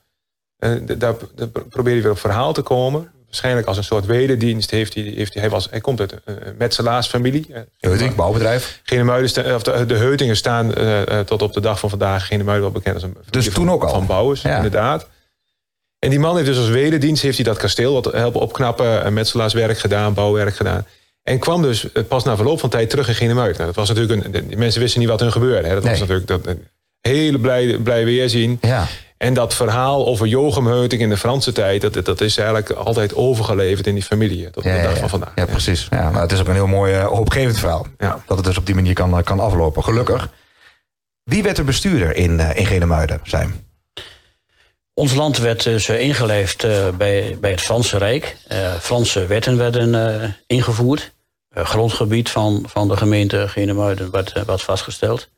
En 0.60 0.86
daar, 0.86 0.98
daar 1.36 1.48
probeerde 1.48 1.90
hij 1.90 2.02
weer 2.02 2.12
op 2.12 2.20
verhaal 2.20 2.54
te 2.54 2.62
komen 2.62 3.12
waarschijnlijk 3.26 3.68
als 3.68 3.78
een 3.78 3.84
soort 3.84 4.06
wederdienst 4.06 4.72
heeft 4.72 4.94
hij, 4.94 5.04
heeft 5.04 5.34
hij, 5.34 5.42
hij, 5.42 5.52
was, 5.52 5.68
hij 5.70 5.82
komt 5.82 6.00
uit 6.00 6.16
een 6.26 6.56
metselaarsfamilie. 6.58 7.54
Heuting, 7.80 8.16
bouwbedrijf. 8.16 8.80
Genemuiden, 8.84 9.56
of 9.56 9.64
de, 9.64 9.86
de 9.86 9.96
Heutingen 9.96 10.36
staan 10.36 10.74
tot 11.26 11.42
op 11.42 11.54
de 11.54 11.62
dag 11.62 11.80
van 11.80 11.90
vandaag 11.90 12.28
Genemuiden 12.28 12.64
wel 12.64 12.72
bekend 12.72 12.94
als 12.94 13.04
een 13.04 13.18
dus 13.30 13.46
toen 13.46 13.54
van, 13.66 13.74
ook 13.74 13.84
al. 13.84 13.90
van 13.90 14.06
bouwers, 14.06 14.42
ja. 14.42 14.56
inderdaad. 14.56 15.08
En 16.00 16.10
die 16.10 16.20
man 16.20 16.36
heeft 16.36 16.48
dus 16.48 16.58
als 16.58 16.70
wederdienst 16.70 17.22
heeft 17.22 17.36
hij 17.36 17.46
dat 17.46 17.58
kasteel 17.58 17.94
wat 17.94 18.14
helpen 18.14 18.42
opknappen, 18.42 19.14
metselaarswerk 19.14 19.78
gedaan, 19.78 20.14
bouwwerk 20.14 20.56
gedaan. 20.56 20.86
En 21.24 21.40
kwam 21.40 21.62
dus 21.62 21.88
pas 22.08 22.24
na 22.24 22.36
verloop 22.36 22.60
van 22.60 22.70
tijd 22.70 22.90
terug 22.90 23.08
in 23.08 23.16
Genemuiden. 23.16 23.56
Nou, 23.56 23.68
dat 23.68 23.76
was 23.76 23.88
natuurlijk 23.88 24.26
een, 24.26 24.48
de 24.50 24.56
mensen 24.58 24.82
wisten 24.82 25.00
niet 25.00 25.10
wat 25.10 25.20
hun 25.20 25.32
gebeurde. 25.32 25.68
Hè. 25.68 25.74
Dat 25.74 25.84
nee. 25.84 25.92
was 25.92 26.00
natuurlijk 26.00 26.28
dat, 26.28 26.48
een 26.48 26.68
hele 27.02 27.40
blij, 27.40 27.78
blij 27.78 28.06
weerzien. 28.06 28.58
Ja. 28.62 28.88
En 29.18 29.34
dat 29.34 29.54
verhaal 29.54 30.06
over 30.06 30.28
Jochem 30.28 30.68
Heuting 30.68 31.02
in 31.02 31.10
de 31.10 31.18
Franse 31.18 31.52
tijd... 31.52 31.82
Dat, 31.82 32.06
dat 32.06 32.22
is 32.22 32.38
eigenlijk 32.38 32.70
altijd 32.70 33.16
overgeleverd 33.16 33.88
in 33.88 33.94
die 33.94 34.04
familie 34.04 34.50
tot 34.50 34.64
ja, 34.64 34.76
de 34.76 34.82
dag 34.82 34.98
van 34.98 35.10
vandaag. 35.10 35.32
Ja, 35.36 35.46
precies. 35.46 35.88
Ja, 35.90 36.12
maar 36.12 36.22
het 36.22 36.32
is 36.32 36.40
ook 36.40 36.48
een 36.48 36.54
heel 36.54 36.68
mooi 36.68 36.94
uh, 36.94 37.06
hoopgevend 37.06 37.60
verhaal. 37.60 37.88
Ja. 37.98 38.24
Dat 38.28 38.38
het 38.38 38.46
dus 38.46 38.58
op 38.58 38.66
die 38.66 38.76
manier 38.76 38.94
kan, 38.94 39.24
kan 39.24 39.40
aflopen, 39.40 39.84
gelukkig. 39.84 40.30
Wie 41.24 41.44
werd 41.44 41.58
er 41.58 41.64
bestuurder 41.64 42.16
in, 42.16 42.40
uh, 42.40 42.50
in 42.56 42.66
Genemuiden, 42.66 43.20
zijn? 43.24 43.65
Ons 44.98 45.14
land 45.14 45.38
werd 45.38 45.64
dus 45.64 45.90
ingeleefd 45.90 46.64
uh, 46.64 46.90
bij, 46.90 47.38
bij 47.40 47.52
het 47.52 47.62
Franse 47.62 47.98
Rijk. 47.98 48.38
Franse 48.80 49.26
wetten 49.26 49.58
werden 49.58 50.36
ingevoerd. 50.48 51.12
grondgebied 51.54 52.30
van, 52.30 52.64
van 52.68 52.88
de 52.88 52.98
gemeente 52.98 53.48
Genemuiden 53.48 54.12
werd, 54.12 54.46
werd 54.46 54.62
vastgesteld. 54.62 55.30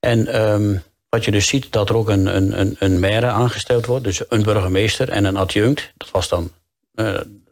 En... 0.00 0.42
Um, 0.42 0.82
wat 1.14 1.24
je 1.24 1.30
dus 1.30 1.46
ziet, 1.46 1.72
dat 1.72 1.88
er 1.88 1.96
ook 1.96 2.08
een, 2.08 2.36
een, 2.36 2.76
een 2.78 3.00
maire 3.00 3.26
aangesteld 3.26 3.86
wordt. 3.86 4.04
Dus 4.04 4.22
een 4.28 4.42
burgemeester 4.42 5.08
en 5.08 5.24
een 5.24 5.36
adjunct. 5.36 5.92
Dat 5.96 6.10
was 6.10 6.28
dan 6.28 6.52
uh, 6.94 7.04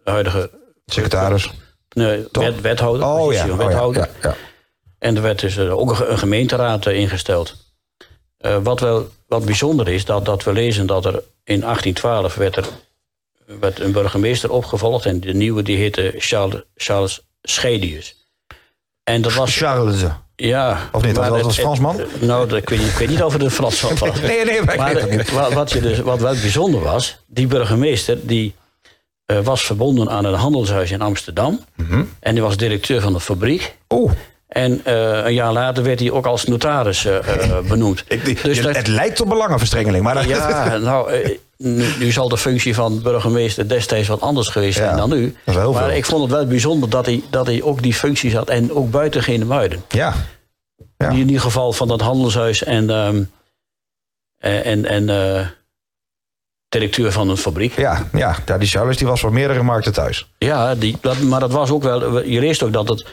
de 0.05 0.11
huidige... 0.11 0.51
Secretaris? 0.87 1.51
Nee, 1.95 2.27
wet, 2.33 2.61
wethouder. 2.61 3.07
Oh 3.07 3.33
ja, 3.33 3.57
wethouder. 3.57 4.03
Oh, 4.03 4.09
ja, 4.23 4.29
ja, 4.29 4.37
En 4.99 5.17
er 5.17 5.23
werd 5.23 5.41
dus 5.41 5.59
ook 5.59 6.01
een 6.01 6.19
gemeenteraad 6.19 6.87
uh, 8.43 8.51
ingesteld. 8.51 8.65
wat 8.65 8.81
wel 8.81 9.09
wat 9.27 9.45
bijzonder 9.45 9.89
is, 9.89 10.05
dat, 10.05 10.25
dat 10.25 10.45
we 10.45 10.53
lezen 10.53 10.87
dat 10.87 11.05
er 11.05 11.23
in 11.45 11.61
1812 11.61 12.35
werd 12.35 12.57
er 12.57 12.69
werd 13.61 13.81
een 13.81 13.93
burgemeester 13.93 14.51
opgevolgd. 14.51 15.07
En 15.07 15.21
de 15.21 15.35
nieuwe 15.35 15.63
die 15.63 15.77
heette 15.77 16.15
Charles, 16.17 16.63
Charles 16.75 17.21
Schedius. 17.43 18.17
En 19.05 19.23
dat 19.23 19.35
was... 19.35 19.57
Charles. 19.57 20.03
Ja. 20.37 20.89
Of 20.93 21.03
niet? 21.03 21.15
Dat 21.15 21.29
was 21.29 21.43
als 21.43 21.59
Fransman? 21.59 22.01
Nou, 22.21 22.57
ik, 22.57 22.69
weet 22.69 22.79
niet, 22.79 22.89
ik 22.89 22.95
weet 22.95 23.09
niet 23.09 23.23
over 23.23 23.39
de 23.39 23.51
Fransman. 23.51 23.93
nee, 24.23 24.45
nee, 24.45 24.63
maar, 24.63 24.77
maar 24.77 25.09
niet. 25.09 25.31
Wat, 25.31 25.73
je 25.73 25.81
dus, 25.81 25.99
wat 25.99 26.21
wel 26.21 26.33
bijzonder 26.33 26.81
was, 26.81 27.19
die 27.27 27.47
burgemeester 27.47 28.27
die 28.27 28.55
uh, 29.27 29.39
was 29.41 29.65
verbonden 29.65 30.11
aan 30.11 30.25
een 30.25 30.35
handelshuis 30.35 30.91
in 30.91 31.01
Amsterdam. 31.01 31.61
Mm 31.77 31.87
-hmm. 31.87 32.09
En 32.21 32.35
die 32.35 32.43
was 32.43 32.57
directeur 32.57 33.01
van 33.01 33.13
de 33.13 33.21
fabriek. 33.21 33.77
Oeh. 33.89 34.13
En 34.53 34.81
uh, 34.87 35.25
een 35.25 35.35
jaar 35.35 35.53
later 35.53 35.83
werd 35.83 36.01
hij 36.01 36.11
ook 36.11 36.27
als 36.27 36.45
notaris 36.45 37.05
uh, 37.07 37.19
benoemd. 37.69 38.05
Ik, 38.09 38.43
dus 38.43 38.63
dat, 38.63 38.77
het 38.77 38.87
lijkt 38.87 39.21
op 39.21 39.29
belangenverstrengeling. 39.29 40.05
Maar 40.05 40.29
ja, 40.29 40.77
nou, 40.79 41.13
nu, 41.57 41.85
nu, 41.99 42.11
zal 42.11 42.29
de 42.29 42.39
functie 42.39 42.75
van 42.75 43.03
burgemeester 43.03 43.69
destijds 43.69 44.09
wat 44.09 44.21
anders 44.21 44.49
geweest 44.49 44.77
zijn 44.77 44.91
ja, 44.91 44.97
dan 44.97 45.09
nu. 45.09 45.37
maar 45.45 45.55
veel. 45.55 45.91
ik 45.91 46.05
vond 46.05 46.23
het 46.23 46.31
wel 46.31 46.47
bijzonder 46.47 46.91
dat 46.91 47.07
hij, 47.07 47.23
dat 47.31 47.47
hij 47.47 47.63
ook 47.63 47.83
die 47.83 47.95
functies 47.95 48.35
had. 48.35 48.49
En 48.49 48.73
ook 48.73 48.91
buiten 48.91 49.23
Genemuiden. 49.23 49.83
Ja. 49.89 50.15
ja. 50.97 51.09
In 51.09 51.17
ieder 51.17 51.41
geval 51.41 51.73
van 51.73 51.89
dat 51.89 52.01
handelshuis 52.01 52.65
en, 52.65 52.91
um, 52.91 53.31
en, 54.39 54.85
en 54.87 55.09
uh, 55.09 55.47
directeur 56.69 57.13
van 57.13 57.29
een 57.29 57.37
fabriek. 57.37 57.77
Ja, 57.77 58.09
ja, 58.13 58.37
ja 58.47 58.59
die 58.59 58.69
Charles 58.69 58.97
die 58.97 59.07
was 59.07 59.21
voor 59.21 59.33
meerdere 59.33 59.63
markten 59.63 59.93
thuis. 59.93 60.31
Ja, 60.39 60.75
die, 60.75 60.97
dat, 61.01 61.21
maar 61.21 61.41
dat 61.41 61.53
was 61.53 61.71
ook 61.71 61.83
wel... 61.83 62.25
Je 62.25 62.41
leest 62.41 62.63
ook 62.63 62.73
dat 62.73 62.89
het 62.89 63.07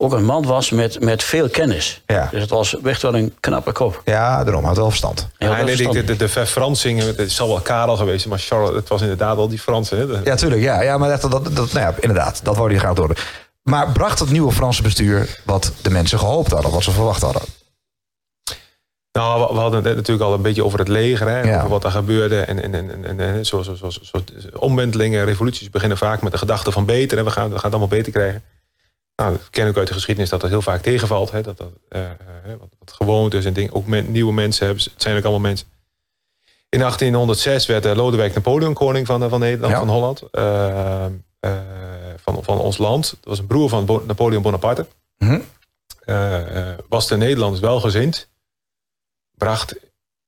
ook 0.00 0.12
een 0.12 0.24
man 0.24 0.46
was 0.46 0.70
met, 0.70 1.00
met 1.00 1.22
veel 1.22 1.48
kennis. 1.48 2.02
Ja. 2.06 2.28
Dus 2.30 2.40
het 2.40 2.50
was 2.50 2.80
echt 2.80 3.02
wel 3.02 3.14
een 3.14 3.34
knappe 3.40 3.72
kop. 3.72 4.02
Ja, 4.04 4.44
daarom 4.44 4.64
had 4.64 4.76
wel 4.76 4.88
verstand. 4.88 5.28
Ja, 5.38 5.58
en 5.58 5.66
de, 5.66 6.04
de, 6.04 6.16
de 6.16 6.28
verfransing, 6.28 7.16
het 7.16 7.32
zal 7.32 7.48
wel 7.48 7.60
Karel 7.60 7.96
geweest 7.96 8.18
zijn, 8.18 8.28
maar 8.34 8.42
Charles, 8.42 8.74
het 8.74 8.88
was 8.88 9.00
inderdaad 9.00 9.36
al 9.36 9.48
die 9.48 9.58
Fransen. 9.58 9.98
Hè? 9.98 10.06
De- 10.06 10.20
Ja, 10.24 10.34
tuurlijk. 10.36 10.62
Ja, 10.62 10.80
ja 10.82 10.98
maar 10.98 11.08
dat, 11.08 11.30
dat, 11.30 11.44
dat, 11.44 11.54
nou 11.72 11.78
ja, 11.86 11.94
inderdaad, 12.00 12.40
dat 12.44 12.56
wou 12.56 12.70
hij 12.70 12.78
graag 12.78 12.94
door. 12.94 13.16
Maar 13.62 13.92
bracht 13.92 14.18
het 14.18 14.30
nieuwe 14.30 14.52
Franse 14.52 14.82
bestuur 14.82 15.40
wat 15.44 15.72
de 15.82 15.90
mensen 15.90 16.18
gehoopt 16.18 16.50
hadden, 16.50 16.70
wat 16.70 16.82
ze 16.82 16.90
verwacht 16.90 17.22
hadden? 17.22 17.42
Nou, 19.12 19.40
we, 19.48 19.54
we 19.54 19.60
hadden 19.60 19.74
het 19.78 19.84
net 19.88 19.96
natuurlijk 19.96 20.26
al 20.28 20.34
een 20.34 20.42
beetje 20.42 20.64
over 20.64 20.78
het 20.78 20.88
leger, 20.88 21.28
hè, 21.28 21.40
Ja. 21.42 21.56
over 21.56 21.68
wat 21.68 21.84
er 21.84 21.90
gebeurde. 21.90 22.40
En, 22.40 22.62
en, 22.62 22.74
en, 22.74 23.04
en, 23.04 23.20
en 23.20 23.46
zo, 23.46 23.62
zo, 23.62 23.74
zo, 23.74 23.90
zo, 23.90 24.00
zo- 24.02 24.22
omwentelingen, 24.58 25.24
revoluties 25.24 25.70
beginnen 25.70 25.98
vaak 25.98 26.22
met 26.22 26.32
de 26.32 26.38
gedachte 26.38 26.72
van 26.72 26.84
beter. 26.84 27.18
En 27.18 27.24
we 27.24 27.30
gaan, 27.30 27.44
we 27.44 27.54
gaan 27.54 27.62
het 27.64 27.70
allemaal 27.70 27.88
beter 27.98 28.12
krijgen. 28.12 28.42
Nou, 29.18 29.32
we 29.32 29.38
kennen 29.50 29.72
ook 29.72 29.78
uit 29.78 29.88
de 29.88 29.94
geschiedenis 29.94 30.30
dat 30.30 30.40
dat 30.40 30.50
heel 30.50 30.62
vaak 30.62 30.82
tegenvalt. 30.82 31.30
Hè, 31.30 31.40
dat 31.42 31.56
dat 31.56 31.70
eh, 31.88 32.00
wat, 32.58 32.68
wat 32.78 32.92
gewoontes 32.92 33.44
en 33.44 33.52
dingen, 33.52 33.74
ook 33.74 33.86
men- 33.86 34.12
nieuwe 34.12 34.32
mensen 34.32 34.66
hebben. 34.66 34.84
Het 34.92 35.02
zijn 35.02 35.16
ook 35.16 35.22
allemaal 35.22 35.40
mensen. 35.40 35.66
In 36.68 36.78
1806 36.78 37.66
werd 37.66 37.86
eh, 37.86 37.94
Lodewijk 37.96 38.34
Napoleon 38.34 38.74
koning 38.74 39.06
van, 39.06 39.28
van 39.28 39.40
Nederland, 39.40 39.72
Ja. 39.72 39.78
van 39.78 39.88
Holland. 39.88 40.22
van, 42.24 42.44
van 42.44 42.58
ons 42.58 42.78
land. 42.78 43.10
Dat 43.10 43.18
was 43.24 43.38
een 43.38 43.46
broer 43.46 43.68
van 43.68 43.84
Bo- 43.84 44.02
Napoleon 44.06 44.42
Bonaparte. 44.42 44.86
Mhm. 45.18 45.40
Was 46.88 47.08
de 47.08 47.16
Nederlanders 47.16 47.60
welgezind. 47.60 48.28
Bracht 49.36 49.74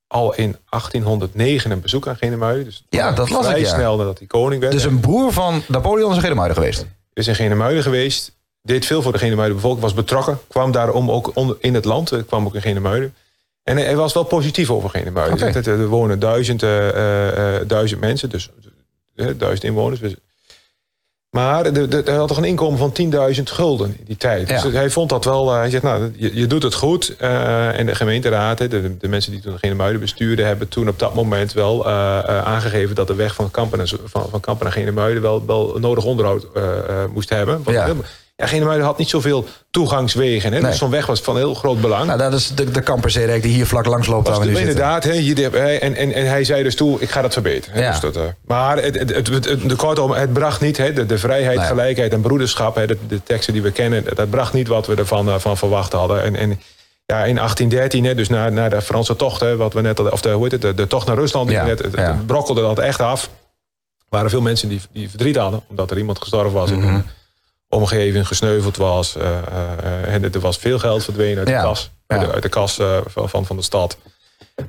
al 0.07 0.33
in 0.35 0.57
1809 0.69 1.71
een 1.71 1.81
bezoek 1.81 2.07
aan 2.07 2.15
Genemuiden. 2.17 2.65
Dus 2.65 2.85
Ja, 2.89 3.11
dat 3.11 3.29
las 3.29 3.45
vrij 3.45 3.59
ik, 3.59 3.65
ja. 3.65 3.73
snel 3.73 3.97
nadat 3.97 4.17
hij 4.17 4.27
koning 4.27 4.61
werd. 4.61 4.73
Dus 4.73 4.83
een 4.83 4.99
broer 4.99 5.31
van 5.33 5.61
Napoleon 5.67 6.09
is 6.09 6.15
een 6.15 6.21
Genemuiden 6.21 6.57
geweest. 6.57 6.85
is 7.13 7.27
in 7.27 7.35
Genemuiden 7.35 7.83
geweest. 7.83 8.39
Deed 8.63 8.85
veel 8.85 9.01
voor 9.01 9.11
de 9.11 9.17
Genemuiden 9.17 9.55
bevolking. 9.55 9.81
Was 9.83 9.93
betrokken. 9.93 10.39
Kwam 10.47 10.71
daarom 10.71 11.11
ook 11.11 11.31
onder, 11.35 11.55
in 11.59 11.73
het 11.73 11.85
land. 11.85 12.11
eh, 12.11 12.19
Kwam 12.27 12.45
ook 12.45 12.55
in 12.55 12.61
Genemuiden. 12.61 13.13
En 13.63 13.77
hij 13.77 13.95
was 13.95 14.13
wel 14.13 14.23
positief 14.23 14.69
over 14.69 14.89
Genemuiden. 14.89 15.39
Zegt, 15.53 15.67
Er 15.67 15.87
wonen 15.87 16.19
duizend, 16.19 16.63
eh, 16.63 17.55
eh, 17.55 17.67
duizend 17.67 18.01
mensen. 18.01 18.29
Dus 18.29 18.49
duizend 19.15 19.63
inwoners. 19.63 19.99
Dus- 19.99 20.15
Maar 21.29 21.73
de, 21.73 21.87
de, 21.87 22.01
hij 22.05 22.15
had 22.15 22.27
toch 22.27 22.37
een 22.37 22.43
inkomen 22.43 22.79
van 22.79 22.91
10.000 22.91 23.49
gulden 23.51 23.95
in 23.99 24.05
die 24.05 24.17
tijd. 24.17 24.49
Ja. 24.49 24.61
Dus 24.61 24.73
hij 24.73 24.89
vond 24.89 25.09
dat 25.09 25.25
wel. 25.25 25.51
hij 25.51 25.69
zegt, 25.69 25.83
nou, 25.83 26.11
je, 26.15 26.35
je 26.35 26.47
doet 26.47 26.63
het 26.63 26.73
goed. 26.73 27.15
En 27.17 27.85
de 27.85 27.95
gemeenteraad, 27.95 28.57
de, 28.57 28.97
de 28.97 29.07
mensen 29.07 29.31
die 29.31 29.41
toen 29.41 29.57
geen 29.59 29.75
muiden 29.75 30.01
bestuurden, 30.01 30.45
hebben 30.45 30.67
toen 30.67 30.87
op 30.87 30.99
dat 30.99 31.13
moment 31.15 31.53
wel 31.53 31.87
aangegeven 32.27 32.95
dat 32.95 33.07
de 33.07 33.15
weg 33.15 33.35
van 33.35 33.51
Kampen 33.51 33.77
naar, 33.77 33.91
van, 34.05 34.27
van 34.29 34.39
Kampen 34.39 34.65
naar 34.65 34.73
Genemuiden 34.75 35.21
wel, 35.21 35.45
wel 35.45 35.77
nodig 35.79 36.03
onderhoud 36.03 36.47
moest 37.13 37.29
hebben. 37.29 37.63
Want 37.63 37.77
Ja. 37.77 37.87
Ja. 38.41 38.47
Genemuiden 38.47 38.85
had 38.85 38.97
niet 38.97 39.09
zoveel 39.09 39.45
toegangswegen. 39.71 40.53
Hè? 40.53 40.59
Nee. 40.59 40.69
Dus 40.69 40.79
zo'n 40.79 40.89
weg 40.89 41.05
was 41.05 41.19
van 41.21 41.37
heel 41.37 41.53
groot 41.53 41.81
belang. 41.81 42.05
Nou, 42.05 42.19
dat 42.19 42.33
is 42.33 42.55
de, 42.55 42.71
de 42.71 42.81
Kamperzeedijk 42.81 43.41
die 43.41 43.53
hier 43.53 43.65
vlak 43.65 43.85
langs 43.85 44.07
loopt 44.07 44.27
waar 44.27 44.39
we 44.39 44.45
nu. 44.45 44.57
Inderdaad, 44.57 45.03
hè, 45.03 45.13
hier, 45.13 45.55
en, 45.55 45.95
en, 45.95 46.13
en 46.13 46.27
hij 46.27 46.43
zei 46.43 46.63
dus 46.63 46.75
toe, 46.75 46.99
ik 46.99 47.09
ga 47.09 47.21
dat 47.21 47.33
verbeteren. 47.33 47.81
Ja. 47.81 47.89
Dus 47.91 47.99
dat, 47.99 48.15
eh, 48.15 48.21
maar 48.45 48.77
het, 48.83 48.99
het, 48.99 49.15
het, 49.15 49.27
het, 49.27 49.45
het- 49.45 49.69
de 49.69 49.75
kortom, 49.75 50.11
het 50.11 50.33
bracht 50.33 50.61
niet, 50.61 50.77
hè, 50.77 50.93
de, 50.93 51.05
de 51.05 51.17
vrijheid, 51.17 51.57
Nee. 51.57 51.67
gelijkheid 51.67 52.13
en 52.13 52.21
broederschap, 52.21 52.75
hè, 52.75 52.87
de, 52.87 52.97
de 53.07 53.23
teksten 53.23 53.53
die 53.53 53.61
we 53.61 53.71
kennen, 53.71 54.03
dat 54.15 54.29
bracht 54.29 54.53
niet 54.53 54.67
wat 54.67 54.87
we 54.87 54.95
ervan 54.95 55.27
eh, 55.29 55.35
van 55.37 55.57
verwacht 55.57 55.91
hadden. 55.93 56.23
En, 56.23 56.35
en 56.35 56.49
ja, 57.05 57.17
in 57.25 57.35
1813, 57.35 58.03
hè, 58.05 58.15
dus 58.15 58.29
na, 58.29 58.49
na 58.49 58.69
de 58.69 58.81
Franse 58.81 59.15
tocht, 59.15 59.39
hè, 59.41 59.55
wat 59.55 59.73
we 59.73 59.81
net 59.81 60.11
of 60.11 60.21
de, 60.21 60.29
hoe 60.31 60.43
heet 60.43 60.51
het, 60.51 60.61
de, 60.61 60.73
de 60.73 60.87
tocht 60.87 61.07
naar 61.07 61.15
Rusland, 61.17 61.49
Ja, 61.49 61.65
net, 61.65 61.79
het, 61.79 61.93
ja. 61.95 62.19
brokkelde 62.25 62.61
dat 62.61 62.79
echt 62.79 62.99
af. 63.01 63.23
Er 63.23 64.17
waren 64.17 64.29
veel 64.29 64.41
mensen 64.41 64.69
die, 64.69 64.81
die 64.93 65.09
verdriet 65.09 65.35
hadden, 65.35 65.61
omdat 65.69 65.91
er 65.91 65.97
iemand 65.97 66.19
gestorven 66.19 66.51
was 66.53 66.69
hun 66.69 67.03
omgeving, 67.71 68.27
gesneuveld 68.27 68.77
was. 68.77 69.15
eh, 69.15 69.29
eh, 69.37 69.37
eh, 69.83 70.13
en 70.13 70.33
er 70.33 70.39
was 70.39 70.57
veel 70.57 70.79
geld 70.79 71.03
verdwenen 71.03 71.37
uit 71.37 71.47
Ja, 71.47 71.61
de 71.61 71.67
kas, 71.67 71.91
ja. 72.07 72.17
uit 72.17 72.25
de, 72.27 72.33
uit 72.33 72.43
de 72.43 72.49
kas 72.49 72.79
eh, 72.79 72.97
van, 73.05 73.29
van, 73.29 73.45
van 73.45 73.55
de 73.55 73.61
stad. 73.61 73.97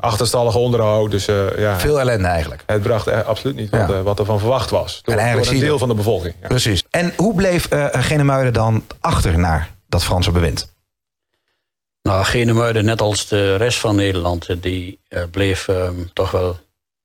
Achterstallig 0.00 0.54
onderhoud, 0.54 1.10
dus 1.10 1.26
eh, 1.28 1.58
ja, 1.58 1.78
Veel 1.78 2.00
ellende 2.00 2.28
eigenlijk. 2.28 2.62
het 2.66 2.82
bracht 2.82 3.08
absoluut 3.24 3.56
niet 3.56 3.70
wat, 3.70 3.88
Ja. 3.88 4.02
wat 4.02 4.18
er 4.18 4.24
van 4.24 4.38
verwacht 4.38 4.70
was. 4.70 5.00
Door, 5.02 5.14
En 5.14 5.20
eigenlijk 5.20 5.36
door 5.48 5.54
zie 5.56 5.62
een 5.64 5.68
deel 5.70 5.78
van 5.78 5.88
de 5.88 5.94
bevolking. 5.94 6.34
Ja. 6.40 6.46
Precies. 6.48 6.84
En 6.90 7.12
hoe 7.16 7.34
bleef 7.34 7.66
eh 7.66 7.86
Genemuiden 7.92 8.52
dan 8.52 8.84
achter 9.00 9.38
naar 9.38 9.70
dat 9.88 10.04
Franse 10.04 10.30
bewind? 10.30 10.70
Nou, 12.02 12.24
Genemuiden, 12.24 12.84
net 12.84 13.00
als 13.00 13.26
de 13.28 13.56
rest 13.56 13.78
van 13.78 13.96
Nederland, 13.96 14.62
die 14.62 15.00
eh, 15.08 15.22
bleef 15.30 15.68
ehm, 15.68 15.94
toch 16.12 16.30
wel 16.30 16.56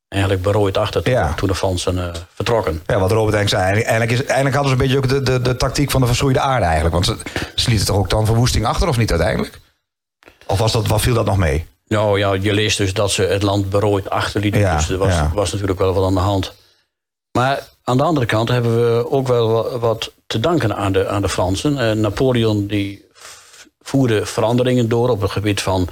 eigenlijk 0.08 0.42
berooid 0.44 0.78
achter 0.78 1.04
toen, 1.04 1.14
Ja. 1.14 1.34
toen 1.34 1.48
de 1.48 1.56
Fransen 1.56 1.98
eh, 2.08 2.20
vertrokken. 2.34 2.82
Ja, 2.86 3.00
wat 3.00 3.12
Robert 3.12 3.36
eigenlijk 3.36 3.66
zei. 3.66 3.82
Eigenlijk, 3.84 4.12
is, 4.12 4.24
eigenlijk 4.26 4.56
hadden 4.56 4.74
ze 4.78 4.82
een 4.82 4.88
beetje 4.88 4.98
ook 4.98 5.10
de, 5.26 5.32
de, 5.32 5.42
de 5.42 5.56
tactiek 5.56 5.92
van 5.92 6.02
de 6.02 6.08
verschroeide 6.08 6.40
aarde 6.40 6.66
eigenlijk. 6.66 6.94
Want 6.94 7.06
ze, 7.06 7.18
ze 7.56 7.70
lieten 7.70 7.88
toch 7.88 7.96
ook 7.98 8.10
dan 8.10 8.26
verwoesting 8.26 8.66
achter 8.66 8.88
of 8.88 8.98
niet 8.98 9.10
uiteindelijk? 9.12 9.60
Of 10.46 10.58
was 10.60 10.72
dat, 10.72 10.88
wat 10.88 11.02
viel 11.02 11.14
dat 11.14 11.26
nog 11.26 11.38
mee? 11.38 11.66
Nou 11.88 12.20
ja, 12.20 12.34
je 12.34 12.54
leest 12.54 12.78
dus 12.78 12.94
dat 12.94 13.12
ze 13.12 13.22
het 13.24 13.42
land 13.44 13.70
berooid 13.70 14.10
achterlieten. 14.10 14.62
Ja, 14.62 14.76
dus 14.76 14.90
er 14.90 14.98
was, 14.98 15.14
ja. 15.14 15.32
was 15.34 15.52
natuurlijk 15.52 15.80
wel 15.80 15.94
wat 15.94 16.06
aan 16.06 16.14
de 16.14 16.20
hand. 16.20 16.54
Maar 17.32 17.68
aan 17.84 17.98
de 17.98 18.04
andere 18.04 18.26
kant 18.26 18.50
hebben 18.50 18.76
we 18.96 19.12
ook 19.12 19.28
wel 19.28 19.50
wa- 19.52 19.78
wat 19.78 20.12
te 20.28 20.40
danken 20.40 20.76
aan 20.76 20.92
de, 20.92 21.08
aan 21.08 21.22
de 21.22 21.30
Fransen. 21.30 21.78
Eh, 21.90 21.92
Napoleon 21.96 22.68
die 22.68 23.06
voerde 23.82 24.26
veranderingen 24.26 24.90
door 24.90 25.10
op 25.10 25.22
het 25.22 25.32
gebied 25.32 25.62
van 25.62 25.88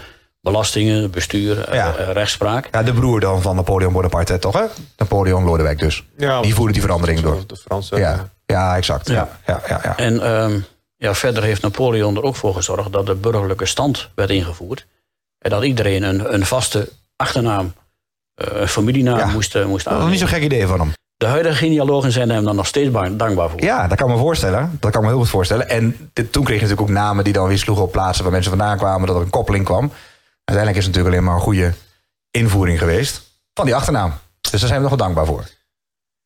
belastingen, 0.50 1.12
bestuur, 1.12 1.64
eh, 1.64 1.74
Ja. 1.76 1.96
eh, 1.96 2.12
rechtspraak. 2.12 2.68
Ja, 2.72 2.84
de 2.84 2.94
broer 2.94 3.20
dan 3.20 3.42
van 3.42 3.56
Napoleon 3.56 3.94
Bonaparte, 3.94 4.40
toch 4.40 4.54
hè? 4.54 4.64
Napoleon 4.98 5.44
Lodewijk 5.44 5.80
dus. 5.80 6.04
Ja, 6.18 6.42
die 6.42 6.56
voerde 6.56 6.74
die 6.74 6.82
verandering 6.82 7.20
door. 7.20 7.44
De 7.48 7.56
Franse, 7.58 7.96
Ja, 7.98 8.30
ja 8.46 8.76
exact. 8.78 9.08
Ja. 9.08 9.30
Ja, 9.46 9.62
ja, 9.68 9.80
ja, 9.84 9.98
En 9.98 10.22
ehm, 10.24 10.60
ja, 10.98 11.14
verder 11.14 11.44
heeft 11.44 11.62
Napoleon 11.62 12.16
er 12.16 12.24
ook 12.24 12.36
voor 12.36 12.54
gezorgd 12.56 12.92
dat 12.92 13.06
de 13.06 13.16
burgerlijke 13.16 13.66
stand 13.66 14.10
werd 14.16 14.30
ingevoerd. 14.30 14.86
En 15.40 15.50
dat 15.50 15.64
iedereen 15.64 16.04
een, 16.04 16.34
een 16.34 16.46
vaste 16.46 16.90
achternaam, 17.16 17.74
eh, 18.36 18.48
een 18.62 18.68
familienaam 18.68 19.18
Ja. 19.18 19.26
moest, 19.26 19.36
moest 19.36 19.54
Dat 19.56 19.68
was 19.68 19.76
niet 19.86 19.88
aannemen. 19.88 20.18
zo'n 20.18 20.28
gek 20.28 20.42
idee 20.44 20.68
van 20.68 20.80
hem. 20.80 20.94
De 21.18 21.26
huidige 21.26 21.56
genealogen 21.56 22.12
zijn 22.12 22.30
hem 22.30 22.44
dan 22.44 22.56
nog 22.56 22.68
steeds 22.68 22.92
ba- 22.92 23.10
dankbaar 23.10 23.50
voor. 23.50 23.62
Ja, 23.64 23.88
dat 23.88 23.98
kan 23.98 24.08
ik 24.10 24.14
me 24.16 24.20
voorstellen. 24.20 24.78
Dat 24.80 24.92
kan 24.92 25.00
ik 25.02 25.08
me 25.08 25.14
heel 25.14 25.22
goed 25.24 25.30
voorstellen. 25.32 25.70
En 25.70 26.10
dit- 26.14 26.32
toen 26.32 26.44
kreeg 26.44 26.56
je 26.60 26.64
natuurlijk 26.64 26.90
ook 26.90 26.96
namen 26.98 27.24
die 27.24 27.34
dan 27.34 27.48
weer 27.48 27.58
sloegen 27.58 27.86
op 27.86 27.92
plaatsen 27.92 28.24
waar 28.24 28.32
mensen 28.34 28.52
vandaan 28.52 28.78
kwamen, 28.78 29.08
dat 29.08 29.16
er 29.16 29.22
een 29.22 29.30
koppeling 29.30 29.66
kwam. 29.66 29.92
Uiteindelijk 30.46 30.78
is 30.78 30.86
het 30.86 30.96
natuurlijk 30.96 31.14
alleen 31.16 31.24
maar 31.24 31.36
een 31.36 31.42
goede 31.42 31.74
invoering 32.32 32.80
geweest 32.80 33.22
van 33.54 33.66
die 33.66 33.76
achternaam. 33.76 34.14
Dus 34.42 34.52
daar 34.52 34.60
zijn 34.60 34.82
we 34.82 34.90
nog 34.90 34.98
wel 34.98 35.08
dankbaar 35.08 35.26
voor. 35.26 35.44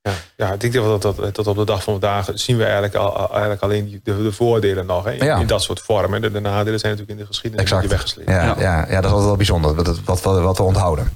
Ja, 0.01 0.11
ja, 0.37 0.53
ik 0.53 0.59
denk 0.59 0.73
dat, 0.73 1.01
dat, 1.01 1.33
tot 1.33 1.47
op 1.47 1.55
de 1.57 1.65
dag 1.65 1.83
van 1.83 1.99
vandaag 1.99 2.29
zien 2.33 2.57
we 2.57 2.63
eigenlijk, 2.63 2.95
al, 2.95 3.29
eigenlijk 3.31 3.61
alleen 3.61 4.01
de, 4.03 4.23
de 4.23 4.31
voordelen 4.31 4.85
nog. 4.85 5.03
Hè, 5.05 5.11
in, 5.11 5.25
Ja. 5.25 5.37
in 5.37 5.47
dat 5.47 5.61
soort 5.61 5.79
vormen. 5.79 6.21
De, 6.21 6.31
de 6.31 6.39
nadelen 6.39 6.79
zijn 6.79 6.91
natuurlijk 6.91 7.19
in 7.19 7.25
de 7.25 7.31
geschiedenis 7.31 7.65
Exact. 7.65 7.87
weggesleept. 7.87 8.29
Ja, 8.29 8.55
ja. 8.59 8.85
Ja, 8.89 8.95
dat 8.95 9.03
is 9.03 9.09
altijd 9.09 9.25
wel 9.25 9.35
bijzonder, 9.35 9.75
wat, 9.75 9.99
wat, 10.05 10.21
wat, 10.21 10.41
wat 10.41 10.57
we 10.57 10.63
onthouden. 10.63 11.13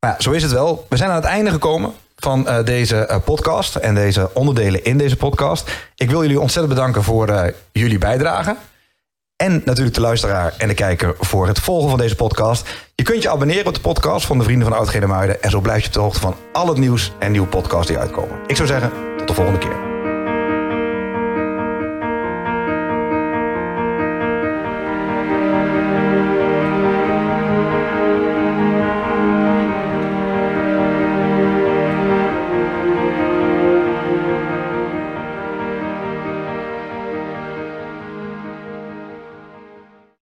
Maar 0.00 0.10
ja, 0.10 0.16
zo 0.18 0.30
is 0.30 0.42
het 0.42 0.52
wel. 0.52 0.86
We 0.88 0.96
zijn 0.96 1.10
aan 1.10 1.16
het 1.16 1.24
einde 1.24 1.50
gekomen 1.50 1.92
van 2.16 2.48
eh, 2.48 2.64
deze 2.64 2.96
eh, 2.96 3.16
podcast 3.24 3.74
en 3.76 3.94
deze 3.94 4.30
onderdelen 4.34 4.84
in 4.84 4.98
deze 4.98 5.16
podcast. 5.16 5.70
Ik 5.94 6.10
wil 6.10 6.22
jullie 6.22 6.40
ontzettend 6.40 6.74
bedanken 6.74 7.02
voor 7.02 7.28
eh, 7.28 7.52
jullie 7.72 7.98
bijdrage. 7.98 8.56
En 9.36 9.62
natuurlijk 9.64 9.94
de 9.94 10.00
luisteraar 10.00 10.54
en 10.58 10.68
de 10.68 10.74
kijker 10.74 11.14
voor 11.18 11.46
het 11.46 11.58
volgen 11.60 11.88
van 11.88 11.98
deze 11.98 12.16
podcast. 12.16 12.68
Je 12.94 13.02
kunt 13.02 13.22
je 13.22 13.30
abonneren 13.30 13.66
op 13.66 13.74
de 13.74 13.80
podcast 13.80 14.26
van 14.26 14.38
de 14.38 14.44
Vrienden 14.44 14.68
van 14.68 14.76
Oud 14.76 14.88
Genemuiden. 14.88 15.42
En 15.42 15.50
zo 15.50 15.60
blijf 15.60 15.80
je 15.80 15.86
op 15.86 15.92
de 15.92 16.00
hoogte 16.00 16.20
van 16.20 16.36
al 16.52 16.68
het 16.68 16.78
nieuws 16.78 17.12
en 17.18 17.30
nieuwe 17.30 17.46
podcasts 17.46 17.86
die 17.86 17.98
uitkomen. 17.98 18.38
Ik 18.46 18.56
zou 18.56 18.68
zeggen, 18.68 18.90
tot 19.16 19.28
de 19.28 19.34
volgende 19.34 19.58
keer. 19.58 19.95